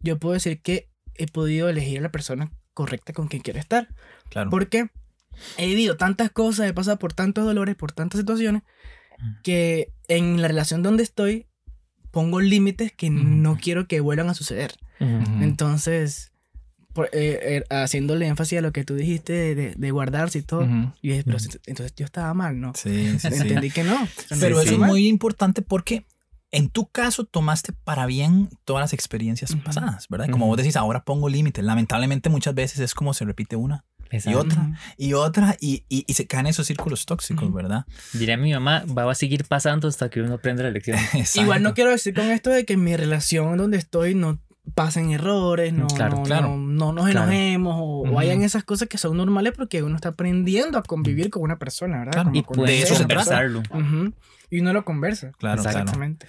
yo 0.00 0.18
puedo 0.18 0.34
decir 0.34 0.60
que 0.62 0.88
he 1.14 1.26
podido 1.26 1.68
elegir 1.68 1.98
a 1.98 2.02
la 2.02 2.10
persona 2.10 2.50
correcta 2.72 3.12
con 3.12 3.28
quien 3.28 3.42
quiero 3.42 3.58
estar. 3.58 3.88
Claro. 4.30 4.50
Porque 4.50 4.88
he 5.56 5.66
vivido 5.66 5.96
tantas 5.96 6.30
cosas, 6.30 6.68
he 6.68 6.72
pasado 6.72 6.98
por 6.98 7.12
tantos 7.12 7.44
dolores, 7.44 7.74
por 7.74 7.92
tantas 7.92 8.20
situaciones, 8.20 8.62
que 9.42 9.92
en 10.06 10.40
la 10.40 10.48
relación 10.48 10.82
donde 10.82 11.02
estoy 11.02 11.46
pongo 12.10 12.40
límites 12.40 12.92
que 12.92 13.10
no 13.10 13.58
quiero 13.60 13.86
que 13.86 14.00
vuelvan 14.00 14.28
a 14.28 14.34
suceder. 14.34 14.74
Entonces, 14.98 16.32
eh, 17.06 17.08
eh, 17.12 17.64
haciéndole 17.70 18.26
énfasis 18.26 18.58
a 18.58 18.62
lo 18.62 18.72
que 18.72 18.84
tú 18.84 18.94
dijiste 18.94 19.54
de, 19.54 19.74
de, 19.76 19.90
guardarse 19.90 20.38
y 20.38 20.42
todo. 20.42 20.64
Y 21.02 21.22
pero 21.22 21.38
entonces 21.66 21.94
yo 21.96 22.04
estaba 22.04 22.32
mal, 22.34 22.60
¿no? 22.60 22.72
Sí, 22.74 23.18
sí, 23.18 23.28
Entendí 23.28 23.70
que 23.70 23.84
no. 23.84 23.96
Pero 24.40 24.60
eso 24.60 24.74
es 24.74 24.78
muy 24.78 25.06
importante 25.06 25.62
porque 25.62 26.06
en 26.50 26.70
tu 26.70 26.86
caso 26.86 27.24
tomaste 27.24 27.72
para 27.72 28.06
bien 28.06 28.48
todas 28.64 28.80
las 28.80 28.92
experiencias 28.92 29.54
pasadas, 29.56 30.06
¿verdad? 30.08 30.30
Como 30.30 30.46
vos 30.46 30.56
decís, 30.56 30.76
ahora 30.76 31.04
pongo 31.04 31.28
límites. 31.28 31.64
Lamentablemente 31.64 32.30
muchas 32.30 32.54
veces 32.54 32.80
es 32.80 32.94
como 32.94 33.14
se 33.14 33.24
repite 33.24 33.56
una 33.56 33.84
y 34.10 34.34
otra 34.34 34.70
y 34.96 35.12
otra 35.12 35.56
y, 35.60 35.84
y, 35.88 36.12
se 36.14 36.26
caen 36.26 36.46
esos 36.46 36.66
círculos 36.66 37.04
tóxicos, 37.04 37.52
¿verdad? 37.52 37.84
Diría 38.12 38.36
mi 38.36 38.52
mamá, 38.52 38.84
va 38.86 39.10
a 39.10 39.14
seguir 39.14 39.44
pasando 39.44 39.88
hasta 39.88 40.08
que 40.08 40.22
uno 40.22 40.34
aprenda 40.34 40.62
la 40.62 40.70
lección. 40.70 40.98
Igual 41.34 41.62
no 41.62 41.74
quiero 41.74 41.90
decir 41.90 42.14
con 42.14 42.30
esto 42.30 42.50
de 42.50 42.64
que 42.64 42.76
mi 42.76 42.96
relación 42.96 43.58
donde 43.58 43.76
estoy 43.76 44.14
no 44.14 44.40
pasen 44.74 45.10
errores, 45.10 45.72
no, 45.72 45.86
no, 45.96 46.56
no, 46.56 46.92
nos 46.92 47.10
enojemos 47.10 47.76
o, 47.78 48.18
hayan 48.18 48.42
esas 48.42 48.64
cosas 48.64 48.88
que 48.88 48.98
son 48.98 49.16
normales 49.16 49.52
porque 49.56 49.82
uno 49.82 49.96
está 49.96 50.10
aprendiendo 50.10 50.78
a 50.78 50.82
convivir 50.82 51.30
con 51.30 51.42
una 51.42 51.58
persona, 51.58 52.04
¿verdad? 52.04 52.26
y 52.32 52.42
puede 52.42 52.86
conversarlo. 52.88 53.62
Y 54.50 54.60
uno 54.60 54.72
lo 54.72 54.82
conversa. 54.82 55.32
Claro, 55.38 55.60
Exactamente. 55.60 56.26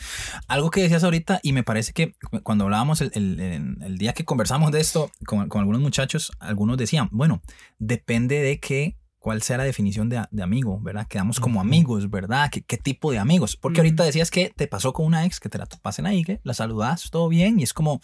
Algo 0.49 0.71
que 0.71 0.81
decías 0.81 1.05
ahorita, 1.05 1.39
y 1.41 1.53
me 1.53 1.63
parece 1.63 1.93
que 1.93 2.15
cuando 2.43 2.65
hablábamos 2.65 2.99
el, 2.99 3.11
el, 3.13 3.77
el 3.81 3.97
día 3.97 4.11
que 4.11 4.25
conversamos 4.25 4.73
de 4.73 4.81
esto 4.81 5.09
con, 5.25 5.47
con, 5.47 5.61
algunos 5.61 5.79
muchachos, 5.79 6.33
algunos 6.39 6.77
decían, 6.77 7.07
bueno, 7.11 7.41
depende 7.77 8.41
de 8.41 8.59
qué 8.59 8.98
cuál 9.19 9.41
sea 9.41 9.57
la 9.57 9.63
definición 9.63 10.09
de, 10.09 10.23
de 10.31 10.43
amigo, 10.43 10.79
¿verdad? 10.81 11.07
Quedamos 11.07 11.39
como 11.39 11.61
amigos, 11.61 12.09
¿verdad? 12.09 12.49
¿Qué, 12.51 12.61
¿Qué, 12.61 12.77
tipo 12.77 13.11
de 13.11 13.19
amigos? 13.19 13.55
Porque 13.57 13.81
ahorita 13.81 14.03
decías 14.03 14.31
que 14.31 14.51
te 14.55 14.67
pasó 14.67 14.93
con 14.93 15.05
una 15.05 15.25
ex, 15.25 15.39
que 15.39 15.49
te 15.49 15.57
la 15.57 15.65
topas 15.65 15.99
en 15.99 16.05
ahí, 16.05 16.23
que 16.23 16.39
la 16.43 16.53
saludas, 16.53 17.09
todo 17.11 17.27
bien, 17.27 17.59
y 17.59 17.63
es 17.63 17.73
como 17.73 18.01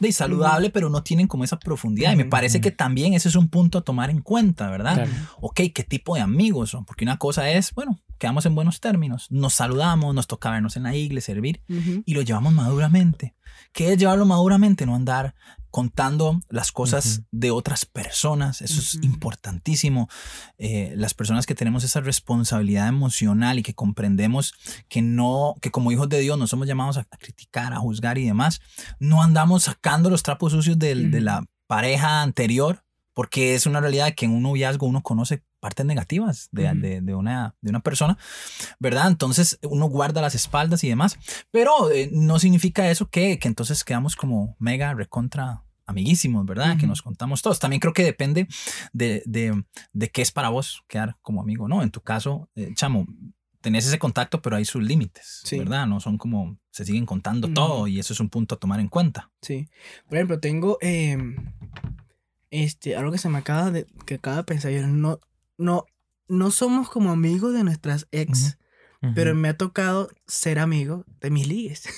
de 0.00 0.12
saludable, 0.12 0.70
pero 0.70 0.88
no 0.88 1.02
tienen 1.02 1.26
como 1.28 1.44
esa 1.44 1.58
profundidad. 1.58 2.12
Y 2.12 2.16
me 2.16 2.24
parece 2.24 2.60
que 2.60 2.70
también 2.70 3.12
ese 3.12 3.28
es 3.28 3.36
un 3.36 3.48
punto 3.48 3.78
a 3.78 3.82
tomar 3.82 4.10
en 4.10 4.22
cuenta, 4.22 4.68
¿verdad? 4.70 5.06
Ok, 5.40 5.60
¿qué 5.74 5.84
tipo 5.84 6.14
de 6.14 6.22
amigos 6.22 6.70
son? 6.70 6.84
Porque 6.86 7.04
una 7.04 7.18
cosa 7.18 7.50
es, 7.50 7.72
bueno, 7.74 8.00
quedamos 8.18 8.46
en 8.46 8.54
buenos 8.54 8.80
términos, 8.80 9.26
nos 9.30 9.54
saludamos, 9.54 10.14
nos 10.14 10.26
toca 10.26 10.50
vernos 10.50 10.76
en 10.76 10.84
la 10.84 10.96
iglesia, 10.96 11.34
servir, 11.34 11.62
y 11.68 12.14
lo 12.14 12.22
llevamos 12.22 12.52
maduramente. 12.52 13.34
¿Qué 13.72 13.92
es 13.92 13.98
llevarlo 13.98 14.24
maduramente? 14.24 14.86
No 14.86 14.94
andar 14.94 15.34
contando 15.70 16.40
las 16.48 16.72
cosas 16.72 17.22
de 17.30 17.50
otras 17.50 17.86
personas. 17.86 18.60
Eso 18.62 18.80
es 18.80 18.94
importantísimo. 19.02 20.08
Eh, 20.58 20.92
las 20.96 21.14
personas 21.14 21.46
que 21.46 21.54
tenemos 21.54 21.84
esa 21.84 22.00
responsabilidad 22.00 22.88
emocional 22.88 23.58
y 23.58 23.62
que 23.62 23.74
comprendemos 23.74 24.54
que 24.88 25.02
no, 25.02 25.54
que 25.60 25.70
como 25.70 25.92
hijos 25.92 26.08
de 26.08 26.20
Dios 26.20 26.38
no 26.38 26.46
somos 26.46 26.66
llamados 26.66 26.96
a, 26.98 27.04
criticar, 27.04 27.72
a 27.72 27.78
juzgar 27.78 28.18
y 28.18 28.26
demás, 28.26 28.60
no 28.98 29.22
andamos 29.22 29.64
sacando 29.64 30.10
los 30.10 30.22
trapos 30.22 30.52
sucios 30.52 30.78
de 30.78 31.20
la 31.20 31.44
pareja 31.66 32.22
anterior, 32.22 32.84
porque 33.14 33.54
es 33.54 33.66
una 33.66 33.80
realidad 33.80 34.14
que 34.14 34.24
en 34.24 34.32
un 34.32 34.42
noviazgo 34.42 34.86
uno 34.86 35.02
conoce 35.02 35.42
partes 35.60 35.86
negativas 35.86 36.48
de, 36.52 36.72
de, 36.74 37.00
de, 37.00 37.14
una, 37.14 37.54
de 37.60 37.70
una 37.70 37.80
persona, 37.80 38.18
¿verdad? 38.78 39.08
Entonces 39.08 39.58
uno 39.62 39.86
guarda 39.86 40.22
las 40.22 40.34
espaldas 40.34 40.82
y 40.84 40.88
demás, 40.88 41.18
pero 41.50 41.90
eh, 41.90 42.08
no 42.12 42.38
significa 42.38 42.90
eso 42.90 43.08
que, 43.08 43.38
que 43.38 43.48
entonces 43.48 43.84
quedamos 43.84 44.16
como 44.16 44.56
mega 44.58 44.94
recontra 44.94 45.62
amiguísimos, 45.90 46.46
¿verdad? 46.46 46.78
Que 46.78 46.86
nos 46.86 47.02
contamos 47.02 47.42
todos. 47.42 47.58
También 47.58 47.80
creo 47.80 47.92
que 47.92 48.04
depende 48.04 48.46
de, 48.92 49.22
de, 49.26 49.64
de, 49.92 50.08
qué 50.08 50.22
es 50.22 50.30
para 50.30 50.48
vos 50.48 50.84
quedar 50.88 51.16
como 51.20 51.42
amigo, 51.42 51.68
¿no? 51.68 51.82
En 51.82 51.90
tu 51.90 52.00
caso, 52.00 52.48
eh, 52.54 52.72
chamo, 52.74 53.06
tenés 53.60 53.86
ese 53.86 53.98
contacto, 53.98 54.40
pero 54.40 54.56
hay 54.56 54.64
sus 54.64 54.82
límites, 54.82 55.42
¿verdad? 55.50 55.86
No 55.86 56.00
son 56.00 56.16
como, 56.16 56.58
se 56.70 56.84
siguen 56.84 57.06
contando 57.06 57.48
todo 57.52 57.86
y 57.88 57.98
eso 57.98 58.12
es 58.12 58.20
un 58.20 58.30
punto 58.30 58.54
a 58.54 58.58
tomar 58.58 58.80
en 58.80 58.88
cuenta. 58.88 59.30
Sí. 59.42 59.68
Por 60.08 60.16
ejemplo, 60.16 60.40
tengo 60.40 60.78
em, 60.80 61.52
este, 62.50 62.96
algo 62.96 63.12
que 63.12 63.18
se 63.18 63.28
me 63.28 63.38
acaba 63.38 63.70
de, 63.70 63.86
que 64.06 64.14
acaba 64.14 64.36
de 64.38 64.44
pensar, 64.44 64.70
yo 64.70 64.86
no, 64.86 65.20
no, 65.60 65.84
no 66.28 66.50
somos 66.50 66.88
como 66.88 67.12
amigos 67.12 67.52
de 67.52 67.62
nuestras 67.64 68.08
ex. 68.10 68.56
Pero 69.14 69.34
me 69.34 69.48
ha 69.48 69.56
tocado 69.56 70.10
ser 70.26 70.58
amigo 70.58 71.06
de 71.22 71.30
mis 71.30 71.48
ligues. 71.48 71.88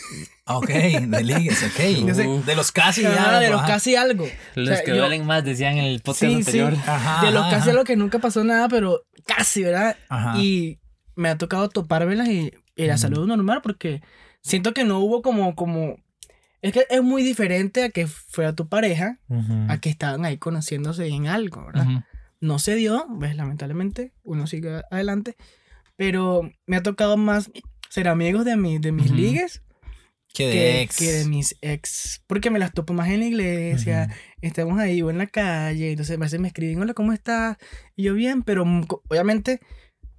Ok, 0.47 0.69
de 0.69 1.25
ligues, 1.25 1.61
ok. 1.65 2.45
de 2.47 2.55
los 2.55 2.71
casi 2.71 3.05
algo. 3.05 3.41
De 3.41 3.51
los 3.51 3.63
casi 3.63 3.97
algo. 3.97 4.25
Los 4.55 4.81
que 4.83 4.93
duelen 4.93 5.27
más, 5.27 5.45
decían 5.45 5.79
en 5.79 5.85
el 5.87 6.01
podcast 6.01 6.35
anterior. 6.35 6.77
de 7.23 7.31
los 7.33 7.47
casi 7.51 7.71
algo 7.71 7.83
que 7.83 7.97
nunca 7.97 8.21
pasó 8.21 8.45
nada, 8.45 8.69
pero 8.69 9.03
casi, 9.27 9.65
¿verdad? 9.65 9.97
Y 10.37 10.79
me 11.17 11.29
ha 11.29 11.39
tocado 11.39 11.69
topármelas 11.69 12.29
y, 12.29 12.53
y 12.77 12.87
la 12.87 12.97
saludo 12.99 13.27
normal 13.27 13.63
porque 13.63 14.01
siento 14.41 14.73
que 14.73 14.85
no 14.85 15.01
hubo 15.01 15.23
como, 15.23 15.57
como... 15.57 15.97
Es 16.61 16.73
que 16.73 16.87
es 16.89 17.03
muy 17.03 17.25
diferente 17.25 17.83
a 17.83 17.91
que 17.91 18.07
fuera 18.07 18.55
tu 18.55 18.69
pareja, 18.69 19.19
a 19.69 19.79
que 19.81 19.91
estaban 19.91 20.25
ahí 20.25 20.39
conociéndose 20.39 21.09
en 21.09 21.27
algo, 21.27 21.67
¿verdad? 21.67 22.05
No 22.43 22.59
se 22.59 22.75
dio, 22.75 23.07
ves, 23.09 23.37
lamentablemente, 23.37 24.13
uno 24.23 24.47
sigue 24.47 24.83
adelante, 24.91 25.37
pero 25.97 26.51
me 26.67 26.77
ha 26.77 26.83
tocado 26.83 27.17
más 27.17 27.51
ser 27.89 28.09
amigos 28.09 28.45
de, 28.45 28.57
mi, 28.57 28.79
de 28.79 28.93
mis 28.93 29.11
ligues 29.11 29.63
que 30.35 30.47
de 30.47 30.83
ex. 30.83 30.97
Que 30.97 31.13
de 31.13 31.25
mis 31.27 31.57
ex. 31.61 32.23
Porque 32.27 32.51
me 32.51 32.59
las 32.59 32.73
topo 32.73 32.95
más 32.95 33.09
en 33.11 33.21
la 33.21 33.27
iglesia, 33.27 34.09
estamos 34.41 34.79
ahí 34.79 35.03
o 35.03 35.11
en 35.11 35.19
la 35.19 35.27
calle, 35.27 35.91
entonces 35.91 36.17
a 36.17 36.21
veces 36.21 36.41
me 36.41 36.49
escriben, 36.49 36.81
hola, 36.81 36.95
¿cómo 36.95 37.13
estás? 37.13 37.59
Y 37.97 38.05
yo 38.05 38.15
bien, 38.15 38.43
pero 38.43 38.65
obviamente 39.09 39.61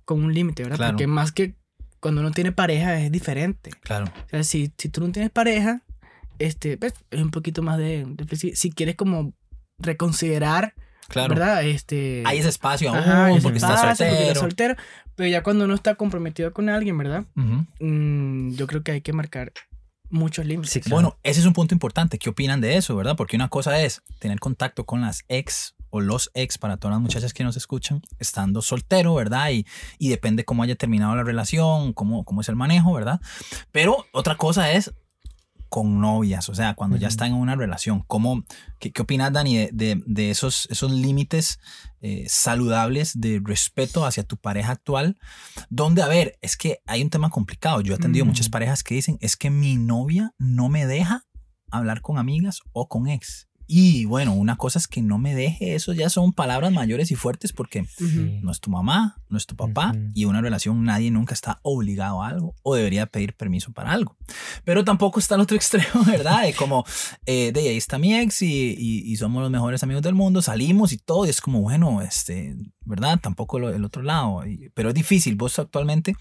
con 0.06 0.24
un 0.24 0.34
límite, 0.34 0.64
¿verdad? 0.64 0.92
Porque 0.92 1.08
más 1.08 1.32
que 1.32 1.56
cuando 2.00 2.22
uno 2.22 2.32
tiene 2.32 2.52
pareja 2.52 3.00
es 3.00 3.12
diferente. 3.12 3.72
Claro. 3.82 4.06
O 4.06 4.30
sea, 4.30 4.44
si, 4.44 4.72
si 4.78 4.90
tú 4.90 5.02
no 5.02 5.12
tienes 5.12 5.32
pareja, 5.32 5.84
este, 6.40 6.78
pues, 6.78 6.94
es 7.10 7.22
un 7.22 7.32
poquito 7.32 7.62
más 7.62 7.78
de, 7.78 8.06
Si 8.54 8.72
quieres 8.72 8.96
como 8.96 9.34
reconsiderar, 9.80 10.76
claro. 11.08 11.36
¿verdad? 11.36 11.64
Este, 11.64 12.24
hay 12.26 12.40
ese 12.40 12.50
espacio 12.50 12.94
aún 12.94 13.42
porque, 13.42 13.60
soltero. 13.60 14.36
soltero. 14.36 14.76
Pero 15.16 15.30
ya 15.30 15.44
cuando 15.44 15.66
uno 15.66 15.76
está 15.76 15.96
comprometido 15.96 16.54
con 16.54 16.70
alguien, 16.70 16.98
¿verdad? 16.98 17.26
Mm, 17.36 18.56
yo 18.56 18.68
creo 18.68 18.84
que 18.84 18.94
hay 18.94 19.02
que 19.02 19.14
marcar 19.14 19.54
muchos 20.10 20.46
límites. 20.46 20.90
Bueno, 20.90 21.18
ese 21.24 21.40
es 21.40 21.46
un 21.46 21.54
punto 21.54 21.74
importante. 21.74 22.18
¿Qué 22.18 22.30
opinan 22.30 22.62
de 22.62 22.78
eso, 22.78 22.96
verdad? 22.96 23.16
Porque 23.16 23.36
una 23.36 23.50
cosa 23.50 23.82
es 23.82 24.02
tener 24.20 24.40
contacto 24.40 24.86
con 24.86 25.02
las 25.02 25.24
ex 25.28 25.76
o 25.90 26.02
los 26.02 26.32
ex 26.34 26.58
para 26.58 26.78
todas 26.78 26.96
las 26.96 27.02
muchachas 27.02 27.34
que 27.34 27.44
nos 27.44 27.56
escuchan, 27.56 28.02
estando 28.18 28.64
soltero, 28.64 29.14
¿verdad? 29.14 29.52
Y, 29.52 29.66
y 30.00 30.10
depende 30.10 30.44
cómo 30.46 30.64
haya 30.64 30.76
terminado 30.76 31.16
la 31.16 31.24
relación, 31.24 31.94
cómo, 31.94 32.24
cómo 32.24 32.42
es 32.42 32.50
el 32.50 32.56
manejo, 32.56 32.94
¿verdad? 32.94 33.22
Pero 33.72 34.06
otra 34.12 34.36
cosa 34.36 34.72
es 34.72 34.94
con 35.74 36.00
novias, 36.00 36.50
o 36.50 36.54
sea, 36.54 36.76
cuando 36.76 36.98
ya 36.98 37.08
están 37.08 37.30
en 37.30 37.34
una 37.34 37.56
relación. 37.56 38.04
¿Cómo, 38.06 38.46
qué, 38.78 38.92
qué 38.92 39.02
opinas, 39.02 39.34
Dani, 39.34 39.70
de, 39.72 40.04
de, 40.06 40.30
esos, 40.30 40.68
esos 40.70 40.92
límites 40.92 41.58
eh, 42.00 42.26
saludables 42.28 43.20
de 43.20 43.42
respeto 43.44 44.06
hacia 44.06 44.22
tu 44.22 44.38
pareja 44.38 44.72
actual? 44.72 45.18
Donde, 45.72 46.04
a 46.04 46.08
ver, 46.08 46.38
es 46.42 46.58
que 46.58 46.78
hay 46.86 47.02
un 47.02 47.10
tema 47.10 47.32
complicado. 47.32 47.82
Yo 47.82 47.94
he 47.94 47.96
atendido 47.96 48.24
muchas 48.24 48.50
parejas 48.50 48.84
que 48.84 48.94
dicen, 48.94 49.18
es 49.20 49.36
que 49.36 49.50
mi 49.50 49.76
novia 49.78 50.36
no 50.38 50.70
me 50.70 50.86
deja 50.86 51.26
hablar 51.72 52.02
con 52.02 52.20
amigas 52.20 52.60
o 52.72 52.88
con 52.88 53.08
ex. 53.08 53.48
Y 53.76 54.06
bueno, 54.06 54.36
una 54.36 54.56
cosa 54.56 54.78
es 54.78 54.88
que 54.88 55.02
no 55.02 55.18
me 55.18 55.34
deje, 55.34 55.74
eso 55.74 55.94
ya 55.94 56.08
son 56.08 56.32
palabras 56.32 56.72
mayores 56.72 57.10
y 57.10 57.16
fuertes 57.16 57.54
porque 57.54 57.88
no 58.44 58.52
es 58.52 58.60
tu 58.60 58.70
mamá, 58.70 59.18
no 59.30 59.38
es 59.40 59.48
tu 59.48 59.56
papá 59.56 59.96
y 60.14 60.26
una 60.26 60.42
relación 60.42 60.84
nadie 60.84 61.10
nunca 61.10 61.34
está 61.34 61.60
obligado 61.64 62.22
a 62.22 62.28
algo 62.28 62.54
o 62.62 62.76
debería 62.76 63.08
pedir 63.08 63.34
permiso 63.34 63.72
para 63.72 63.92
algo. 63.92 64.16
Pero 64.64 64.84
tampoco 64.84 65.20
está 65.20 65.34
el 65.34 65.42
otro 65.42 65.58
extremo, 65.58 66.04
¿verdad? 66.06 66.44
De 66.44 66.54
como, 66.54 66.86
eh, 67.26 67.52
de 67.52 67.62
ahí 67.62 67.78
está 67.78 67.98
mi 67.98 68.14
ex 68.14 68.44
y, 68.44 68.76
y, 68.78 69.16
somos 69.16 69.42
los 69.42 69.50
mejores 69.50 69.82
amigos 69.82 70.04
del 70.04 70.14
mundo, 70.14 70.44
salimos 70.44 70.94
y 70.94 71.00
todo 71.00 71.26
y 71.26 71.30
es 71.30 71.42
como, 71.42 71.62
bueno, 71.62 72.04
este, 72.04 72.56
¿verdad? 72.82 73.20
Tampoco 73.20 73.58
el 73.58 73.84
otro 73.84 74.04
lado. 74.04 74.44
pero 74.76 74.90
es 74.90 74.96
difícil, 74.96 75.34
vos 75.34 75.58
actualmente... 75.58 76.16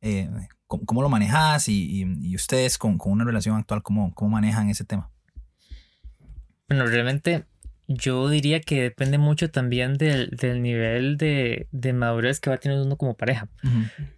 Eh, 0.00 0.28
¿cómo, 0.66 1.00
lo 1.00 1.08
manejas 1.08 1.68
y, 1.68 2.04
y, 2.20 2.34
ustedes 2.34 2.76
con, 2.76 2.98
con, 2.98 3.12
una 3.12 3.24
relación 3.24 3.56
actual, 3.56 3.82
cómo, 3.84 4.12
cómo 4.14 4.32
manejan 4.32 4.68
ese 4.68 4.84
tema? 4.84 5.10
Bueno, 6.68 6.86
realmente 6.86 7.44
yo 7.88 8.28
diría 8.28 8.60
que 8.60 8.82
depende 8.82 9.16
mucho 9.16 9.50
también 9.50 9.94
del, 9.94 10.28
del 10.30 10.62
nivel 10.62 11.16
de, 11.16 11.66
de, 11.72 11.92
madurez 11.94 12.38
que 12.38 12.50
va 12.50 12.56
a 12.56 12.58
tener 12.58 12.78
uno 12.78 12.96
como 12.96 13.16
pareja. 13.16 13.48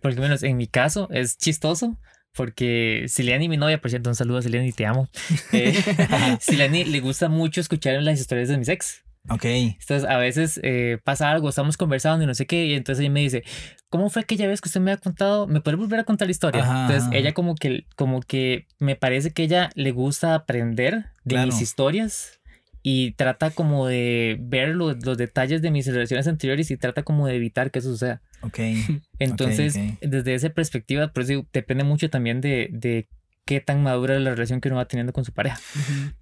Porque, 0.02 0.20
menos 0.20 0.42
en 0.42 0.56
mi 0.56 0.66
caso, 0.66 1.08
es 1.10 1.38
chistoso. 1.38 1.96
Porque 2.32 3.06
Sileni, 3.08 3.48
mi 3.48 3.56
novia, 3.56 3.80
por 3.80 3.90
cierto, 3.90 4.08
un 4.08 4.14
saludo 4.14 4.38
a 4.38 4.42
Sileni, 4.42 4.72
te 4.72 4.86
amo. 4.86 5.08
Eh, 5.52 5.74
Sileni 6.40 6.84
le 6.84 7.00
gusta 7.00 7.28
mucho 7.28 7.60
escuchar 7.60 8.02
las 8.02 8.20
historias 8.20 8.48
de 8.48 8.58
mis 8.58 8.68
ex. 8.68 9.02
Ok. 9.28 9.44
Entonces, 9.44 10.08
a 10.08 10.16
veces 10.16 10.60
eh, 10.62 10.98
pasa 11.04 11.30
algo, 11.30 11.48
estamos 11.48 11.76
conversando 11.76 12.24
y 12.24 12.26
no 12.26 12.34
sé 12.34 12.46
qué, 12.46 12.66
y 12.66 12.74
entonces 12.74 13.00
ella 13.00 13.12
me 13.12 13.20
dice, 13.20 13.44
¿cómo 13.88 14.08
fue 14.08 14.22
aquella 14.22 14.46
vez 14.46 14.60
que 14.60 14.68
usted 14.68 14.80
me 14.80 14.92
ha 14.92 14.96
contado? 14.96 15.46
¿Me 15.46 15.60
puede 15.60 15.76
volver 15.76 16.00
a 16.00 16.04
contar 16.04 16.26
la 16.26 16.32
historia? 16.32 16.62
entonces, 16.62 17.08
ella 17.12 17.32
como 17.34 17.54
que, 17.54 17.86
como 17.96 18.20
que 18.20 18.66
me 18.78 18.96
parece 18.96 19.32
que 19.32 19.42
ella 19.42 19.70
le 19.74 19.92
gusta 19.92 20.34
aprender 20.34 21.10
de 21.24 21.44
mis 21.44 21.60
historias 21.60 22.39
y 22.82 23.12
trata 23.12 23.50
como 23.50 23.86
de 23.86 24.38
ver 24.40 24.70
los, 24.70 25.04
los, 25.04 25.18
detalles 25.18 25.60
de 25.60 25.70
mis 25.70 25.86
relaciones 25.86 26.26
anteriores 26.26 26.70
y 26.70 26.76
trata 26.76 27.02
como 27.02 27.26
de 27.26 27.36
evitar 27.36 27.70
que 27.70 27.80
eso 27.80 27.90
suceda. 27.90 28.22
Ok. 28.42 28.58
Entonces, 29.18 29.78
desde 30.00 30.34
esa 30.34 30.50
perspectiva, 30.50 31.08
por 31.08 31.24
eso 31.24 31.46
depende 31.52 31.84
mucho 31.84 32.08
también 32.08 32.40
de, 32.40 32.68
de 32.72 33.06
qué 33.44 33.60
tan 33.60 33.82
madura 33.82 34.14
es 34.14 34.22
la 34.22 34.30
relación 34.30 34.60
que 34.60 34.68
uno 34.68 34.76
va 34.76 34.86
teniendo 34.86 35.12
con 35.12 35.24
su 35.24 35.32
pareja. 35.32 35.58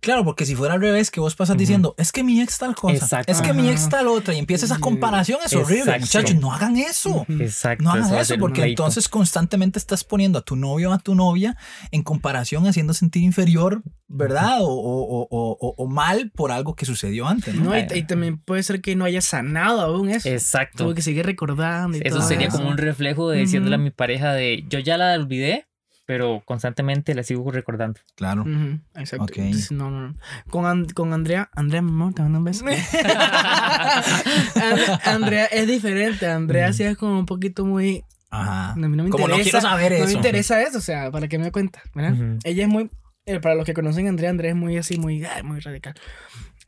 Claro, 0.01 0.25
porque 0.25 0.47
si 0.47 0.55
fuera 0.55 0.75
al 0.75 0.81
revés, 0.81 1.11
que 1.11 1.21
vos 1.21 1.37
pasas 1.37 1.57
diciendo, 1.57 1.95
es 1.99 2.11
que 2.13 2.25
mi 2.25 2.41
ex 2.41 2.59
tal 2.59 2.75
cosa, 2.75 3.23
es 3.27 3.43
que 3.43 3.53
mi 3.53 3.69
ex 3.69 3.89
tal 3.89 4.09
otra, 4.09 4.35
y 4.35 4.39
empieza 4.39 4.65
esa 4.65 4.79
comparación, 4.79 5.39
es 5.45 5.55
horrible. 5.55 5.99
Muchachos, 5.99 6.37
no 6.37 6.53
hagan 6.53 6.77
eso. 6.77 7.27
Exacto. 7.29 7.85
No 7.85 7.93
hagan 7.93 8.15
eso, 8.15 8.37
porque 8.39 8.63
entonces 8.65 9.09
constantemente 9.09 9.79
estás 9.79 10.05
poniendo 10.05 10.39
a 10.39 10.43
tu 10.43 10.57
novio 10.57 10.91
o 10.91 10.95
a 10.95 10.99
tu 10.99 11.15
novia 11.15 11.57
en 11.91 12.03
comparación, 12.03 12.67
haciendo 12.67 12.95
sentir 12.95 13.23
inferior, 13.23 13.83
¿verdad? 14.07 14.63
O, 14.63 14.69
o, 14.69 15.29
o, 15.31 15.75
o, 15.77 15.87
mal 15.87 16.31
por 16.35 16.51
algo 16.51 16.75
que 16.75 16.87
sucedió 16.87 17.29
antes. 17.29 17.55
¿no? 17.55 17.77
y, 17.77 18.03
también 18.05 18.39
puede 18.39 18.63
ser 18.63 18.81
que 18.81 18.97
no 18.97 19.05
haya 19.05 19.21
sanado 19.21 19.81
aún 19.83 20.09
eso. 20.09 20.29
Exacto. 20.29 20.85
Como 20.85 20.95
que 20.95 21.03
sigue 21.03 21.23
recordando. 21.23 21.99
Y 21.99 22.03
eso 22.05 22.23
sería 22.23 22.49
como 22.49 22.69
un 22.69 22.79
reflejo 22.79 23.29
de 23.29 23.41
diciéndole 23.41 23.77
a 23.77 23.79
mi 23.79 23.91
pareja 23.91 24.33
de, 24.33 24.65
yo 24.69 24.79
ya 24.79 24.97
la 24.97 25.15
olvidé, 25.15 25.67
pero 26.09 26.43
constantemente 26.47 27.15
la 27.15 27.23
sigo 27.23 27.51
recordando. 27.51 28.01
Claro. 28.15 28.47
Exacto. 28.95 29.27
no, 29.73 29.91
no, 29.91 30.09
no. 30.09 30.15
Con, 30.49 30.87
con 30.87 31.13
Andrea, 31.13 31.51
Andrea, 31.55 31.81
amor, 31.81 32.15
te 32.15 32.23
mando 32.23 32.39
un 32.39 32.45
beso. 32.45 32.65
Andrea 35.05 35.45
es 35.53 35.67
diferente. 35.67 36.27
Andrea 36.27 36.73
sí 36.73 36.85
es 36.85 36.97
como 36.97 37.19
un 37.19 37.27
poquito 37.27 37.67
muy. 37.67 38.05
Ajá. 38.31 38.73
No, 38.79 38.89
no 38.89 39.05
me 39.05 39.11
como 39.11 39.29
no 39.29 39.37
quiero 39.37 39.61
saber 39.61 39.93
eso. 39.93 40.05
No 40.05 40.09
me 40.09 40.15
interesa 40.15 40.63
eso, 40.63 40.79
o 40.79 40.81
sea, 40.81 41.11
para 41.11 41.29
que 41.29 41.37
me 41.37 41.45
dé 41.45 41.53
cuenta, 41.53 41.83
¿verdad? 41.95 42.39
Ella 42.43 42.63
es 42.63 42.69
muy. 42.71 42.91
Eh, 43.27 43.41
para 43.41 43.55
los 43.55 43.67
que 43.67 43.75
conocen 43.75 44.07
a 44.07 44.09
Andrea, 44.09 44.31
Andrea 44.31 44.53
es 44.53 44.57
muy 44.57 44.79
así, 44.79 44.97
muy, 44.97 45.27
muy 45.45 45.61
radical. 45.61 45.93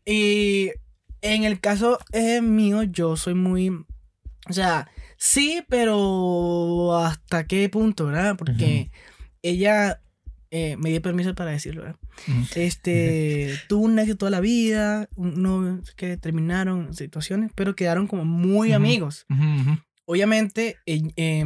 Y 0.04 0.70
en 1.22 1.44
el 1.44 1.60
caso 1.60 1.98
eh, 2.12 2.42
mío, 2.42 2.82
yo 2.82 3.16
soy 3.16 3.32
muy. 3.32 3.70
O 3.70 4.52
sea, 4.52 4.90
sí, 5.16 5.64
pero 5.66 6.94
¿hasta 6.98 7.46
qué 7.46 7.70
punto, 7.70 8.04
verdad? 8.04 8.36
Porque 8.36 8.90
ella 9.42 10.00
eh, 10.50 10.76
me 10.76 10.90
dio 10.90 11.00
permiso 11.00 11.34
para 11.34 11.52
decirlo, 11.52 11.82
¿verdad? 11.82 12.00
Este, 12.56 13.56
tuvo 13.68 13.84
un 13.84 13.98
éxito 13.98 14.18
toda 14.18 14.30
la 14.30 14.40
vida, 14.40 15.08
no 15.16 15.80
que 15.96 16.16
terminaron 16.16 16.92
situaciones, 16.94 17.52
pero 17.54 17.76
quedaron 17.76 18.08
como 18.08 18.24
muy 18.24 18.72
amigos. 18.72 19.26
Obviamente, 20.06 20.76
eh, 20.86 21.44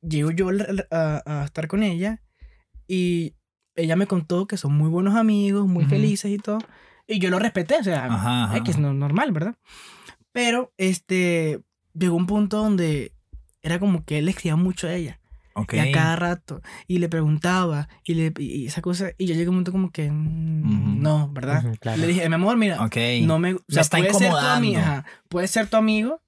llego 0.00 0.30
yo 0.30 0.50
a, 0.92 1.42
estar 1.44 1.66
con 1.66 1.82
ella 1.82 2.22
y 2.86 3.34
ella 3.74 3.96
me 3.96 4.06
contó 4.06 4.46
que 4.46 4.56
son 4.56 4.74
muy 4.76 4.88
buenos 4.88 5.16
amigos, 5.16 5.66
muy 5.66 5.84
felices 5.84 6.30
y 6.30 6.38
todo. 6.38 6.58
Y 7.08 7.18
yo 7.18 7.30
lo 7.30 7.40
respeté, 7.40 7.76
o 7.80 7.84
sea, 7.84 8.52
es 8.54 8.62
que 8.62 8.70
es 8.70 8.78
normal, 8.78 9.32
¿verdad? 9.32 9.56
Pero, 10.30 10.72
este, 10.76 11.60
llegó 11.94 12.16
un 12.16 12.26
punto 12.26 12.58
donde 12.58 13.12
era 13.62 13.80
como 13.80 14.04
que 14.04 14.18
él 14.18 14.26
le 14.26 14.30
escribía 14.30 14.56
mucho 14.56 14.86
a 14.86 14.94
ella. 14.94 15.18
Y 15.72 15.78
a 15.78 15.92
cada 15.92 16.16
rato. 16.16 16.60
Y 16.86 16.98
le 16.98 17.08
preguntaba. 17.08 17.88
Y, 18.04 18.14
le, 18.14 18.32
y 18.38 18.66
esa 18.66 18.82
cosa. 18.82 19.10
Y 19.18 19.26
yo 19.26 19.34
llegué 19.34 19.46
a 19.46 19.50
un 19.50 19.56
momento 19.56 19.72
como 19.72 19.90
que. 19.90 20.10
Mm, 20.10 21.00
no, 21.02 21.30
¿verdad? 21.32 21.64
Le 21.96 22.06
dije, 22.06 22.28
mi 22.28 22.34
amor, 22.34 22.56
mira. 22.56 22.76
No 23.22 23.38
me. 23.38 23.54
O 23.54 23.60
sea, 23.68 23.84
puede 23.84 24.14
ser 24.14 24.30
tu 24.30 24.36
amigo. 24.36 24.80
Puede 25.28 25.48
ser 25.48 25.66
tu 25.68 25.76
amigo. 25.76 26.20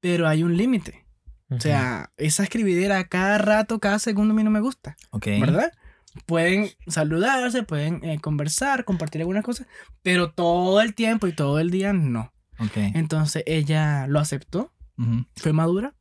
pero 0.00 0.26
hay 0.28 0.42
un 0.42 0.56
límite. 0.56 1.04
O 1.50 1.58
sea, 1.60 2.10
esa 2.16 2.44
escribidera 2.44 3.04
cada 3.08 3.36
rato, 3.38 3.80
cada 3.80 3.98
segundo 3.98 4.32
a 4.32 4.36
mí 4.36 4.44
no 4.44 4.50
me 4.50 4.60
gusta, 4.60 4.96
Ok. 5.10 5.26
¿verdad? 5.40 5.72
Pueden 6.24 6.70
saludarse, 6.86 7.64
pueden 7.64 8.04
eh, 8.04 8.20
conversar, 8.20 8.84
compartir 8.84 9.20
algunas 9.20 9.42
cosas, 9.44 9.66
pero 10.02 10.30
todo 10.30 10.80
el 10.80 10.94
tiempo 10.94 11.26
y 11.26 11.32
todo 11.32 11.58
el 11.58 11.70
día 11.70 11.92
no. 11.92 12.32
Ok. 12.60 12.76
Entonces 12.94 13.42
ella 13.46 14.06
lo 14.06 14.20
aceptó, 14.20 14.72
fue 15.36 15.52
madura 15.52 15.94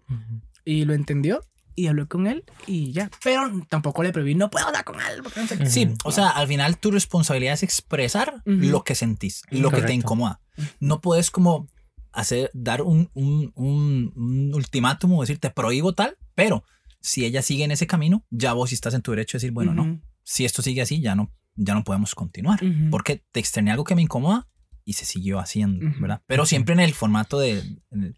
y 0.65 0.85
lo 0.85 0.93
entendió 0.93 1.41
y 1.79 1.87
habló 1.87 2.07
con 2.07 2.27
él 2.27 2.43
y 2.67 2.91
ya. 2.91 3.09
Pero 3.23 3.49
tampoco 3.69 4.03
le 4.03 4.11
prohibí, 4.11 4.35
no 4.35 4.49
puedo 4.49 4.67
hablar 4.67 4.83
con 4.83 4.95
él. 4.99 5.21
porque 5.23 5.39
no 5.41 5.47
sé 5.47 5.57
qué". 5.57 5.65
Sí, 5.67 5.85
Ujú. 5.85 5.95
o 6.03 6.11
sea, 6.11 6.29
al 6.29 6.47
final 6.47 6.77
tu 6.77 6.91
responsabilidad 6.91 7.53
es 7.53 7.63
expresar 7.63 8.35
Ujú. 8.45 8.57
lo 8.57 8.83
que 8.83 8.95
sentís, 8.95 9.43
lo 9.49 9.69
que 9.69 9.77
te 9.77 9.81
Correcto. 9.81 9.93
incomoda. 9.93 10.41
No 10.79 10.99
puedes 11.01 11.31
como 11.31 11.67
hacer, 12.11 12.49
dar 12.53 12.81
un, 12.81 13.09
un, 13.13 13.51
un, 13.55 14.11
un 14.15 14.51
ultimátum 14.53 15.13
o 15.13 15.21
decir 15.21 15.39
te 15.39 15.49
prohíbo 15.51 15.93
tal, 15.93 16.17
pero 16.35 16.63
si 17.01 17.23
ella 17.23 17.41
sigue 17.41 17.63
en 17.63 17.71
ese 17.71 17.87
camino, 17.87 18.25
ya 18.29 18.53
vos 18.53 18.73
estás 18.73 18.93
en 18.93 19.01
tu 19.01 19.11
derecho 19.11 19.37
de 19.37 19.39
decir, 19.41 19.51
bueno, 19.53 19.73
no, 19.73 19.83
Ujú, 19.83 20.01
si 20.23 20.43
esto 20.45 20.61
sigue 20.61 20.81
así, 20.81 20.99
ya 21.01 21.15
no, 21.15 21.31
ya 21.55 21.73
no 21.75 21.83
podemos 21.83 22.13
continuar. 22.15 22.59
Porque 22.91 23.23
te 23.31 23.39
externé 23.39 23.71
algo 23.71 23.83
que 23.85 23.95
me 23.95 24.01
incomoda 24.01 24.47
y 24.85 24.93
se 24.93 25.05
siguió 25.05 25.39
haciendo. 25.39 25.85
¿verdad? 25.99 26.21
Pero 26.27 26.45
siempre 26.45 26.73
en 26.73 26.79
el 26.81 26.93
formato 26.93 27.39
de, 27.39 27.59
en 27.91 28.03
el, 28.03 28.17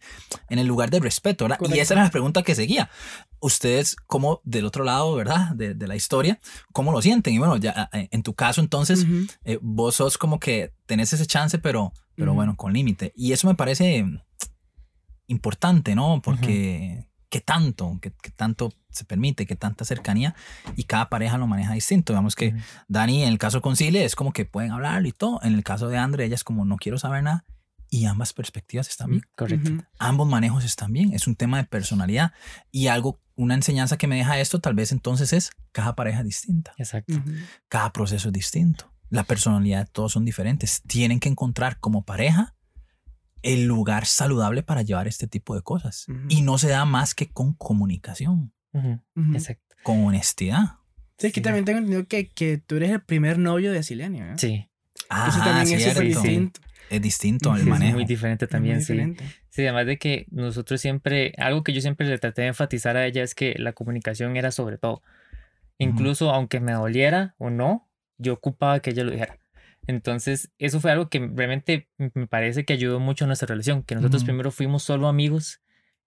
en 0.49 0.57
el 0.59 0.67
lugar 0.67 0.89
de 0.89 0.99
respeto, 0.99 1.43
¿verdad? 1.45 1.57
Y 1.57 1.63
Correcto. 1.65 1.81
esa 1.81 1.93
era 1.95 2.03
la 2.03 2.11
pregunta 2.11 2.43
que 2.43 2.55
seguía. 2.55 2.89
Ustedes, 3.41 3.95
como 4.07 4.39
del 4.43 4.65
otro 4.65 4.83
lado, 4.83 5.15
¿verdad? 5.15 5.55
De, 5.55 5.73
de 5.73 5.87
la 5.87 5.95
historia, 5.95 6.39
¿cómo 6.71 6.91
lo 6.91 7.01
sienten? 7.01 7.33
Y 7.33 7.39
bueno, 7.39 7.57
ya 7.57 7.89
en 7.91 8.23
tu 8.23 8.33
caso, 8.35 8.61
entonces, 8.61 9.03
Ujú. 9.03 9.25
eh, 9.43 9.57
vos 9.61 9.95
sos 9.95 10.17
como 10.17 10.39
que 10.39 10.73
tenés 10.85 11.11
ese 11.11 11.25
chance, 11.25 11.57
pero, 11.57 11.91
pero 12.15 12.31
Ujú. 12.31 12.35
bueno, 12.35 12.55
con 12.55 12.71
límite. 12.71 13.11
Y 13.15 13.31
eso 13.31 13.47
me 13.47 13.55
parece 13.55 14.05
importante, 15.27 15.95
¿no? 15.95 16.21
Porque 16.23 17.07
qué 17.29 17.39
tanto, 17.41 17.97
qué, 18.01 18.13
qué 18.21 18.29
tanto 18.29 18.73
se 18.89 19.05
permite, 19.05 19.45
qué 19.45 19.55
tanta 19.55 19.85
cercanía 19.85 20.35
y 20.75 20.83
cada 20.83 21.09
pareja 21.09 21.37
lo 21.37 21.47
maneja 21.47 21.73
distinto. 21.73 22.13
Digamos 22.13 22.35
que. 22.35 22.53
Dani, 22.87 23.23
en 23.23 23.29
el 23.29 23.37
caso 23.37 23.61
con 23.61 23.75
Cile, 23.75 24.03
es 24.03 24.15
como 24.15 24.33
que 24.33 24.45
pueden 24.45 24.71
hablar 24.71 25.05
y 25.05 25.13
todo. 25.13 25.39
En 25.41 25.53
el 25.55 25.63
caso 25.63 25.87
de 25.87 25.97
Andre, 25.97 26.25
ella 26.25 26.35
es 26.35 26.43
como 26.43 26.65
no 26.65 26.77
quiero 26.77 26.97
saber 26.97 27.23
nada. 27.23 27.45
Y 27.89 28.05
ambas 28.05 28.31
perspectivas 28.31 28.87
están 28.87 29.09
bien. 29.11 29.23
Correcto. 29.35 29.71
Ambos 29.99 30.25
manejos 30.25 30.63
están 30.63 30.93
bien. 30.93 31.13
Es 31.13 31.27
un 31.27 31.35
tema 31.35 31.57
de 31.57 31.65
personalidad. 31.65 32.31
Y 32.71 32.87
algo, 32.87 33.19
una 33.41 33.55
enseñanza 33.55 33.97
que 33.97 34.07
me 34.07 34.15
deja 34.17 34.39
esto, 34.39 34.59
tal 34.59 34.73
vez 34.75 34.91
entonces 34.91 35.33
es 35.33 35.51
cada 35.71 35.95
pareja 35.95 36.19
es 36.19 36.25
distinta. 36.25 36.73
Exacto. 36.77 37.13
Ujú. 37.15 37.31
Cada 37.67 37.91
proceso 37.91 38.29
es 38.29 38.33
distinto. 38.33 38.91
La 39.09 39.23
personalidad 39.23 39.85
de 39.85 39.91
todos 39.91 40.11
son 40.13 40.25
diferentes. 40.25 40.81
Tienen 40.87 41.19
que 41.19 41.27
encontrar 41.29 41.79
como 41.79 42.03
pareja 42.05 42.55
el 43.41 43.65
lugar 43.65 44.05
saludable 44.05 44.63
para 44.63 44.83
llevar 44.83 45.07
este 45.07 45.27
tipo 45.27 45.55
de 45.55 45.61
cosas. 45.61 46.05
Ujú. 46.07 46.19
Y 46.29 46.41
no 46.41 46.57
se 46.57 46.69
da 46.69 46.85
más 46.85 47.15
que 47.15 47.29
con 47.29 47.53
comunicación, 47.53 48.53
Ujú. 48.73 48.99
Ujú. 49.15 49.33
Exacto. 49.33 49.75
con 49.83 50.05
honestidad. 50.05 50.75
Sí, 51.17 51.27
es 51.27 51.33
que 51.33 51.39
Sí. 51.39 51.43
también 51.43 51.65
tengo 51.65 51.79
entendido 51.79 52.07
que, 52.07 52.29
que 52.29 52.57
tú 52.59 52.75
eres 52.75 52.91
el 52.91 53.01
primer 53.01 53.37
novio 53.39 53.71
de 53.71 53.83
Silenia. 53.83 54.31
¿no? 54.31 54.37
Sí. 54.37 54.67
Ah, 55.09 55.27
Eso 55.29 55.39
también 55.39 55.79
es 55.79 55.99
distinto. 55.99 56.61
Es 56.89 57.01
distinto 57.01 57.55
el 57.55 57.63
Sí, 57.63 57.69
manejo. 57.69 57.89
Es 57.89 57.95
muy 57.95 58.05
diferente 58.05 58.47
también, 58.47 58.75
muy 58.75 58.79
diferente. 58.81 59.23
Sí, 59.27 59.35
además 59.57 59.85
de 59.85 59.97
que 59.97 60.27
nosotros 60.31 60.79
siempre, 60.81 61.33
algo 61.37 61.63
que 61.63 61.73
yo 61.73 61.81
siempre 61.81 62.07
le 62.07 62.17
traté 62.17 62.43
de 62.43 62.49
enfatizar 62.49 62.97
a 62.97 63.05
ella 63.05 63.23
es 63.23 63.35
que 63.35 63.55
la 63.57 63.73
comunicación 63.73 64.37
era 64.37 64.51
sobre 64.51 64.77
todo. 64.77 65.01
Incluso 65.77 66.31
aunque 66.31 66.59
me 66.59 66.73
doliera 66.73 67.35
o 67.37 67.49
no, 67.49 67.89
yo 68.17 68.33
ocupaba 68.33 68.79
que 68.81 68.91
ella 68.91 69.03
lo 69.03 69.11
dijera. 69.11 69.39
Entonces, 69.87 70.51
eso 70.59 70.79
fue 70.79 70.91
algo 70.91 71.09
que 71.09 71.19
realmente 71.19 71.89
me 71.97 72.27
parece 72.27 72.65
que 72.65 72.73
ayudó 72.73 72.99
mucho 72.99 73.25
a 73.25 73.27
nuestra 73.27 73.47
relación, 73.47 73.83
que 73.83 73.95
nosotros 73.95 74.21
Ujú. 74.21 74.27
primero 74.27 74.51
fuimos 74.51 74.83
solo 74.83 75.07
amigos, 75.07 75.61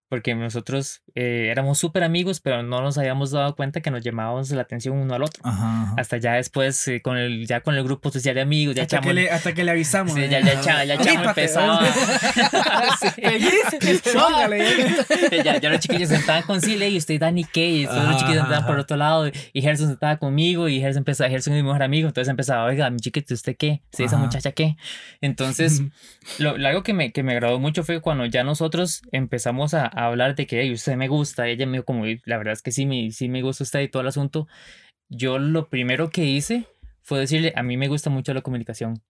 porque 0.09 0.35
nosotros 0.35 1.03
eh, 1.14 1.49
éramos 1.51 1.79
súper 1.79 2.05
amigos, 2.05 2.40
pero 2.40 2.62
no 2.62 2.81
nos 2.83 2.99
habíamos 2.99 3.31
dado 3.31 3.57
cuenta 3.57 3.81
que 3.81 3.90
nos 3.90 4.03
llamábamos 4.05 4.51
la 4.51 4.62
atención 4.62 4.97
uno 4.97 5.14
al 5.14 5.23
otro. 5.23 5.43
Ajá, 5.45 5.83
ajá. 5.83 5.95
Hasta 5.99 6.19
ya 6.19 6.35
después, 6.35 6.87
eh, 6.88 7.01
con 7.03 7.17
el, 7.17 7.47
ya 7.47 7.61
con 7.61 7.75
el 7.75 7.83
grupo 7.85 8.11
social 8.11 8.35
de 8.35 8.43
amigos, 8.43 8.75
ya 8.77 8.83
Hasta 8.83 9.01
que, 9.01 9.09
echamos... 9.09 9.14
le, 9.14 9.31
hasta 9.31 9.55
que 9.55 9.64
le 9.64 9.71
avisamos. 9.71 10.14
Sí, 10.14 10.23
¿eh? 10.23 10.29
ya, 10.29 10.40
ya, 10.40 10.61
cha- 10.61 10.85
ya 10.85 10.99
Chamo 10.99 11.25
empezaba. 11.25 11.81
Ya, 15.45 15.59
ya 15.59 15.71
los 15.71 15.81
chiquillos 15.81 16.09
se 16.09 16.17
sentaban 16.17 16.43
con 16.43 16.61
Sile 16.61 16.88
y 16.88 16.97
usted, 16.97 17.21
Dani, 17.21 17.45
¿qué? 17.45 17.69
Y 17.69 17.81
después 17.83 18.03
los 18.05 18.17
chiquillos 18.19 18.35
se 18.37 18.40
sentaban 18.43 18.67
por 18.67 18.79
otro 18.79 18.97
lado 18.97 19.29
y 19.53 19.62
Gerson 19.62 19.87
se 19.87 19.93
sentaba 19.93 20.17
conmigo 20.19 20.69
y 20.69 20.81
Gerson 20.81 21.01
empezaba, 21.01 21.31
Gerson 21.31 21.55
es 21.55 21.62
mi 21.62 21.67
mejor 21.67 21.83
amigo, 21.83 22.09
entonces 22.09 22.31
empezaba, 22.31 22.64
oiga, 22.64 22.88
mi 22.90 22.99
chiquito, 22.99 23.35
¿usted 23.35 23.57
qué? 23.57 23.83
¿Sí, 23.93 24.05
esa 24.05 24.17
muchacha 24.17 24.53
qué? 24.53 24.77
Entonces, 25.21 25.83
lo, 26.38 26.57
lo 26.57 26.69
algo 26.69 26.83
que 26.83 26.95
me, 26.95 27.12
que 27.12 27.23
me 27.23 27.33
agradó 27.33 27.59
mucho 27.59 27.85
fue 27.85 28.01
cuando 28.01 28.25
ya 28.27 28.45
nosotros 28.45 29.03
empezamos 29.12 29.75
a, 29.75 29.87
a 29.94 30.07
hablar 30.07 30.35
de 30.35 30.46
que 30.46 30.61
"Ey, 30.61 30.72
usted 30.72 30.96
me 30.96 31.09
gusta, 31.09 31.46
ella 31.48 31.66
me 31.66 31.72
dijo 31.78 31.85
como, 31.85 32.04
la 32.24 32.37
verdad 32.38 32.52
es 32.52 32.62
que 32.62 32.72
sí, 32.72 32.85
me, 32.87 33.11
sí 33.12 33.28
me 33.28 33.42
gusta 33.42 33.64
usted 33.64 33.80
y 33.80 33.88
todo 33.88 34.02
el 34.02 34.09
asunto. 34.09 34.46
Yo 35.09 35.38
lo 35.38 35.68
primero 35.68 36.11
que 36.11 36.24
hice 36.24 36.66
fue 37.02 37.20
decirle, 37.20 37.52
a 37.57 37.62
mí 37.62 37.76
me 37.76 37.88
gusta 37.88 38.11
mucho 38.11 38.33
la 38.35 38.40
comunicación. 38.42 39.02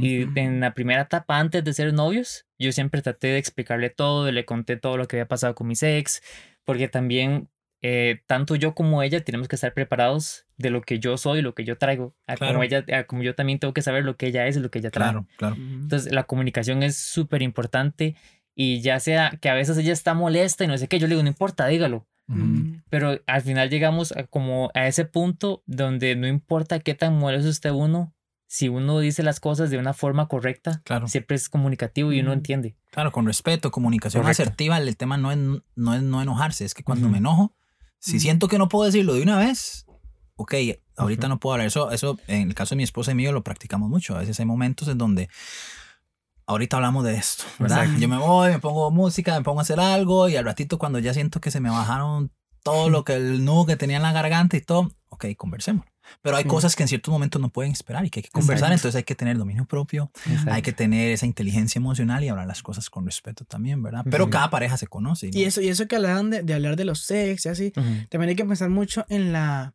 Y 0.00 0.22
en 0.36 0.58
la 0.58 0.74
primera 0.74 1.02
etapa, 1.02 1.38
antes 1.38 1.62
de 1.62 1.72
ser 1.72 1.92
novios, 1.94 2.46
yo 2.58 2.72
siempre 2.72 3.00
traté 3.00 3.28
de 3.28 3.38
explicarle 3.38 3.90
todo, 3.90 4.30
le 4.32 4.44
conté 4.44 4.76
todo 4.76 4.96
lo 4.96 5.06
que 5.06 5.16
había 5.16 5.28
pasado 5.28 5.54
con 5.54 5.68
mis 5.68 5.84
ex, 5.84 6.20
porque 6.64 6.88
también 6.88 7.48
eh, 7.80 8.20
tanto 8.26 8.56
yo 8.56 8.74
como 8.74 9.04
ella 9.04 9.22
tenemos 9.22 9.46
que 9.46 9.54
estar 9.54 9.72
preparados 9.74 10.46
de 10.56 10.70
lo 10.70 10.80
que 10.82 10.98
yo 10.98 11.16
soy, 11.16 11.42
lo 11.42 11.54
que 11.54 11.64
yo 11.64 11.78
traigo, 11.78 12.12
a 12.26 12.34
Claro. 12.34 12.54
como 12.54 12.64
ella, 12.64 12.84
a 12.92 13.04
como 13.04 13.22
yo 13.22 13.36
también 13.36 13.60
tengo 13.60 13.72
que 13.72 13.82
saber 13.82 14.04
lo 14.04 14.16
que 14.16 14.26
ella 14.26 14.48
es 14.48 14.56
y 14.56 14.60
lo 14.60 14.68
que 14.68 14.80
ella 14.80 14.90
trae. 14.90 15.10
Claro, 15.10 15.26
claro. 15.36 15.54
Entonces, 15.56 16.12
la 16.12 16.24
comunicación 16.24 16.82
es 16.82 16.96
súper 16.96 17.42
importante 17.42 18.16
y 18.60 18.80
ya 18.80 18.98
sea 18.98 19.38
que 19.40 19.48
a 19.48 19.54
veces 19.54 19.78
ella 19.78 19.92
está 19.92 20.14
molesta 20.14 20.64
y 20.64 20.66
no 20.66 20.76
sé 20.76 20.88
qué, 20.88 20.98
yo 20.98 21.06
le 21.06 21.12
digo, 21.14 21.22
no 21.22 21.28
importa, 21.28 21.68
dígalo. 21.68 22.08
Ujú. 22.28 22.80
Pero 22.90 23.20
al 23.28 23.42
final 23.42 23.70
llegamos 23.70 24.10
a 24.10 24.24
como 24.24 24.72
a 24.74 24.88
ese 24.88 25.04
punto 25.04 25.62
donde 25.66 26.16
no 26.16 26.26
importa 26.26 26.80
qué 26.80 26.94
tan 26.94 27.16
molesto 27.16 27.48
esté 27.48 27.70
uno, 27.70 28.12
si 28.48 28.68
uno 28.68 28.98
dice 28.98 29.22
las 29.22 29.38
cosas 29.38 29.70
de 29.70 29.78
una 29.78 29.94
forma 29.94 30.26
correcta, 30.26 30.80
Claro. 30.84 31.06
siempre 31.06 31.36
es 31.36 31.48
comunicativo 31.48 32.12
y 32.12 32.18
uno 32.18 32.32
entiende. 32.32 32.74
Claro, 32.90 33.12
con 33.12 33.26
respeto, 33.26 33.70
comunicación 33.70 34.24
Correcto. 34.24 34.42
asertiva. 34.42 34.76
El 34.78 34.96
tema 34.96 35.18
no 35.18 35.30
es, 35.30 35.38
no 35.76 35.94
es 35.94 36.02
no 36.02 36.20
enojarse, 36.20 36.64
es 36.64 36.74
que 36.74 36.82
cuando 36.82 37.04
Ujú. 37.06 37.12
me 37.12 37.18
enojo, 37.18 37.54
si 38.00 38.16
Ujú. 38.16 38.20
siento 38.22 38.48
que 38.48 38.58
no 38.58 38.68
puedo 38.68 38.86
decirlo 38.86 39.14
de 39.14 39.22
una 39.22 39.38
vez, 39.38 39.86
ok, 40.34 40.54
ahorita 40.96 41.28
no 41.28 41.38
puedo 41.38 41.52
hablar. 41.54 41.68
Eso, 41.68 41.92
eso, 41.92 42.18
en 42.26 42.48
el 42.48 42.54
caso 42.56 42.70
de 42.74 42.78
mi 42.78 42.82
esposa 42.82 43.12
y 43.12 43.14
mío, 43.14 43.30
lo 43.30 43.44
practicamos 43.44 43.88
mucho. 43.88 44.16
A 44.16 44.20
veces 44.20 44.40
hay 44.40 44.46
momentos 44.46 44.88
en 44.88 44.98
donde 44.98 45.28
ahorita 46.48 46.76
hablamos 46.76 47.04
de 47.04 47.14
esto, 47.14 47.44
¿verdad? 47.60 47.78
Exacto. 47.84 48.00
Yo 48.00 48.08
me 48.08 48.18
voy, 48.18 48.50
me 48.50 48.58
pongo 48.58 48.90
música, 48.90 49.36
me 49.38 49.44
pongo 49.44 49.60
a 49.60 49.62
hacer 49.62 49.78
algo 49.78 50.28
y 50.28 50.36
al 50.36 50.44
ratito 50.44 50.78
cuando 50.78 50.98
ya 50.98 51.14
siento 51.14 51.40
que 51.40 51.50
se 51.52 51.60
me 51.60 51.70
bajaron 51.70 52.32
todo 52.64 52.90
lo 52.90 53.04
que 53.04 53.14
el 53.14 53.44
nudo 53.44 53.66
que 53.66 53.76
tenía 53.76 53.98
en 53.98 54.02
la 54.02 54.12
garganta 54.12 54.56
y 54.56 54.60
todo, 54.62 54.90
ok, 55.10 55.26
conversemos. 55.36 55.86
Pero 56.22 56.36
hay 56.38 56.44
Ujú. 56.44 56.54
cosas 56.54 56.74
que 56.74 56.82
en 56.82 56.88
ciertos 56.88 57.12
momentos 57.12 57.40
no 57.40 57.50
pueden 57.50 57.70
esperar 57.72 58.04
y 58.04 58.10
que 58.10 58.20
hay 58.20 58.22
que 58.24 58.30
conversar, 58.30 58.68
Exacto. 58.68 58.74
entonces 58.88 58.96
hay 58.96 59.02
que 59.04 59.14
tener 59.14 59.36
dominio 59.36 59.66
propio, 59.66 60.10
hay 60.46 60.62
que 60.62 60.72
tener 60.72 61.12
esa 61.12 61.26
inteligencia 61.26 61.78
emocional 61.78 62.24
y 62.24 62.28
hablar 62.28 62.46
las 62.46 62.62
cosas 62.62 62.88
con 62.88 63.04
respeto 63.04 63.44
también, 63.44 63.82
¿verdad? 63.82 64.04
Pero 64.10 64.30
cada 64.30 64.48
pareja 64.48 64.78
se 64.78 64.86
conoce. 64.86 65.30
¿no? 65.30 65.38
Y 65.38 65.44
eso, 65.44 65.60
y 65.60 65.68
eso 65.68 65.86
que 65.86 65.96
hablaban 65.96 66.30
de, 66.30 66.42
de 66.42 66.54
hablar 66.54 66.76
de 66.76 66.86
los 66.86 67.00
sex 67.02 67.44
y 67.44 67.48
así, 67.50 67.72
Ujú. 67.76 68.06
también 68.08 68.30
hay 68.30 68.36
que 68.36 68.44
pensar 68.46 68.70
mucho 68.70 69.04
en 69.10 69.32
la, 69.32 69.74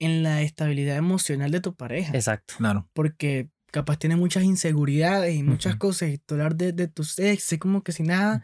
en 0.00 0.24
la 0.24 0.42
estabilidad 0.42 0.96
emocional 0.96 1.52
de 1.52 1.60
tu 1.60 1.74
pareja. 1.76 2.12
Exacto. 2.14 2.54
Claro. 2.58 2.88
Porque 2.92 3.50
capaz 3.74 3.96
tiene 3.98 4.14
muchas 4.14 4.44
inseguridades 4.44 5.34
y 5.34 5.42
muchas 5.42 5.72
Ujú. 5.72 5.78
cosas. 5.80 6.10
Y 6.10 6.20
hablar 6.30 6.54
de, 6.54 6.72
de 6.72 6.86
tus 6.86 7.18
ex, 7.18 7.52
es 7.52 7.58
como 7.58 7.82
que 7.82 7.90
si 7.90 8.04
nada, 8.04 8.42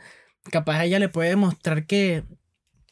capaz 0.51 0.79
a 0.79 0.85
ella 0.85 0.99
le 0.99 1.09
puede 1.09 1.29
demostrar 1.31 1.87
que, 1.87 2.25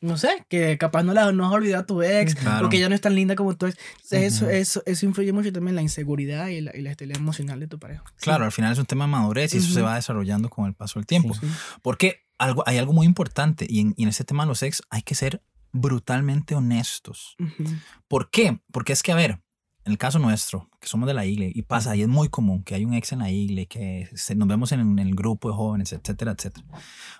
no 0.01 0.17
sé, 0.17 0.47
que 0.49 0.79
capaz 0.79 1.03
no, 1.03 1.13
la, 1.15 1.33
no 1.33 1.45
has 1.47 1.53
olvidado 1.53 1.83
a 1.83 1.87
tu 1.87 2.01
ex, 2.03 2.37
Claro. 2.37 2.67
o 2.67 2.71
que 2.71 2.77
ella 2.77 2.89
no 2.89 2.95
es 2.95 3.01
tan 3.01 3.17
linda 3.17 3.35
como 3.35 3.57
tu 3.57 3.67
ex. 3.67 3.77
Entonces, 4.05 4.35
eso, 4.35 4.45
Ujú. 4.45 4.55
eso, 4.55 4.83
eso 4.87 5.05
influye 5.07 5.33
mucho 5.33 5.53
también 5.53 5.71
en 5.71 5.75
la 5.77 5.83
inseguridad 5.83 6.47
y 6.47 6.61
la, 6.61 6.77
y 6.77 6.81
la 6.83 6.93
estabilidad 6.93 7.21
emocional 7.21 7.59
de 7.59 7.67
tu 7.67 7.81
pareja. 7.81 8.05
Claro, 8.21 8.45
al 8.45 8.53
final 8.53 8.73
es 8.73 8.79
un 8.79 8.87
tema 8.87 9.07
de 9.07 9.11
madurez 9.11 9.53
y 9.55 9.59
eso 9.59 9.73
se 9.75 9.83
va 9.83 9.97
desarrollando 9.97 10.49
con 10.49 10.67
el 10.67 10.75
paso 10.75 11.01
del 11.01 11.07
tiempo. 11.07 11.35
Sí. 11.35 11.47
Porque 11.83 12.21
algo, 12.39 12.63
hay 12.67 12.79
algo 12.79 12.93
muy 12.93 13.05
importante 13.07 13.67
y 13.69 13.81
en, 13.81 13.95
y 13.97 14.05
en 14.05 14.11
este 14.11 14.23
tema 14.23 14.45
de 14.45 14.49
los 14.49 14.63
ex 14.63 14.81
hay 14.91 15.03
que 15.03 15.17
ser 15.17 15.43
brutalmente 15.73 16.55
honestos. 16.55 17.35
Ujú. 17.41 17.65
¿Por 18.07 18.31
qué? 18.31 18.61
Porque 18.73 18.93
es 18.93 19.03
que, 19.03 19.11
a 19.11 19.17
ver, 19.17 19.41
en 19.89 19.93
el 19.93 19.99
caso 19.99 20.19
nuestro, 20.19 20.69
que 20.81 20.87
somos 20.87 21.07
de 21.07 21.15
la 21.15 21.25
iglesia, 21.25 21.53
y 21.59 21.63
pasa, 21.63 21.97
y 21.97 22.03
es 22.03 22.09
muy 22.09 22.29
común 22.29 22.63
que 22.63 22.75
hay 22.75 22.85
un 22.85 22.93
ex 22.95 23.13
en 23.13 23.21
la 23.21 23.31
iglesia, 23.31 23.67
que 23.67 24.09
se- 24.15 24.35
nos 24.35 24.47
vemos 24.47 24.71
en, 24.73 24.81
en 24.81 24.99
el 24.99 25.15
grupo 25.15 25.49
de 25.49 25.55
jóvenes, 25.57 25.93
etcétera, 25.93 26.33
etcétera. 26.33 26.67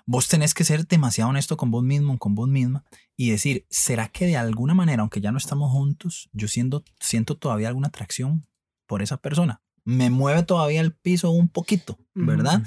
Vos 0.05 0.27
tenés 0.27 0.53
que 0.53 0.63
ser 0.63 0.87
demasiado 0.87 1.29
honesto 1.31 1.57
con 1.57 1.71
vos 1.71 1.83
mismo, 1.83 2.17
con 2.19 2.35
vos 2.35 2.47
misma, 2.47 2.85
y 3.17 3.31
decir, 3.31 3.65
¿será 3.69 4.07
que 4.07 4.25
de 4.27 4.37
alguna 4.37 4.73
manera, 4.75 5.01
aunque 5.01 5.19
ya 5.19 5.31
no 5.31 5.37
estamos 5.39 5.71
juntos, 5.71 6.29
yo 6.31 6.47
siento, 6.47 6.83
siento 6.99 7.35
todavía 7.35 7.67
alguna 7.69 7.87
atracción 7.87 8.45
por 8.87 9.01
esa 9.01 9.17
persona? 9.17 9.61
Me 9.83 10.11
mueve 10.11 10.43
todavía 10.43 10.81
el 10.81 10.93
piso 10.93 11.31
un 11.31 11.49
poquito, 11.49 11.97
¿verdad? 12.13 12.61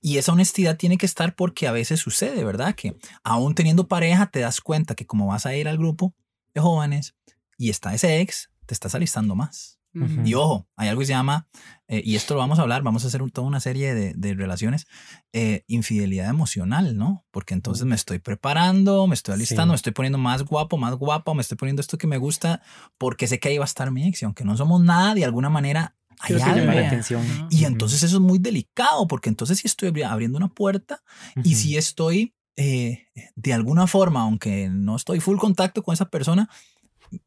Y 0.00 0.18
esa 0.18 0.32
honestidad 0.32 0.76
tiene 0.76 0.98
que 0.98 1.06
estar 1.06 1.36
porque 1.36 1.68
a 1.68 1.72
veces 1.72 2.00
sucede, 2.00 2.42
¿verdad? 2.42 2.74
Que 2.74 2.96
aún 3.22 3.54
teniendo 3.54 3.86
pareja 3.86 4.26
te 4.26 4.40
das 4.40 4.60
cuenta 4.60 4.96
que 4.96 5.06
como 5.06 5.26
vas 5.28 5.46
a 5.46 5.54
ir 5.54 5.68
al 5.68 5.78
grupo 5.78 6.12
de 6.54 6.60
jóvenes 6.60 7.14
y 7.58 7.70
está 7.70 7.94
ese 7.94 8.20
ex, 8.20 8.50
te 8.66 8.74
estás 8.74 8.94
alistando 8.94 9.34
más. 9.34 9.78
Ujú. 9.94 10.22
Y 10.24 10.34
ojo, 10.34 10.66
hay 10.76 10.88
algo 10.88 11.00
que 11.00 11.06
se 11.06 11.12
llama, 11.12 11.46
eh, 11.86 12.02
y 12.04 12.16
esto 12.16 12.34
lo 12.34 12.40
vamos 12.40 12.58
a 12.58 12.62
hablar, 12.62 12.82
vamos 12.82 13.04
a 13.04 13.06
hacer 13.06 13.22
un- 13.22 13.30
toda 13.30 13.46
una 13.46 13.60
serie 13.60 13.94
de, 13.94 14.12
de 14.14 14.34
relaciones, 14.34 14.86
eh, 15.32 15.62
infidelidad 15.68 16.28
emocional, 16.28 16.96
¿no? 16.96 17.24
Porque 17.30 17.54
entonces 17.54 17.86
me 17.86 17.94
estoy 17.94 18.18
preparando, 18.18 19.06
me 19.06 19.14
estoy 19.14 19.34
alistando, 19.34 19.66
Sí. 19.70 19.74
me 19.74 19.76
estoy 19.76 19.92
poniendo 19.92 20.18
más 20.18 20.42
guapo, 20.42 20.76
más 20.78 20.94
guapa, 20.96 21.32
me 21.34 21.42
estoy 21.42 21.56
poniendo 21.56 21.80
esto 21.80 21.96
que 21.96 22.08
me 22.08 22.16
gusta, 22.18 22.60
porque 22.98 23.28
sé 23.28 23.38
que 23.38 23.50
ahí 23.50 23.58
va 23.58 23.64
a 23.64 23.66
estar 23.66 23.90
mi 23.92 24.08
ex, 24.08 24.22
y 24.22 24.24
aunque 24.24 24.44
no 24.44 24.56
somos 24.56 24.82
nada, 24.82 25.14
de 25.14 25.24
alguna 25.24 25.48
manera 25.48 25.96
hay 26.20 26.34
Creo 26.34 26.38
que 26.38 26.44
algo. 26.44 26.60
llama 26.66 26.74
la 26.74 26.86
atención. 26.88 27.22
Ajá. 27.24 27.46
Y 27.50 27.58
Ujú. 27.58 27.66
entonces 27.66 28.02
eso 28.02 28.16
es 28.16 28.22
muy 28.22 28.38
delicado, 28.40 29.06
porque 29.06 29.28
entonces 29.28 29.58
si 29.58 29.68
estoy 29.68 29.90
abri- 29.90 30.04
abriendo 30.10 30.36
una 30.38 30.48
puerta 30.48 31.02
y 31.44 31.54
si 31.54 31.76
estoy 31.76 32.34
eh, 32.56 33.06
de 33.34 33.52
alguna 33.52 33.88
forma, 33.88 34.22
aunque 34.22 34.68
no 34.70 34.94
estoy 34.94 35.18
full 35.18 35.38
contacto 35.38 35.82
con 35.82 35.92
esa 35.92 36.08
persona, 36.08 36.48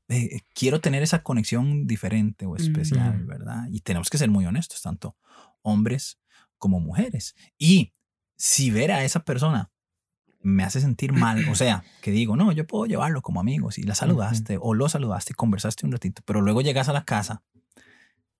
eh, 0.08 0.42
quiero 0.54 0.82
tener 0.82 1.04
esa 1.04 1.24
conexión 1.24 1.88
diferente 1.88 2.46
o 2.46 2.56
especial. 2.56 3.26
¿verdad? 3.26 3.66
Y 3.70 3.82
tenemos 3.82 4.10
que 4.10 4.18
ser 4.18 4.30
muy 4.30 4.46
honestos, 4.46 4.82
tanto 4.82 5.16
hombres 5.62 6.20
como 6.58 6.80
mujeres. 6.80 7.36
Y 7.58 7.94
si 8.36 8.72
ver 8.72 8.92
a 8.92 9.04
esa 9.04 9.24
persona 9.24 9.72
me 10.42 10.64
hace 10.64 10.80
sentir 10.80 11.12
mal, 11.12 11.48
o 11.50 11.56
sea, 11.56 11.84
que 12.02 12.12
digo, 12.12 12.36
no, 12.36 12.52
yo 12.52 12.66
puedo 12.66 12.86
llevarlo 12.86 13.22
como 13.22 13.40
amigos 13.40 13.78
y 13.78 13.84
la 13.84 13.96
saludaste 13.96 14.58
o 14.62 14.74
lo 14.74 14.88
saludaste 14.88 15.34
y 15.34 15.36
conversaste 15.36 15.86
un 15.86 15.92
ratito, 15.92 16.22
pero 16.26 16.42
luego 16.42 16.62
llegas 16.62 16.88
a 16.90 16.94
la 16.94 17.06
casa 17.06 17.44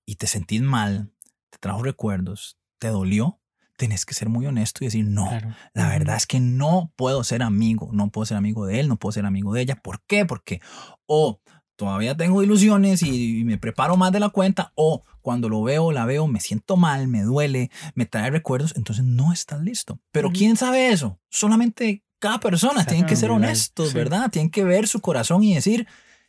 y 0.06 0.16
te 0.16 0.26
sentís 0.26 0.62
mal, 0.62 1.12
te 1.50 1.58
trajo 1.58 1.82
recuerdos, 1.82 2.58
te 2.78 2.88
dolió, 2.88 3.40
tenés 3.78 4.04
que 4.04 4.12
ser 4.12 4.28
muy 4.28 4.44
honesto 4.44 4.82
y 4.84 4.88
decir, 4.88 5.06
no, 5.06 5.28
Claro. 5.28 5.54
la 5.72 5.88
verdad 5.88 6.16
es 6.16 6.26
que 6.26 6.40
no 6.40 6.92
puedo 6.96 7.22
ser 7.24 7.42
amigo, 7.42 7.88
no 7.92 8.10
puedo 8.10 8.26
ser 8.26 8.36
amigo 8.36 8.66
de 8.66 8.80
él, 8.80 8.88
no 8.88 8.96
puedo 8.96 9.12
ser 9.12 9.24
amigo 9.24 9.54
de 9.54 9.62
ella. 9.62 9.76
¿Por 9.76 10.02
qué? 10.06 10.26
Porque 10.26 10.60
o 11.06 11.40
todavía 11.76 12.16
tengo 12.16 12.42
ilusiones 12.42 13.04
y 13.04 13.44
me 13.44 13.56
preparo 13.56 13.96
más 13.96 14.10
de 14.10 14.18
la 14.18 14.30
cuenta 14.30 14.72
o 14.74 15.04
cuando 15.22 15.48
lo 15.48 15.62
veo, 15.62 15.92
la 15.92 16.06
veo, 16.06 16.26
me 16.26 16.40
siento 16.40 16.76
mal, 16.76 17.06
me 17.06 17.22
duele, 17.22 17.70
me 17.94 18.04
trae 18.04 18.30
recuerdos, 18.30 18.74
entonces 18.76 19.04
no 19.04 19.32
estás 19.32 19.60
listo. 19.60 20.00
Pero. 20.10 20.30
¿quién 20.32 20.56
sabe 20.56 20.90
eso? 20.90 21.20
Solamente 21.30 22.02
cada 22.18 22.40
persona. 22.40 22.84
Tienen 22.84 23.06
que 23.06 23.14
ser 23.14 23.30
honestos, 23.30 23.90
sí. 23.90 23.94
¿verdad? 23.94 24.28
Tienen 24.30 24.50
que 24.50 24.64
ver 24.64 24.88
su 24.88 25.00
corazón 25.00 25.44
y 25.44 25.54
decir 25.54 25.86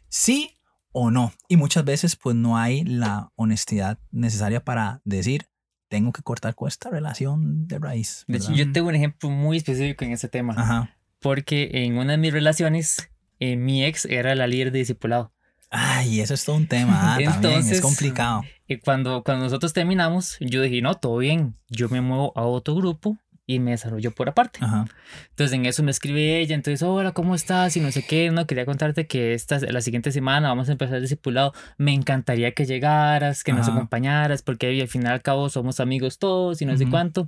sí 0.08 0.56
o 0.92 1.10
no. 1.10 1.34
Y 1.48 1.58
muchas 1.58 1.84
veces 1.84 2.16
pues 2.16 2.36
no 2.36 2.58
hay 2.58 2.84
la 2.84 3.32
honestidad 3.36 3.98
necesaria 4.12 4.64
para 4.64 5.02
decir 5.04 5.48
tengo 5.90 6.14
que 6.14 6.22
cortar 6.22 6.56
con 6.56 6.68
esta 6.68 6.90
relación 6.90 7.68
de 7.68 7.80
raíz. 7.80 8.24
De 8.28 8.38
hecho, 8.38 8.52
¿verdad? 8.52 8.66
yo 8.66 8.72
tengo 8.72 8.88
un 8.88 8.96
ejemplo 8.96 9.30
muy 9.30 9.58
específico 9.58 10.06
en 10.06 10.12
ese 10.12 10.30
tema. 10.30 10.54
Ajá. 10.56 10.96
Porque 11.20 11.70
en 11.74 11.98
una 11.98 12.12
de 12.12 12.18
mis 12.18 12.32
relaciones, 12.32 13.10
eh, 13.40 13.58
mi 13.58 13.84
ex 13.84 14.06
era 14.06 14.36
la 14.36 14.48
líder 14.48 14.72
de 14.72 14.80
discipulado. 14.80 15.34
Ay, 15.70 16.22
eso 16.22 16.34
es 16.34 16.46
todo 16.46 16.56
un 16.56 16.68
tema. 16.68 16.94
ah, 17.02 17.08
también 17.16 17.30
es 17.30 17.36
Entonces, 17.36 17.82
complicado. 17.82 18.44
Y 18.68 18.78
cuando, 18.78 19.24
cuando 19.24 19.46
nosotros 19.46 19.74
terminamos, 19.74 20.38
yo 20.40 20.62
dije, 20.62 20.82
no, 20.82 20.96
todo 20.96 21.18
bien. 21.18 21.56
Yo 21.68 21.90
me 21.90 22.02
muevo 22.02 22.32
a 22.36 22.44
otro 22.44 22.76
grupo 22.76 23.18
y 23.50 23.58
me 23.58 23.72
desarrollo 23.72 24.12
por 24.12 24.30
aparte. 24.30 24.60
Ajá. 24.62 24.86
Entonces 25.32 25.56
en 25.56 25.66
eso 25.66 25.82
me 25.82 25.90
escribe 25.90 26.40
ella, 26.40 26.54
entonces, 26.54 26.84
hola, 26.84 27.14
¿cómo 27.14 27.34
estás? 27.34 27.76
Y 27.78 27.80
no 27.80 27.92
sé 27.92 28.06
qué, 28.06 28.30
no, 28.30 28.46
quería 28.46 28.64
contarte 28.64 29.08
que 29.08 29.34
esta, 29.34 29.58
la 29.60 29.82
siguiente 29.82 30.12
semana 30.12 30.50
vamos 30.50 30.70
a 30.70 30.74
empezar 30.74 30.98
el 30.98 31.02
discipulado. 31.02 31.52
Me 31.80 31.92
encantaría 31.92 32.52
que 32.54 32.68
llegaras, 32.68 33.44
que 33.44 33.52
nos 33.52 33.68
Ajá. 33.68 33.72
acompañaras, 33.72 34.44
porque 34.44 34.80
al 34.80 34.88
final 34.88 35.14
al 35.14 35.24
cabo 35.24 35.50
somos 35.50 35.80
amigos 35.80 36.20
todos 36.20 36.62
y 36.62 36.68
no 36.68 36.78
sé 36.78 36.84
Ujú. 36.84 36.92
cuánto. 36.92 37.28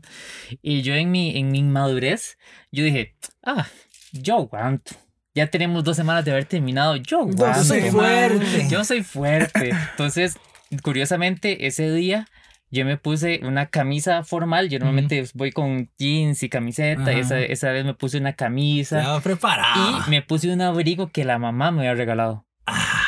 Y 0.62 0.84
yo 0.84 0.94
en 0.94 1.10
mi, 1.10 1.36
en 1.40 1.50
mi 1.52 1.58
inmadurez, 1.58 2.38
yo 2.72 2.84
dije, 2.84 3.16
ah, 3.44 3.66
yo 4.12 4.38
aguanto. 4.38 4.92
Ya 5.34 5.48
tenemos 5.48 5.84
dos 5.84 5.96
semanas 5.96 6.24
de 6.24 6.30
haber 6.34 6.46
terminado, 6.46 6.98
yo 6.98 7.26
Yo 7.32 7.46
aguanto. 7.48 7.64
soy 7.64 7.82
man. 7.82 7.90
fuerte. 7.92 8.68
Yo 8.70 8.84
soy 8.84 9.02
fuerte. 9.02 9.72
Entonces, 9.92 10.38
curiosamente, 10.84 11.66
ese 11.66 11.92
día 11.92 12.28
yo 12.72 12.86
me 12.86 12.98
puse 12.98 13.42
una 13.44 13.66
camisa 13.68 14.24
formal. 14.24 14.70
Yo 14.70 14.80
normalmente 14.80 15.24
voy 15.34 15.52
con 15.52 15.90
jeans 15.98 16.42
y 16.44 16.50
camiseta. 16.50 17.12
Esa, 17.12 17.40
esa 17.40 17.72
vez 17.72 17.84
me 17.86 17.94
puse 17.94 18.18
una 18.18 18.34
camisa 18.34 19.00
Estaba 19.00 19.20
preparado. 19.20 20.00
y 20.08 20.10
me 20.10 20.22
puse 20.22 20.52
un 20.52 20.62
abrigo 20.62 21.10
que 21.12 21.26
la 21.26 21.38
mamá 21.38 21.72
me 21.72 21.80
había 21.82 21.94
regalado. 21.96 22.46
Ah, 22.66 23.01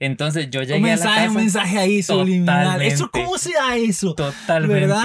Entonces 0.00 0.48
yo 0.50 0.60
un 0.60 0.66
llegué 0.66 0.76
a 0.78 0.80
la 0.80 0.86
mensaje, 0.86 1.16
casa. 1.16 1.28
un 1.28 1.36
mensaje 1.36 1.78
ahí 1.78 2.02
subliminal. 2.02 2.80
¿Eso 2.82 3.10
cómo 3.12 3.36
se 3.38 3.52
da 3.52 3.76
eso? 3.76 4.14
Totalmente. 4.14 4.80
¿Verdad? 4.80 5.02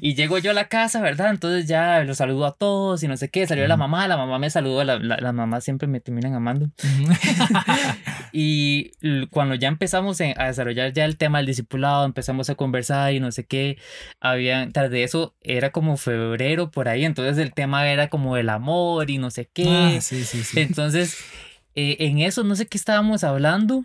Y 0.00 0.14
llego 0.14 0.38
yo 0.38 0.52
a 0.52 0.54
la 0.54 0.68
casa, 0.68 1.00
¿verdad? 1.02 1.30
Entonces 1.30 1.66
ya 1.66 2.02
los 2.04 2.16
saludo 2.18 2.46
a 2.46 2.52
todos 2.54 3.02
y 3.02 3.08
no 3.08 3.16
sé 3.16 3.28
qué. 3.28 3.46
Salió 3.46 3.66
la 3.66 3.74
Ujú. 3.74 3.80
mamá, 3.80 4.06
la 4.06 4.16
mamá 4.16 4.38
me 4.38 4.48
saludó. 4.48 4.84
La, 4.84 4.98
la, 5.00 5.16
las 5.16 5.34
mamás 5.34 5.64
siempre 5.64 5.88
me 5.88 6.00
terminan 6.00 6.32
amando. 6.34 6.70
Y 8.32 8.92
l- 9.00 9.28
cuando 9.28 9.54
ya 9.54 9.68
empezamos 9.68 10.20
en- 10.20 10.38
a 10.40 10.46
desarrollar 10.46 10.92
ya 10.92 11.04
el 11.04 11.16
tema 11.16 11.38
del 11.38 11.46
discipulado, 11.46 12.04
empezamos 12.04 12.50
a 12.50 12.54
conversar 12.54 13.12
y 13.14 13.20
no 13.20 13.32
sé 13.32 13.44
qué, 13.46 13.78
había, 14.20 14.68
tras 14.72 14.90
de 14.90 15.04
eso 15.04 15.34
era 15.42 15.70
como 15.70 15.96
febrero 15.96 16.70
por 16.70 16.88
ahí, 16.88 17.04
entonces 17.04 17.38
el 17.38 17.52
tema 17.54 17.88
era 17.88 18.08
como 18.08 18.36
el 18.36 18.48
amor 18.50 19.10
y 19.10 19.18
no 19.18 19.30
sé 19.30 19.48
qué. 19.52 19.96
Ah, 19.96 20.00
sí, 20.00 20.24
sí, 20.24 20.42
sí. 20.44 20.60
Entonces, 20.60 21.16
eh, 21.74 21.96
en 22.00 22.18
eso 22.18 22.44
no 22.44 22.56
sé 22.56 22.66
qué 22.66 22.76
estábamos 22.78 23.24
hablando. 23.24 23.84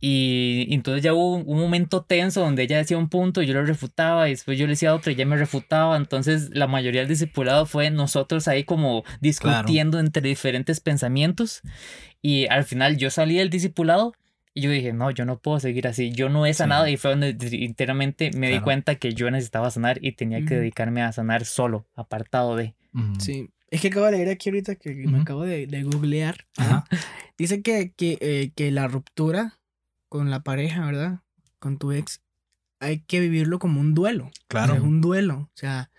Y, 0.00 0.66
y 0.68 0.74
entonces 0.74 1.02
ya 1.02 1.12
hubo 1.12 1.34
un, 1.36 1.44
un 1.46 1.58
momento 1.60 2.02
tenso 2.04 2.40
donde 2.40 2.62
ella 2.62 2.78
decía 2.78 2.96
un 2.98 3.08
punto, 3.08 3.42
yo 3.42 3.52
lo 3.54 3.64
refutaba 3.64 4.28
y 4.28 4.32
después 4.32 4.58
yo 4.58 4.66
le 4.66 4.72
decía 4.72 4.94
otro 4.94 5.10
y 5.10 5.14
ella 5.14 5.26
me 5.26 5.36
refutaba. 5.36 5.96
Entonces 5.96 6.50
la 6.52 6.66
mayoría 6.68 7.00
del 7.00 7.08
discipulado 7.08 7.66
fue 7.66 7.90
nosotros 7.90 8.46
ahí 8.48 8.64
como 8.64 9.02
discutiendo 9.20 9.98
entre 9.98 10.22
diferentes 10.28 10.80
pensamientos. 10.80 11.62
Y 12.22 12.46
al 12.46 12.64
final 12.64 12.96
yo 12.96 13.10
salí 13.10 13.36
del 13.38 13.50
discipulado 13.50 14.12
y 14.54 14.62
yo 14.62 14.70
dije, 14.70 14.92
no, 14.92 15.10
yo 15.10 15.24
no 15.24 15.38
puedo 15.38 15.60
seguir 15.60 15.86
así. 15.88 16.10
Yo 16.12 16.28
no 16.28 16.46
he 16.46 16.52
Sí. 16.54 16.58
sanado 16.58 16.86
y 16.88 16.96
fue 16.96 17.10
donde 17.10 17.36
enteramente 17.64 18.30
me 18.36 18.46
di 18.48 18.52
Claro. 18.54 18.64
cuenta 18.64 18.94
que 18.96 19.14
yo 19.14 19.30
necesitaba 19.30 19.70
sanar 19.70 19.98
y 20.02 20.12
tenía 20.12 20.38
que 20.38 20.44
Ujú. 20.54 20.54
dedicarme 20.60 21.02
a 21.02 21.12
sanar 21.12 21.44
solo, 21.44 21.86
apartado 21.94 22.56
de... 22.56 22.74
Ujú. 22.94 23.20
Sí. 23.20 23.50
Es 23.70 23.80
que 23.82 23.88
acabo 23.88 24.06
de 24.06 24.12
leer 24.12 24.30
aquí 24.30 24.48
ahorita 24.48 24.76
que 24.76 24.94
me 24.94 25.06
Ujú. 25.14 25.22
acabo 25.22 25.42
de, 25.44 25.66
de 25.66 25.82
googlear. 25.82 26.46
Ajá. 26.56 26.84
Dice 27.38 27.62
que, 27.62 27.92
que, 27.92 28.18
eh, 28.20 28.50
que 28.56 28.70
la 28.72 28.88
ruptura 28.88 29.58
con 30.08 30.30
la 30.30 30.40
pareja, 30.42 30.84
¿verdad? 30.86 31.20
Con 31.58 31.78
tu 31.78 31.92
ex, 31.92 32.22
hay 32.80 33.00
que 33.00 33.20
vivirlo 33.20 33.58
como 33.58 33.80
un 33.80 33.94
duelo. 33.94 34.24
O 34.24 34.30
sea, 34.30 34.40
Claro. 34.48 34.74
es 34.76 34.80
un 34.82 35.00
duelo. 35.00 35.36
O 35.38 35.50
sea, 35.54 35.90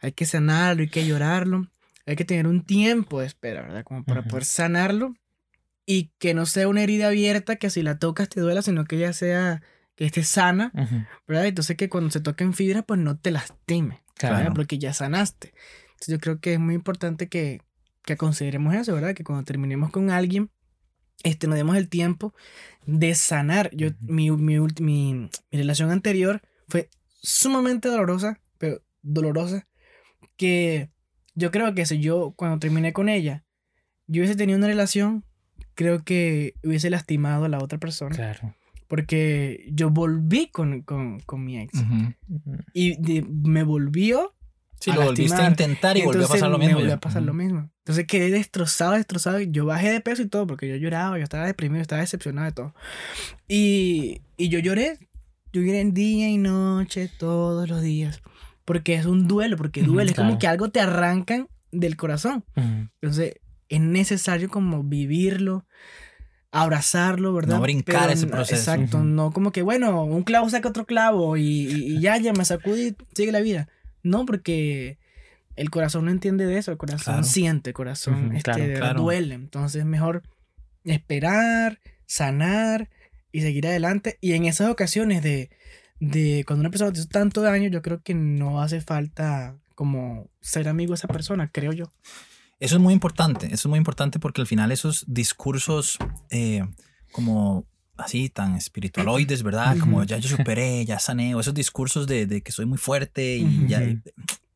hay 0.00 0.12
que 0.12 0.26
sanarlo, 0.26 0.82
hay 0.82 0.88
que 0.88 1.06
llorarlo. 1.06 1.68
Hay 2.06 2.16
que 2.16 2.24
tener 2.24 2.46
un 2.46 2.64
tiempo 2.64 3.20
de 3.20 3.26
espera, 3.26 3.62
¿verdad? 3.62 3.84
Como 3.84 4.04
para 4.04 4.20
Ujú. 4.20 4.30
poder 4.30 4.44
sanarlo. 4.44 5.14
Y 5.86 6.12
que 6.18 6.34
no 6.34 6.44
sea 6.46 6.68
una 6.68 6.82
herida 6.82 7.08
abierta 7.08 7.56
que 7.56 7.70
si 7.70 7.82
la 7.82 7.98
tocas 7.98 8.28
te 8.28 8.40
duela, 8.40 8.60
sino 8.62 8.84
que 8.84 8.98
ya 8.98 9.12
sea 9.14 9.62
que 9.96 10.04
esté 10.04 10.22
sana, 10.22 10.70
Ujú, 10.74 11.06
¿verdad? 11.26 11.46
Entonces 11.46 11.76
que 11.76 11.88
cuando 11.88 12.10
se 12.10 12.20
toquen 12.20 12.52
fibra, 12.52 12.82
pues 12.82 13.00
no 13.00 13.18
te 13.18 13.30
lastime, 13.30 14.02
Claro. 14.14 14.36
¿verdad? 14.36 14.52
Porque 14.54 14.78
ya 14.78 14.92
sanaste. 14.92 15.54
Entonces 15.92 16.08
yo 16.08 16.20
creo 16.20 16.40
que 16.40 16.52
es 16.54 16.60
muy 16.60 16.74
importante 16.74 17.28
que, 17.28 17.62
que 18.04 18.16
consideremos 18.18 18.74
eso, 18.74 18.94
¿verdad? 18.94 19.14
Que 19.14 19.24
cuando 19.24 19.44
terminemos 19.44 19.90
con 19.90 20.10
alguien, 20.10 20.50
este, 21.24 21.46
nos 21.46 21.56
demos 21.56 21.76
el 21.76 21.88
tiempo 21.88 22.34
de 22.86 23.14
sanar. 23.14 23.70
Yo, 23.74 23.88
mi, 24.00 24.30
mi, 24.30 24.58
mi, 24.60 24.68
mi 24.80 25.30
relación 25.52 25.90
anterior 25.90 26.42
fue 26.68 26.88
sumamente 27.20 27.88
dolorosa, 27.88 28.40
pero 28.58 28.82
dolorosa, 29.02 29.66
que 30.36 30.90
yo 31.34 31.50
creo 31.50 31.74
que 31.74 31.86
si 31.86 31.98
yo, 32.00 32.32
cuando 32.36 32.58
terminé 32.58 32.92
con 32.92 33.08
ella, 33.08 33.44
yo 34.06 34.20
hubiese 34.20 34.36
tenido 34.36 34.58
una 34.58 34.66
relación, 34.68 35.24
creo 35.74 36.02
que 36.04 36.54
hubiese 36.64 36.90
lastimado 36.90 37.44
a 37.44 37.48
la 37.48 37.58
otra 37.58 37.78
persona, 37.78 38.14
Claro. 38.16 38.54
porque 38.88 39.68
yo 39.72 39.90
volví 39.90 40.48
con, 40.48 40.82
con, 40.82 41.20
con 41.20 41.44
mi 41.44 41.58
ex. 41.58 41.74
Ujú. 41.80 42.14
Ujú. 42.28 42.56
Y 42.72 42.96
de- 43.00 43.22
me 43.22 43.62
volvió 43.64 44.34
Sí, 44.80 44.90
a 44.90 44.94
lo 44.94 45.04
volviste 45.06 45.34
a 45.34 45.38
lastimar. 45.38 45.50
intentar 45.50 45.96
y 45.96 46.02
volvió 46.02 46.24
a 46.24 46.28
pasar 46.28 46.50
lo 46.50 46.58
me 46.58 46.64
mismo. 46.66 46.76
volvió 46.78 46.90
ya. 46.90 46.96
a 46.96 47.00
pasar 47.00 47.22
lo 47.22 47.32
Ujú. 47.32 47.42
mismo. 47.42 47.70
Entonces 47.88 48.06
quedé 48.06 48.30
destrozado, 48.30 48.92
destrozado. 48.92 49.40
Yo 49.40 49.64
bajé 49.64 49.90
de 49.90 50.02
peso 50.02 50.20
y 50.20 50.28
todo 50.28 50.46
porque 50.46 50.68
yo 50.68 50.76
lloraba, 50.76 51.16
yo 51.16 51.24
estaba 51.24 51.46
deprimido, 51.46 51.80
estaba 51.80 52.02
decepcionado 52.02 52.44
de 52.44 52.52
todo. 52.52 52.74
Y, 53.48 54.20
y 54.36 54.50
yo 54.50 54.58
lloré. 54.58 54.98
Yo 55.54 55.62
lloré 55.62 55.82
día 55.86 56.28
y 56.28 56.36
noche, 56.36 57.10
todos 57.18 57.66
los 57.68 57.80
días. 57.80 58.20
Porque 58.66 58.94
es 58.94 59.06
un 59.06 59.26
duelo, 59.26 59.56
porque 59.56 59.82
duele. 59.82 60.10
Es 60.10 60.16
como 60.16 60.28
claro. 60.32 60.38
que 60.38 60.46
algo 60.48 60.68
te 60.70 60.80
arrancan 60.80 61.48
del 61.72 61.96
corazón. 61.96 62.44
Ujú. 62.56 62.88
Entonces 63.00 63.36
es 63.70 63.80
necesario 63.80 64.50
como 64.50 64.82
vivirlo, 64.84 65.64
abrazarlo, 66.50 67.32
¿verdad? 67.32 67.56
No 67.56 67.62
brincar 67.62 68.10
ese 68.10 68.26
no- 68.26 68.32
proceso. 68.32 68.56
Exacto, 68.72 68.98
Ujú. 68.98 69.06
no 69.06 69.30
como 69.32 69.50
que, 69.52 69.62
bueno, 69.62 70.04
un 70.04 70.22
clavo 70.24 70.48
saca 70.50 70.68
otro 70.68 70.84
clavo 70.86 71.38
y, 71.38 71.42
y- 71.42 71.96
y 71.96 72.00
ya, 72.00 72.18
ya 72.18 72.32
me 72.34 72.44
sacudí, 72.44 72.94
sigue 73.14 73.32
la 73.32 73.40
vida. 73.40 73.68
No, 74.02 74.26
porque 74.26 74.98
el 75.58 75.70
corazón 75.70 76.04
no 76.06 76.10
entiende 76.10 76.46
de 76.46 76.58
eso, 76.58 76.70
el 76.70 76.78
corazón 76.78 77.14
Claro. 77.14 77.22
siente, 77.24 77.70
el 77.70 77.74
corazón 77.74 78.32
este, 78.34 78.42
claro, 78.42 78.60
de 78.62 78.68
verdad 78.68 78.80
claro. 78.80 79.02
duele. 79.02 79.34
Entonces 79.34 79.80
es 79.80 79.86
mejor 79.86 80.22
esperar, 80.84 81.80
sanar 82.06 82.88
y 83.32 83.40
seguir 83.40 83.66
adelante. 83.66 84.18
Y 84.20 84.32
en 84.32 84.44
esas 84.46 84.70
ocasiones 84.70 85.22
de, 85.22 85.50
de 86.00 86.44
cuando 86.46 86.60
una 86.60 86.70
persona 86.70 86.92
te 86.92 87.00
hizo 87.00 87.08
tanto 87.08 87.42
daño, 87.42 87.68
yo 87.68 87.82
creo 87.82 88.02
que 88.02 88.14
no 88.14 88.62
hace 88.62 88.80
falta 88.80 89.56
como 89.74 90.28
ser 90.40 90.68
amigo 90.68 90.92
de 90.92 90.96
esa 90.96 91.08
persona, 91.08 91.50
creo 91.52 91.72
yo. 91.72 91.92
Eso 92.60 92.76
es 92.76 92.80
muy 92.80 92.92
importante, 92.94 93.46
eso 93.46 93.54
es 93.54 93.66
muy 93.66 93.78
importante 93.78 94.18
porque 94.18 94.40
al 94.40 94.46
final 94.46 94.72
esos 94.72 95.04
discursos 95.06 95.98
eh, 96.30 96.64
como 97.12 97.66
así 97.96 98.28
tan 98.28 98.54
espiritualoides, 98.56 99.42
¿verdad? 99.42 99.76
Como 99.78 100.02
ya 100.04 100.18
yo 100.18 100.28
superé, 100.28 100.84
ya 100.84 100.98
sané, 100.98 101.34
o 101.34 101.40
esos 101.40 101.54
discursos 101.54 102.06
de, 102.06 102.26
de 102.26 102.42
que 102.42 102.50
soy 102.52 102.66
muy 102.66 102.78
fuerte 102.78 103.36
y 103.36 103.66
ya... 103.68 103.80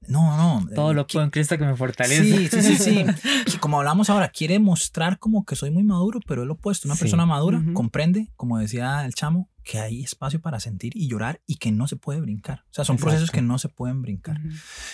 No, 0.08 0.36
no. 0.36 0.66
Todo 0.74 0.90
eh, 0.90 0.94
lo 0.94 1.06
puedo 1.06 1.24
en 1.24 1.30
Cristo 1.30 1.56
que 1.58 1.64
me 1.64 1.76
fortalece. 1.76 2.24
Sí, 2.24 2.48
sí, 2.48 2.62
sí, 2.62 2.76
sí. 2.76 3.04
Y 3.54 3.58
como 3.58 3.78
hablamos 3.78 4.10
ahora, 4.10 4.28
quiere 4.28 4.58
mostrar 4.58 5.18
como 5.18 5.44
que 5.44 5.54
soy 5.56 5.70
muy 5.70 5.84
maduro, 5.84 6.20
pero 6.26 6.42
es 6.42 6.48
lo 6.48 6.54
opuesto. 6.54 6.88
Una 6.88 6.94
Sí. 6.96 7.02
persona 7.02 7.24
madura 7.26 7.62
comprende, 7.74 8.32
como 8.36 8.58
decía 8.58 9.04
el 9.04 9.14
chamo, 9.14 9.48
que 9.62 9.78
hay 9.78 10.02
espacio 10.02 10.40
para 10.40 10.58
sentir 10.58 10.92
y 10.96 11.08
llorar 11.08 11.40
y 11.46 11.56
que 11.56 11.70
no 11.70 11.86
se 11.86 11.96
puede 11.96 12.20
brincar. 12.20 12.64
O 12.70 12.74
sea, 12.74 12.84
son 12.84 12.96
procesos 12.96 13.28
Exacto. 13.28 13.36
que 13.40 13.42
no 13.46 13.58
se 13.58 13.68
pueden 13.68 14.02
brincar. 14.02 14.40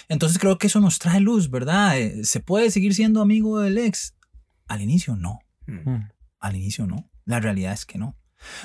Entonces 0.08 0.38
creo 0.38 0.58
que 0.58 0.66
eso 0.66 0.80
nos 0.80 0.98
trae 0.98 1.20
luz, 1.20 1.50
¿verdad? 1.50 1.98
Eh, 1.98 2.24
¿Se 2.24 2.40
puede 2.40 2.70
seguir 2.70 2.94
siendo 2.94 3.22
amigo 3.22 3.60
del 3.60 3.78
ex? 3.78 4.14
Al 4.66 4.82
inicio 4.82 5.16
no. 5.16 5.38
Mm. 5.66 6.10
Al 6.40 6.56
inicio 6.56 6.86
no. 6.86 7.10
La 7.24 7.40
realidad 7.40 7.72
es 7.72 7.86
que 7.86 7.98
no. 7.98 8.16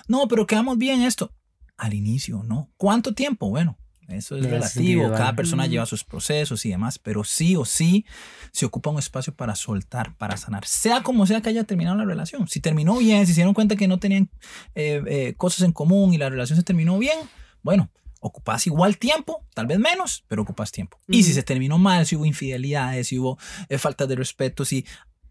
No, 0.08 0.28
pero 0.28 0.46
quedamos 0.46 0.78
bien 0.78 1.02
esto. 1.02 1.34
Al 1.78 1.94
inicio 1.94 2.44
no. 2.44 2.72
¿Cuánto 2.78 3.14
tiempo? 3.14 3.50
Bueno, 3.50 3.78
eso 4.10 4.38
es 4.38 4.46
relativo. 4.46 5.10
Cada 5.12 5.36
persona 5.36 5.68
lleva 5.68 5.86
sus 5.86 6.04
procesos 6.04 6.66
y 6.66 6.70
demás, 6.70 7.00
pero 7.00 7.24
sí 7.24 7.56
o 7.56 7.66
sí 7.66 8.06
se 8.52 8.66
ocupa 8.66 8.90
un 8.90 9.00
espacio 9.00 9.34
para 9.34 9.56
soltar, 9.56 10.16
para 10.18 10.38
sanar, 10.38 10.66
sea 10.66 11.04
como 11.04 11.26
sea 11.26 11.42
que 11.42 11.50
haya 11.50 11.64
terminado 11.64 11.98
la 11.98 12.06
relación. 12.06 12.48
Si 12.48 12.60
terminó 12.60 12.98
bien, 12.98 13.26
si 13.26 13.34
se 13.34 13.42
dieron 13.42 13.54
cuenta 13.54 13.76
que 13.76 13.88
no 13.88 14.00
tenían 14.00 14.30
eh, 14.76 15.02
eh, 15.08 15.34
cosas 15.38 15.64
en 15.64 15.72
común 15.72 16.14
y 16.14 16.18
la 16.18 16.30
relación 16.30 16.58
se 16.58 16.64
terminó 16.64 16.98
bien, 16.98 17.18
bueno, 17.62 17.90
ocupas 18.20 18.66
igual 18.68 18.98
tiempo, 18.98 19.46
tal 19.54 19.68
vez 19.68 19.80
menos, 19.80 20.24
pero 20.28 20.44
ocupas 20.44 20.72
tiempo. 20.72 20.98
Y 21.08 21.24
si 21.24 21.34
se 21.34 21.44
terminó 21.44 21.78
mal, 21.78 22.06
si 22.06 22.16
hubo 22.16 22.26
infidelidades, 22.26 23.08
si 23.08 23.20
hubo 23.20 23.38
eh, 23.70 23.78
falta 23.78 24.08
de 24.08 24.16
respeto, 24.16 24.66
si 24.66 24.86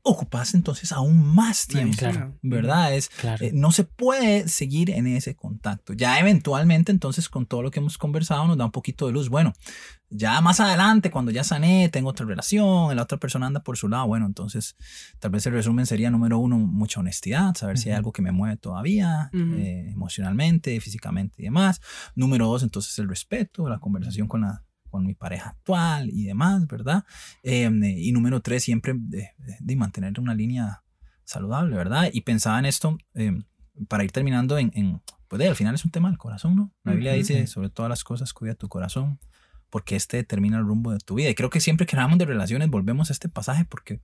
ocupas 0.04 0.54
entonces 0.54 0.90
aún 0.90 1.24
más 1.34 1.66
tiempo. 1.68 1.96
claro. 1.96 2.36
¿Verdad? 2.42 2.94
Es, 2.94 3.08
Claro. 3.08 3.44
eh, 3.44 3.52
no 3.54 3.70
se 3.70 3.84
puede 3.84 4.48
seguir 4.48 4.90
en 4.90 5.06
ese 5.06 5.36
contacto. 5.36 5.92
Ya 5.92 6.18
eventualmente, 6.18 6.90
entonces, 6.90 7.28
con 7.28 7.46
todo 7.46 7.62
lo 7.62 7.70
que 7.70 7.78
hemos 7.78 7.98
conversado, 7.98 8.46
nos 8.48 8.56
da 8.58 8.64
un 8.64 8.72
poquito 8.72 9.06
de 9.06 9.12
luz. 9.12 9.28
Bueno, 9.28 9.52
ya 10.10 10.40
más 10.40 10.58
adelante, 10.60 11.10
cuando 11.10 11.30
ya 11.30 11.44
sané, 11.44 11.88
tengo 11.88 12.10
otra 12.10 12.26
relación, 12.26 12.94
la 12.96 13.02
otra 13.02 13.18
persona 13.18 13.46
anda 13.46 13.62
por 13.62 13.78
su 13.78 13.88
lado, 13.88 14.06
bueno, 14.08 14.26
entonces, 14.26 14.76
tal 15.20 15.30
vez 15.30 15.46
el 15.46 15.52
resumen 15.52 15.86
sería, 15.86 16.10
número 16.10 16.38
uno, 16.38 16.58
mucha 16.58 16.98
honestidad, 17.00 17.54
saber 17.54 17.78
si 17.78 17.88
hay 17.90 17.94
algo 17.96 18.12
que 18.12 18.22
me 18.22 18.32
mueve 18.32 18.56
todavía, 18.56 19.30
Ujú. 19.32 19.54
eh, 19.54 19.88
emocionalmente, 19.92 20.80
físicamente 20.80 21.36
y 21.38 21.44
demás. 21.44 21.80
Número 22.16 22.46
dos, 22.48 22.62
entonces, 22.64 22.98
el 22.98 23.08
respeto, 23.08 23.68
la 23.68 23.78
conversación 23.78 24.26
con 24.26 24.40
la 24.42 24.64
con 24.92 25.04
mi 25.06 25.14
pareja 25.14 25.50
actual 25.50 26.08
y 26.10 26.24
demás, 26.24 26.66
¿verdad? 26.68 27.04
Eh, 27.42 27.68
y 27.96 28.12
número 28.12 28.40
tres, 28.40 28.62
siempre 28.62 28.92
de, 28.96 29.30
de- 29.38 29.56
de 29.58 29.76
mantener 29.76 30.20
una 30.20 30.34
línea 30.34 30.82
saludable, 31.24 31.74
¿verdad? 31.76 32.10
Y 32.12 32.20
pensaba 32.20 32.58
en 32.58 32.66
esto 32.66 32.98
eh, 33.14 33.42
para 33.88 34.04
ir 34.04 34.12
terminando 34.12 34.58
en, 34.58 34.70
en, 34.74 35.00
pues 35.28 35.38
de, 35.40 35.48
al 35.48 35.56
final 35.56 35.74
es 35.74 35.84
un 35.84 35.90
tema 35.90 36.08
del 36.10 36.18
corazón, 36.18 36.54
¿no? 36.54 36.72
La 36.84 36.92
Biblia 36.92 37.12
Ujú. 37.12 37.18
dice, 37.18 37.46
sobre 37.46 37.70
todas 37.70 37.88
las 37.88 38.04
cosas, 38.04 38.32
cuida 38.34 38.54
tu 38.54 38.68
corazón, 38.68 39.18
porque 39.72 39.96
este 39.96 40.18
determina 40.18 40.58
el 40.58 40.64
rumbo 40.64 40.92
de 40.92 40.98
tu 40.98 41.14
vida. 41.14 41.30
Y 41.30 41.34
creo 41.34 41.48
que 41.48 41.58
siempre 41.58 41.86
que 41.86 41.96
hablamos 41.96 42.18
de 42.18 42.26
relaciones 42.26 42.68
volvemos 42.68 43.08
a 43.08 43.14
este 43.14 43.30
pasaje, 43.30 43.64
porque 43.64 44.00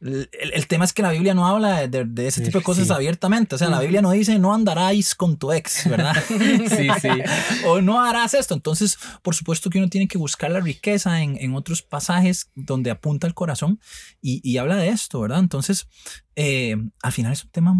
el, 0.00 0.30
el- 0.54 0.66
tema 0.68 0.84
es 0.84 0.92
que 0.92 1.02
la 1.02 1.10
Biblia 1.10 1.34
no 1.34 1.44
habla 1.46 1.88
de, 1.88 2.04
de- 2.04 2.26
ese 2.28 2.40
tipo 2.42 2.58
de 2.58 2.64
cosas 2.64 2.86
sí. 2.86 2.92
abiertamente. 2.92 3.56
O 3.56 3.58
sea, 3.58 3.68
la. 3.68 3.80
Biblia 3.80 4.00
no 4.00 4.12
dice, 4.12 4.38
no 4.38 4.54
andaráis 4.54 5.16
con 5.16 5.36
tu 5.38 5.52
ex, 5.52 5.88
¿verdad? 5.90 6.14
Sí, 6.28 6.88
sí. 7.00 7.08
o 7.66 7.80
no 7.80 8.00
harás 8.00 8.34
esto. 8.34 8.54
Entonces, 8.54 8.96
por 9.22 9.34
supuesto 9.34 9.70
que 9.70 9.78
uno 9.78 9.88
tiene 9.88 10.06
que 10.06 10.18
buscar 10.18 10.52
la 10.52 10.60
riqueza 10.60 11.20
en, 11.22 11.36
en 11.40 11.54
otros 11.56 11.82
pasajes 11.82 12.50
donde 12.54 12.92
apunta 12.92 13.26
el 13.26 13.34
corazón 13.34 13.80
y, 14.20 14.40
y 14.48 14.58
habla 14.58 14.76
de 14.76 14.88
esto, 14.88 15.20
¿verdad? 15.20 15.40
Entonces, 15.40 15.88
eh, 16.36 16.76
al 17.02 17.12
final 17.12 17.32
es 17.32 17.42
un 17.44 17.50
tema 17.50 17.76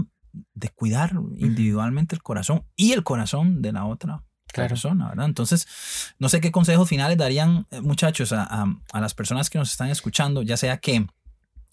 de 0.54 0.68
cuidar 0.70 1.12
individualmente 1.36 2.16
el 2.16 2.22
corazón 2.22 2.64
y 2.74 2.92
el 2.92 3.04
corazón 3.04 3.62
de 3.62 3.72
la 3.72 3.84
otra 3.86 4.24
Claro. 4.52 4.68
persona, 4.70 5.08
¿verdad? 5.08 5.26
Entonces, 5.26 5.66
no 6.18 6.28
sé 6.28 6.40
qué 6.40 6.50
consejos 6.52 6.88
finales 6.88 7.16
darían, 7.18 7.66
eh, 7.70 7.80
muchachos, 7.80 8.32
a, 8.32 8.42
a- 8.44 8.80
a 8.92 9.00
las 9.00 9.14
personas 9.14 9.50
que 9.50 9.58
nos 9.58 9.70
están 9.70 9.88
escuchando, 9.88 10.42
ya 10.42 10.56
sea 10.56 10.78
que 10.78 11.06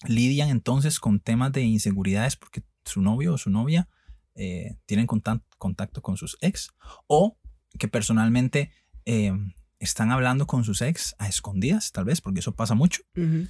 lidian 0.07 0.49
entonces 0.49 0.99
con 0.99 1.19
temas 1.19 1.51
de 1.51 1.61
inseguridades 1.63 2.35
porque 2.37 2.63
su 2.85 3.01
novio 3.01 3.33
o 3.33 3.37
su 3.37 3.49
novia 3.49 3.87
eh, 4.35 4.77
tienen 4.85 5.05
contacto 5.07 6.01
con 6.01 6.15
sus 6.15 6.37
ex 6.41 6.69
o 7.07 7.37
que 7.77 7.87
personalmente 7.89 8.71
eh, 9.05 9.33
están 9.79 10.11
hablando 10.11 10.47
con 10.47 10.63
sus 10.63 10.81
ex 10.81 11.15
a 11.19 11.27
escondidas, 11.27 11.91
tal 11.91 12.05
vez, 12.05 12.21
porque 12.21 12.39
eso 12.39 12.53
pasa 12.55 12.75
mucho. 12.75 13.01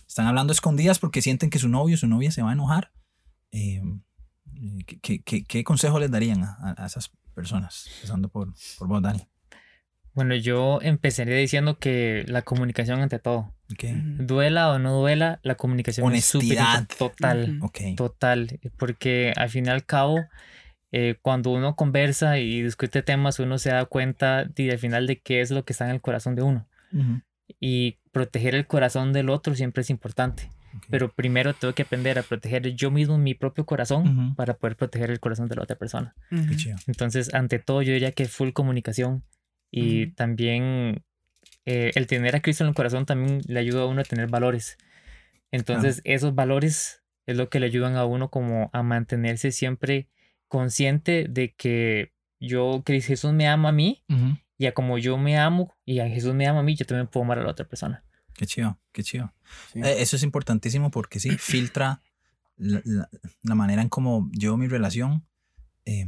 Están 0.08 0.26
hablando 0.28 0.52
a 0.52 0.56
escondidas 0.56 0.98
porque 1.00 1.22
sienten 1.22 1.50
que 1.52 1.60
su 1.60 1.70
novio 1.70 1.96
o 1.96 1.98
su 1.98 2.08
novia 2.08 2.32
se 2.32 2.42
va 2.42 2.50
a 2.50 2.54
enojar. 2.54 2.92
Eh, 3.52 3.82
¿qué, 4.86 5.00
qué- 5.00 5.22
qué- 5.24 5.44
qué 5.44 5.64
consejo 5.64 6.00
les 6.00 6.12
darían 6.12 6.44
a, 6.44 6.58
a- 6.62 6.84
a 6.84 6.86
esas 6.88 7.12
personas? 7.30 7.88
Empezando 7.96 8.30
por, 8.30 8.54
por 8.78 8.88
vos, 8.88 9.02
Dani. 9.02 9.28
Bueno, 10.14 10.36
yo 10.36 10.80
empezaría 10.82 11.36
diciendo 11.36 11.78
que 11.78 12.26
la 12.28 12.42
comunicación 12.42 13.00
ante 13.00 13.20
todo. 13.20 13.54
Ok. 13.72 13.84
Ujú. 13.84 14.24
Duela 14.26 14.72
o 14.72 14.80
no 14.80 15.00
duela, 15.00 15.40
la 15.44 15.56
comunicación 15.56 16.14
es 16.14 16.26
súper 16.26 16.58
Honestidad. 16.58 16.80
importante. 16.82 16.96
total. 16.98 17.56
Ujú. 17.58 17.66
Ok. 17.68 17.80
Total, 17.96 18.60
porque 18.78 19.34
al 19.36 19.50
fin 19.50 19.68
y 19.68 19.70
al 19.70 19.86
cabo, 19.86 20.26
eh, 20.92 21.16
cuando 21.22 21.52
uno 21.52 21.76
conversa 21.76 22.40
y 22.40 22.64
discute 22.64 23.04
temas, 23.04 23.40
uno 23.40 23.60
se 23.60 23.70
da 23.70 23.86
cuenta 23.86 24.46
de, 24.46 24.72
al 24.72 24.80
final 24.80 25.08
de 25.08 25.20
qué 25.22 25.42
es 25.42 25.52
lo 25.52 25.64
que 25.64 25.74
está 25.74 25.86
en 25.86 25.92
el 25.92 26.02
corazón 26.02 26.36
de 26.36 26.42
uno. 26.42 26.68
Y 27.60 27.98
proteger 28.12 28.56
el 28.56 28.68
corazón 28.68 29.14
del 29.14 29.30
otro 29.30 29.54
siempre 29.56 29.82
es 29.82 29.90
importante. 29.90 30.50
Pero 30.90 31.12
primero 31.12 31.54
tengo 31.54 31.74
que 31.74 31.84
aprender 31.84 32.18
a 32.20 32.24
proteger 32.24 32.74
yo 32.76 32.92
mismo 32.92 33.18
mi 33.18 33.34
propio 33.34 33.66
corazón 33.66 34.36
para 34.36 34.56
poder 34.56 34.76
proteger 34.76 35.12
el 35.12 35.20
corazón 35.20 35.48
de 35.48 35.56
la 35.56 35.64
otra 35.64 35.78
persona. 35.78 36.16
Entonces, 36.88 37.34
ante 37.34 37.60
todo, 37.60 37.82
yo 37.82 37.94
diría 37.94 38.12
que 38.12 38.26
full 38.26 38.52
comunicación 38.52 39.24
y 39.72 40.08
también 40.14 41.04
eh, 41.66 41.92
el 41.96 42.08
tener 42.08 42.36
a 42.36 42.42
Cristo 42.42 42.64
en 42.64 42.70
el 42.70 42.76
corazón 42.76 43.06
también 43.06 43.42
le 43.48 43.60
ayuda 43.60 43.82
a 43.82 43.86
uno 43.86 44.02
a 44.02 44.04
tener 44.04 44.28
valores. 44.28 44.78
Entonces, 45.52 46.02
esos 46.04 46.36
valores 46.36 47.04
es 47.26 47.38
lo 47.38 47.50
que 47.50 47.60
le 47.60 47.68
ayudan 47.68 47.96
a 47.96 48.06
uno 48.06 48.30
como 48.30 48.70
a 48.74 48.84
mantenerse 48.84 49.52
siempre 49.52 50.10
consciente 50.48 51.28
de 51.30 51.54
que 51.54 52.12
yo, 52.40 52.82
que 52.86 53.00
Jesús 53.02 53.34
me 53.34 53.48
ama 53.48 53.70
a 53.70 53.72
mí 53.72 54.04
y 54.58 54.66
a 54.66 54.74
como 54.74 54.98
yo 54.98 55.18
me 55.18 55.38
amo 55.38 55.76
y 55.86 56.00
a 56.00 56.08
Jesús 56.08 56.34
me 56.34 56.48
ama 56.48 56.60
a 56.60 56.64
mí, 56.64 56.76
yo 56.76 56.86
también 56.86 57.08
puedo 57.08 57.24
amar 57.24 57.40
a 57.40 57.44
la 57.44 57.52
otra 57.52 57.68
persona. 57.68 58.04
Qué 58.40 58.46
chido, 58.46 58.80
qué 58.94 59.04
chido. 59.04 59.34
Sí. 59.74 59.80
Eh, 59.84 60.02
Eso 60.02 60.16
es 60.16 60.24
importantísimo 60.24 60.92
porque 60.92 61.20
sí, 61.20 61.32
filtra 61.38 62.02
la, 62.56 62.82
la- 62.86 63.10
la 63.42 63.54
manera 63.56 63.82
en 63.82 63.90
cómo 63.90 64.30
yo 64.32 64.56
mi 64.56 64.70
relación, 64.70 65.26
eh, 65.84 66.06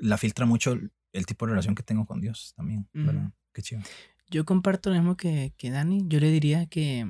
la 0.00 0.16
filtra 0.16 0.46
mucho 0.46 0.78
el 1.12 1.26
tipo 1.26 1.44
de 1.44 1.50
relación 1.50 1.74
que 1.74 1.82
tengo 1.82 2.06
con 2.06 2.22
Dios 2.22 2.54
también. 2.56 2.88
Qué 3.52 3.60
chido. 3.60 3.82
Yo 4.30 4.46
comparto 4.46 4.88
lo 4.88 4.96
mismo 4.96 5.18
que, 5.18 5.52
que 5.58 5.70
Dani. 5.70 6.04
Yo 6.06 6.18
le 6.18 6.30
diría 6.30 6.64
que, 6.64 7.06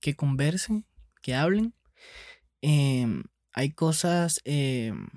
que 0.00 0.14
conversen, 0.14 0.84
que 1.22 1.34
hablen. 1.34 1.72
Em, 2.60 3.22
hay 3.54 3.72
cosas 3.72 4.42
em, 4.44 5.08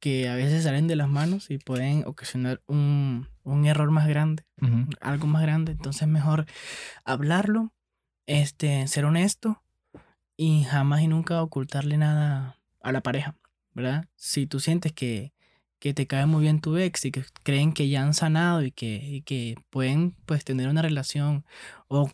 que 0.00 0.28
a 0.28 0.34
veces 0.34 0.64
salen 0.64 0.86
de 0.86 0.96
las 0.96 1.08
manos 1.08 1.50
y 1.50 1.56
pueden 1.56 2.04
ocasionar 2.06 2.62
un, 2.66 3.26
un 3.52 3.66
error 3.66 3.90
más 3.90 4.08
grande, 4.08 4.44
algo 5.00 5.26
más 5.26 5.42
grande. 5.42 5.72
Entonces 5.72 6.02
es 6.02 6.08
mejor 6.08 6.46
hablarlo, 7.04 7.72
este, 8.26 8.86
ser 8.88 9.04
honesto 9.04 9.62
y 10.36 10.64
jamás 10.64 11.02
y 11.02 11.08
nunca 11.08 11.42
ocultarle 11.42 11.96
nada 11.96 12.58
a 12.80 12.92
la 12.92 13.00
pareja, 13.00 13.34
¿verdad? 13.74 14.06
Si 14.16 14.46
tú 14.46 14.60
sientes 14.60 14.92
que, 14.92 15.32
que 15.78 15.94
te 15.94 16.06
cae 16.06 16.26
muy 16.26 16.42
bien 16.42 16.60
tu 16.60 16.76
ex 16.76 17.04
y 17.04 17.10
que 17.10 17.24
creen 17.42 17.72
que 17.72 17.88
ya 17.88 18.02
han 18.02 18.14
sanado 18.14 18.62
y 18.62 18.70
que, 18.70 18.96
y 18.96 19.22
que 19.22 19.56
pueden 19.70 20.14
pues 20.26 20.44
tener 20.44 20.68
una 20.68 20.82
relación 20.82 21.44
o 21.88 22.10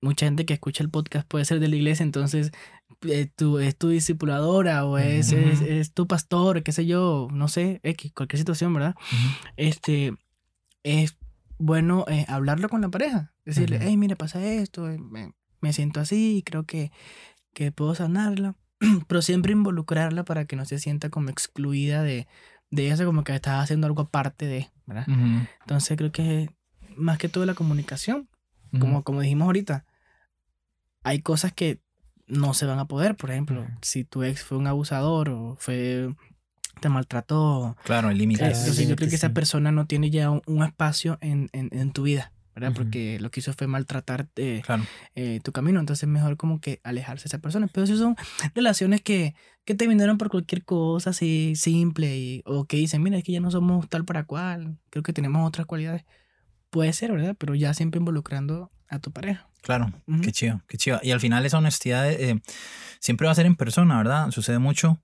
mucha 0.00 0.26
gente 0.26 0.44
que 0.44 0.54
escucha 0.54 0.82
el 0.82 0.90
podcast 0.90 1.26
puede 1.26 1.44
ser 1.44 1.60
de 1.60 1.68
la 1.68 1.76
iglesia, 1.76 2.04
entonces 2.04 2.52
eh, 3.02 3.28
tú, 3.34 3.58
es 3.58 3.76
tu 3.76 3.88
discipuladora 3.88 4.84
o 4.84 4.98
es, 4.98 5.32
es, 5.32 5.60
es 5.60 5.92
tu 5.92 6.06
pastor, 6.06 6.62
qué 6.62 6.72
sé 6.72 6.86
yo, 6.86 7.28
no 7.32 7.48
sé, 7.48 7.80
X, 7.82 8.12
cualquier 8.12 8.38
situación, 8.38 8.72
¿verdad? 8.74 8.94
Este, 9.56 10.14
es 10.84 11.16
bueno 11.58 12.04
eh, 12.08 12.24
hablarlo 12.28 12.68
con 12.68 12.80
la 12.80 12.88
pareja, 12.88 13.32
decirle, 13.44 13.78
hey, 13.80 13.96
mira, 13.96 14.16
pasa 14.16 14.44
esto, 14.44 14.88
eh, 14.88 14.98
me, 14.98 15.32
me 15.60 15.72
siento 15.72 16.00
así, 16.00 16.42
creo 16.46 16.64
que, 16.64 16.92
que 17.52 17.72
puedo 17.72 17.94
sanarla, 17.94 18.54
pero 19.08 19.22
siempre 19.22 19.52
involucrarla 19.52 20.24
para 20.24 20.44
que 20.44 20.56
no 20.56 20.64
se 20.64 20.78
sienta 20.78 21.10
como 21.10 21.30
excluida 21.30 22.02
de, 22.02 22.28
de 22.70 22.90
eso, 22.90 23.04
como 23.04 23.24
que 23.24 23.34
estás 23.34 23.62
haciendo 23.62 23.86
algo 23.86 24.02
aparte 24.02 24.46
de, 24.46 24.70
¿verdad? 24.86 25.06
Entonces 25.60 25.96
creo 25.96 26.12
que 26.12 26.50
más 26.96 27.18
que 27.18 27.28
todo 27.28 27.46
la 27.46 27.54
comunicación, 27.54 28.28
como, 28.78 29.04
como 29.04 29.20
dijimos 29.20 29.46
ahorita, 29.46 29.84
hay 31.04 31.20
cosas 31.20 31.52
que 31.52 31.80
no 32.26 32.54
se 32.54 32.66
van 32.66 32.78
a 32.78 32.86
poder, 32.86 33.16
por 33.16 33.30
ejemplo, 33.30 33.66
si 33.82 34.04
tu 34.04 34.22
ex 34.22 34.42
fue 34.42 34.58
un 34.58 34.66
abusador 34.66 35.30
o 35.30 35.56
fue 35.58 36.12
te 36.80 36.88
maltrató, 36.88 37.76
Claro, 37.84 38.10
el 38.10 38.18
límite. 38.18 38.40
Claro, 38.40 38.56
entonces 38.58 38.88
yo 38.88 38.96
creo 38.96 39.08
que 39.08 39.16
esa 39.16 39.30
persona 39.30 39.72
no 39.72 39.86
tiene 39.86 40.10
ya 40.10 40.30
un, 40.30 40.42
un 40.46 40.62
espacio 40.62 41.18
en, 41.20 41.48
en, 41.52 41.68
en 41.72 41.92
tu 41.92 42.02
vida, 42.04 42.32
¿verdad? 42.54 42.72
Porque 42.74 43.18
lo 43.20 43.30
que 43.30 43.40
hizo 43.40 43.52
fue 43.52 43.66
maltratar 43.66 44.28
eh, 44.36 44.62
Claro. 44.64 44.84
eh, 45.14 45.40
tu 45.42 45.52
camino, 45.52 45.80
entonces 45.80 46.04
es 46.04 46.08
mejor 46.08 46.36
como 46.36 46.60
que 46.60 46.80
alejarse 46.84 47.24
de 47.24 47.28
esa 47.28 47.38
persona. 47.38 47.68
Pero 47.72 47.86
si 47.86 47.96
son 47.96 48.16
relaciones 48.54 49.00
que, 49.02 49.34
que 49.64 49.74
terminaron 49.74 50.18
por 50.18 50.28
cualquier 50.30 50.64
cosa 50.64 51.10
así 51.10 51.54
simple 51.56 52.16
y, 52.16 52.42
o 52.46 52.64
que 52.66 52.76
dicen, 52.76 53.02
mira, 53.02 53.18
es 53.18 53.24
que 53.24 53.32
ya 53.32 53.40
no 53.40 53.50
somos 53.50 53.88
tal 53.88 54.04
para 54.04 54.24
cual, 54.24 54.78
creo 54.90 55.02
que 55.02 55.12
tenemos 55.12 55.46
otras 55.46 55.66
cualidades. 55.66 56.04
Puede 56.70 56.92
ser, 56.92 57.12
¿verdad? 57.12 57.36
Pero 57.38 57.54
ya 57.54 57.72
siempre 57.74 57.98
involucrando 57.98 58.70
a 58.88 58.98
tu 58.98 59.12
pareja. 59.12 59.48
Claro, 59.62 59.92
Ujú. 60.06 60.20
qué 60.20 60.32
chido, 60.32 60.60
qué 60.68 60.76
chido. 60.76 61.00
Y 61.02 61.12
al 61.12 61.20
final 61.20 61.46
esa 61.46 61.58
honestidad 61.58 62.10
eh, 62.10 62.40
siempre 63.00 63.26
va 63.26 63.32
a 63.32 63.34
ser 63.34 63.46
en 63.46 63.54
persona, 63.56 63.96
¿verdad? 63.96 64.30
Sucede 64.30 64.58
mucho 64.58 65.00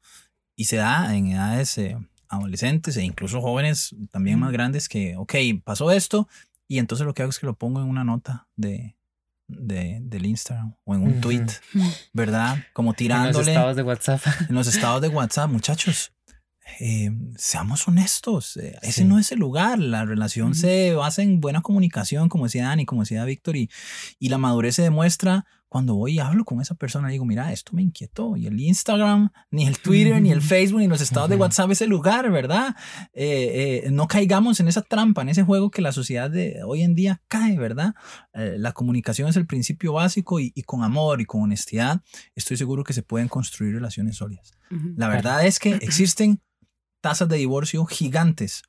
y 0.60 0.64
se 0.66 0.76
da 0.76 1.16
en 1.16 1.28
edades 1.28 1.78
eh, 1.78 1.96
adolescentes 2.28 2.96
e 2.96 3.02
incluso 3.02 3.40
jóvenes 3.40 3.94
también 4.10 4.38
más 4.38 4.52
grandes 4.52 4.88
que, 4.88 5.16
ok, 5.16 5.34
pasó 5.64 5.90
esto 5.90 6.28
y 6.68 6.78
entonces 6.78 7.06
lo 7.06 7.14
que 7.14 7.22
hago 7.22 7.30
es 7.30 7.38
que 7.38 7.46
lo 7.46 7.54
pongo 7.56 7.80
en 7.80 7.88
una 7.88 8.04
nota 8.04 8.46
de, 8.56 8.94
de- 9.48 9.98
del 10.02 10.26
Instagram 10.26 10.74
o 10.84 10.94
en 10.94 11.02
un 11.02 11.12
Ujú. 11.12 11.20
tweet, 11.20 11.46
¿verdad? 12.12 12.58
Como 12.74 12.90
En 12.90 12.92
los 12.92 12.96
tirándole 12.98 13.52
estados 13.52 13.76
de 13.76 13.82
WhatsApp. 13.82 14.20
en 14.48 14.54
los 14.54 14.66
estados 14.68 15.00
de 15.00 15.08
WhatsApp, 15.08 15.50
muchachos. 15.50 16.12
eh, 16.78 17.10
seamos 17.36 17.88
honestos, 17.88 18.56
eh, 18.56 18.78
ese 18.82 19.02
Sí. 19.02 19.04
no 19.04 19.18
es 19.18 19.32
el 19.32 19.38
lugar, 19.40 19.78
la 19.80 20.04
relación 20.04 20.50
Ujú. 20.50 20.60
se 20.60 20.94
basa 20.94 21.22
en 21.22 21.40
buena 21.40 21.62
comunicación, 21.62 22.28
como 22.28 22.44
decía 22.44 22.64
Dani, 22.68 22.84
como 22.86 23.02
decía 23.02 23.24
Víctor, 23.24 23.56
y, 23.56 23.68
y 24.20 24.28
la 24.28 24.38
madurez 24.38 24.76
se 24.76 24.82
demuestra 24.82 25.46
cuando 25.70 25.94
voy 25.94 26.16
y 26.16 26.18
hablo 26.18 26.44
con 26.44 26.60
esa 26.60 26.74
persona, 26.74 27.08
digo, 27.08 27.24
mira, 27.24 27.50
esto 27.52 27.72
me 27.74 27.80
inquietó, 27.80 28.36
y 28.36 28.46
el 28.46 28.60
Instagram, 28.60 29.30
ni 29.50 29.66
el 29.66 29.78
Twitter, 29.78 30.20
ni 30.20 30.30
el 30.32 30.42
Facebook, 30.52 30.80
ni 30.80 30.88
los 30.88 31.00
estados 31.00 31.30
de. 31.30 31.36
WhatsApp 31.36 31.70
es 31.70 31.80
el 31.80 31.88
lugar, 31.88 32.30
¿verdad? 32.30 32.74
Eh, 33.14 33.82
eh, 33.86 33.90
no 33.90 34.06
caigamos 34.08 34.60
en 34.60 34.68
esa 34.68 34.82
trampa, 34.82 35.22
en 35.22 35.30
ese 35.30 35.42
juego 35.44 35.70
que 35.70 35.80
la 35.80 35.92
sociedad 35.92 36.30
de 36.30 36.60
hoy 36.66 36.82
en 36.82 36.94
día 36.94 37.22
cae, 37.28 37.56
¿verdad? 37.56 37.94
Eh, 38.34 38.56
la 38.58 38.72
comunicación 38.72 39.28
es 39.28 39.36
el 39.36 39.46
principio 39.46 39.92
básico 39.94 40.40
y, 40.40 40.52
y 40.54 40.62
con 40.64 40.82
amor 40.82 41.20
y 41.20 41.24
con 41.24 41.40
honestidad 41.42 42.02
estoy 42.34 42.56
seguro 42.58 42.84
que 42.84 42.92
se 42.92 43.02
pueden 43.02 43.28
construir 43.28 43.72
relaciones 43.74 44.16
sólidas. 44.16 44.50
La 44.70 45.06
Claro. 45.06 45.12
verdad 45.14 45.46
es 45.46 45.58
que 45.58 45.70
existen 45.82 46.40
tasas 47.00 47.28
de 47.28 47.36
divorcio 47.36 47.84
gigantes, 47.86 48.62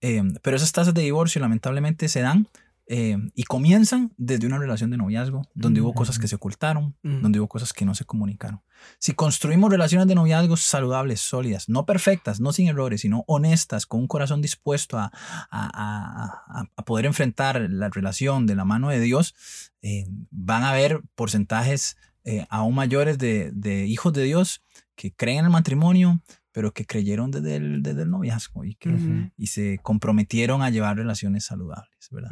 eh, 0.00 0.22
pero 0.42 0.56
esas 0.56 0.70
tasas 0.72 0.94
de 0.94 1.02
divorcio 1.02 1.40
lamentablemente 1.40 2.08
se 2.08 2.20
dan 2.20 2.46
eh, 2.86 3.16
y 3.34 3.44
comienzan 3.44 4.12
desde 4.18 4.46
una 4.46 4.58
relación 4.58 4.90
de 4.90 4.96
noviazgo, 4.98 5.42
donde 5.54 5.80
hubo 5.80 5.94
cosas 5.94 6.18
que 6.18 6.28
se 6.28 6.34
ocultaron, 6.36 6.96
Ujú. 7.02 7.20
donde 7.22 7.40
hubo 7.40 7.48
cosas 7.48 7.72
que 7.72 7.84
no 7.86 7.94
se 7.94 8.04
comunicaron. 8.04 8.60
Si 8.98 9.12
construimos 9.14 9.70
relaciones 9.70 10.06
de 10.06 10.14
noviazgo 10.14 10.56
saludables, 10.58 11.20
sólidas, 11.20 11.68
no 11.70 11.86
perfectas, 11.86 12.40
no 12.40 12.52
sin 12.52 12.68
errores, 12.68 13.00
sino 13.00 13.24
honestas, 13.26 13.86
con 13.86 14.00
un 14.00 14.06
corazón 14.06 14.42
dispuesto 14.42 14.98
a, 14.98 15.10
a- 15.50 15.50
a- 15.50 16.60
a- 16.60 16.64
a 16.76 16.84
poder 16.84 17.06
enfrentar 17.06 17.60
la 17.70 17.88
relación 17.88 18.46
de 18.46 18.54
la 18.56 18.64
mano 18.66 18.90
de 18.90 19.00
Dios, 19.00 19.34
eh, 19.80 20.06
van 20.30 20.62
a 20.64 20.70
haber 20.70 21.00
porcentajes 21.14 21.96
eh, 22.26 22.46
aún 22.48 22.74
mayores 22.74 23.18
de, 23.18 23.50
de 23.52 23.86
hijos 23.86 24.12
de 24.12 24.22
Dios 24.24 24.62
que 24.94 25.12
creen 25.14 25.40
en 25.40 25.44
el 25.46 25.50
matrimonio, 25.50 26.20
pero 26.54 26.72
que 26.72 26.86
creyeron 26.86 27.32
desde 27.32 27.56
el, 27.56 27.82
desde 27.82 28.02
el 28.02 28.10
noviazgo 28.10 28.64
y, 28.64 28.76
que, 28.76 29.30
y 29.36 29.48
se 29.48 29.80
comprometieron 29.82 30.62
a 30.62 30.70
llevar 30.70 30.96
relaciones 30.96 31.44
saludables, 31.44 32.08
¿verdad? 32.12 32.30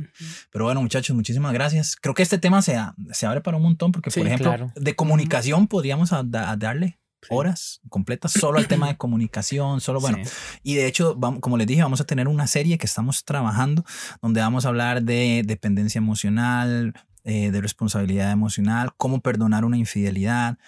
Pero 0.52 0.64
bueno, 0.66 0.80
muchachos, 0.80 1.14
muchísimas 1.16 1.52
gracias. 1.52 1.96
Creo 1.96 2.14
que 2.14 2.22
este 2.22 2.38
tema 2.38 2.62
se, 2.62 2.78
se 3.10 3.26
abre 3.26 3.40
para 3.40 3.56
un 3.56 3.64
montón 3.64 3.90
porque, 3.90 4.10
por 4.12 4.24
ejemplo, 4.24 4.48
claro. 4.48 4.72
de 4.76 4.94
comunicación 4.94 5.66
podríamos 5.66 6.12
a- 6.12 6.22
da- 6.22 6.50
a 6.52 6.56
darle 6.56 6.98
Sí. 7.24 7.28
horas 7.30 7.80
completas 7.88 8.32
solo 8.32 8.58
al 8.58 8.66
tema 8.66 8.88
de 8.88 8.96
comunicación, 8.98 9.80
solo 9.80 10.00
bueno. 10.00 10.18
Sí. 10.24 10.30
Y 10.64 10.74
de 10.74 10.86
hecho, 10.88 11.14
vamos, 11.16 11.38
como 11.40 11.56
les 11.56 11.68
dije, 11.68 11.80
vamos 11.82 12.00
a 12.00 12.04
tener 12.04 12.26
una 12.26 12.48
serie 12.48 12.78
que 12.78 12.86
estamos 12.86 13.24
trabajando 13.24 13.84
donde 14.20 14.40
vamos 14.40 14.64
a 14.64 14.68
hablar 14.70 15.02
de 15.04 15.42
dependencia 15.46 15.98
emocional, 16.00 16.94
eh, 17.24 17.50
de 17.50 17.60
responsabilidad 17.60 18.32
emocional, 18.32 18.90
cómo 18.96 19.20
perdonar 19.20 19.64
una 19.64 19.76
infidelidad, 19.76 20.58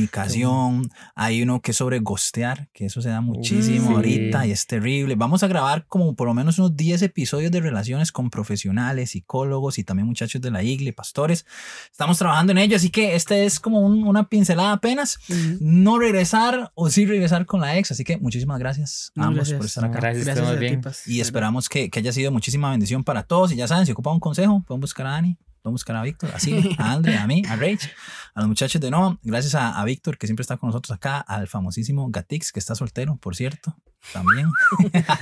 comunicación. 0.00 0.90
Hay 1.14 1.42
uno 1.42 1.60
que 1.60 1.72
es 1.72 1.76
sobre 1.76 1.98
gostear, 1.98 2.68
que 2.72 2.86
eso 2.86 3.02
se 3.02 3.08
da 3.08 3.20
muchísimo 3.20 3.88
sí. 3.88 3.94
ahorita 3.94 4.46
y 4.46 4.52
es 4.52 4.66
terrible. 4.66 5.14
Vamos 5.16 5.42
a 5.42 5.48
grabar 5.48 5.86
como 5.88 6.14
por 6.14 6.28
lo 6.28 6.34
menos 6.34 6.58
unos 6.58 6.76
10 6.76 7.02
episodios 7.02 7.50
de 7.50 7.60
relaciones 7.60 8.12
con 8.12 8.30
profesionales, 8.30 9.10
psicólogos 9.10 9.78
y 9.78 9.84
también 9.84 10.06
muchachos 10.06 10.40
de 10.40 10.50
la 10.50 10.62
iglesia, 10.62 10.94
pastores. 10.94 11.46
Estamos 11.90 12.18
trabajando 12.18 12.52
en 12.52 12.58
ello, 12.58 12.76
así 12.76 12.90
que 12.90 13.14
este 13.16 13.44
es 13.44 13.58
como 13.60 13.80
un- 13.80 14.04
una 14.06 14.28
pincelada 14.28 14.72
apenas. 14.72 15.18
Ujú. 15.28 15.58
No 15.60 15.98
regresar 15.98 16.70
o 16.74 16.90
sí 16.90 17.06
regresar 17.06 17.46
con 17.46 17.60
la 17.60 17.76
ex. 17.78 17.90
Así 17.90 18.04
que 18.04 18.16
muchísimas 18.18 18.58
gracias 18.58 19.12
a 19.16 19.20
No, 19.20 19.26
ambos 19.28 19.36
gracias. 19.50 19.56
por 19.58 19.66
estar 19.66 19.84
acá. 19.84 19.98
Gracias, 20.00 20.24
Gracias 20.24 20.48
a 20.48 20.58
ti, 21.04 21.12
Y 21.12 21.20
esperamos 21.20 21.68
que, 21.68 21.90
que 21.90 21.98
haya 21.98 22.12
sido 22.12 22.30
muchísima 22.30 22.70
bendición 22.70 23.04
para 23.04 23.22
todos. 23.24 23.52
Y 23.52 23.56
ya 23.56 23.66
saben, 23.68 23.86
si 23.86 23.92
ocupan 23.92 24.14
un 24.14 24.20
consejo, 24.20 24.62
pueden 24.66 24.80
buscar 24.80 25.06
a 25.06 25.10
Dani, 25.12 25.36
pueden 25.66 25.74
buscar 25.74 25.96
a 25.96 26.02
Víctor, 26.02 26.30
así, 26.32 26.76
a 26.78 26.92
Andre, 26.92 27.18
a 27.18 27.26
mí, 27.26 27.42
a 27.48 27.56
Rach, 27.56 27.86
a 28.34 28.40
los 28.40 28.48
muchachos 28.48 28.80
de 28.80 28.88
Nova. 28.88 29.18
Gracias 29.24 29.56
a, 29.56 29.80
a 29.80 29.84
Víctor, 29.84 30.16
que 30.16 30.28
siempre 30.28 30.42
está 30.42 30.56
con 30.56 30.68
nosotros 30.68 30.94
acá, 30.96 31.18
al 31.18 31.48
famosísimo 31.48 32.08
Gatix, 32.08 32.52
que 32.52 32.60
está 32.60 32.76
soltero, 32.76 33.16
por 33.16 33.34
cierto, 33.34 33.76
también. 34.12 34.48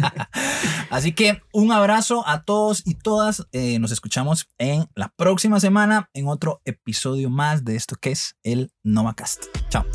así 0.91 1.13
que 1.13 1.41
un 1.51 1.73
abrazo 1.73 2.29
a 2.29 2.43
todos 2.43 2.83
y 2.85 2.95
todas. 2.95 3.47
Eh, 3.53 3.79
nos 3.79 3.91
escuchamos 3.91 4.51
en 4.59 4.87
la 4.95 5.09
próxima 5.17 5.61
semana 5.61 6.11
en 6.13 6.29
otro 6.29 6.61
episodio 6.67 7.31
más 7.31 7.65
de 7.65 7.77
esto 7.77 7.97
que 7.97 8.11
es 8.11 8.37
el 8.43 8.71
NovaCast. 8.83 9.47
Chao. 9.71 9.87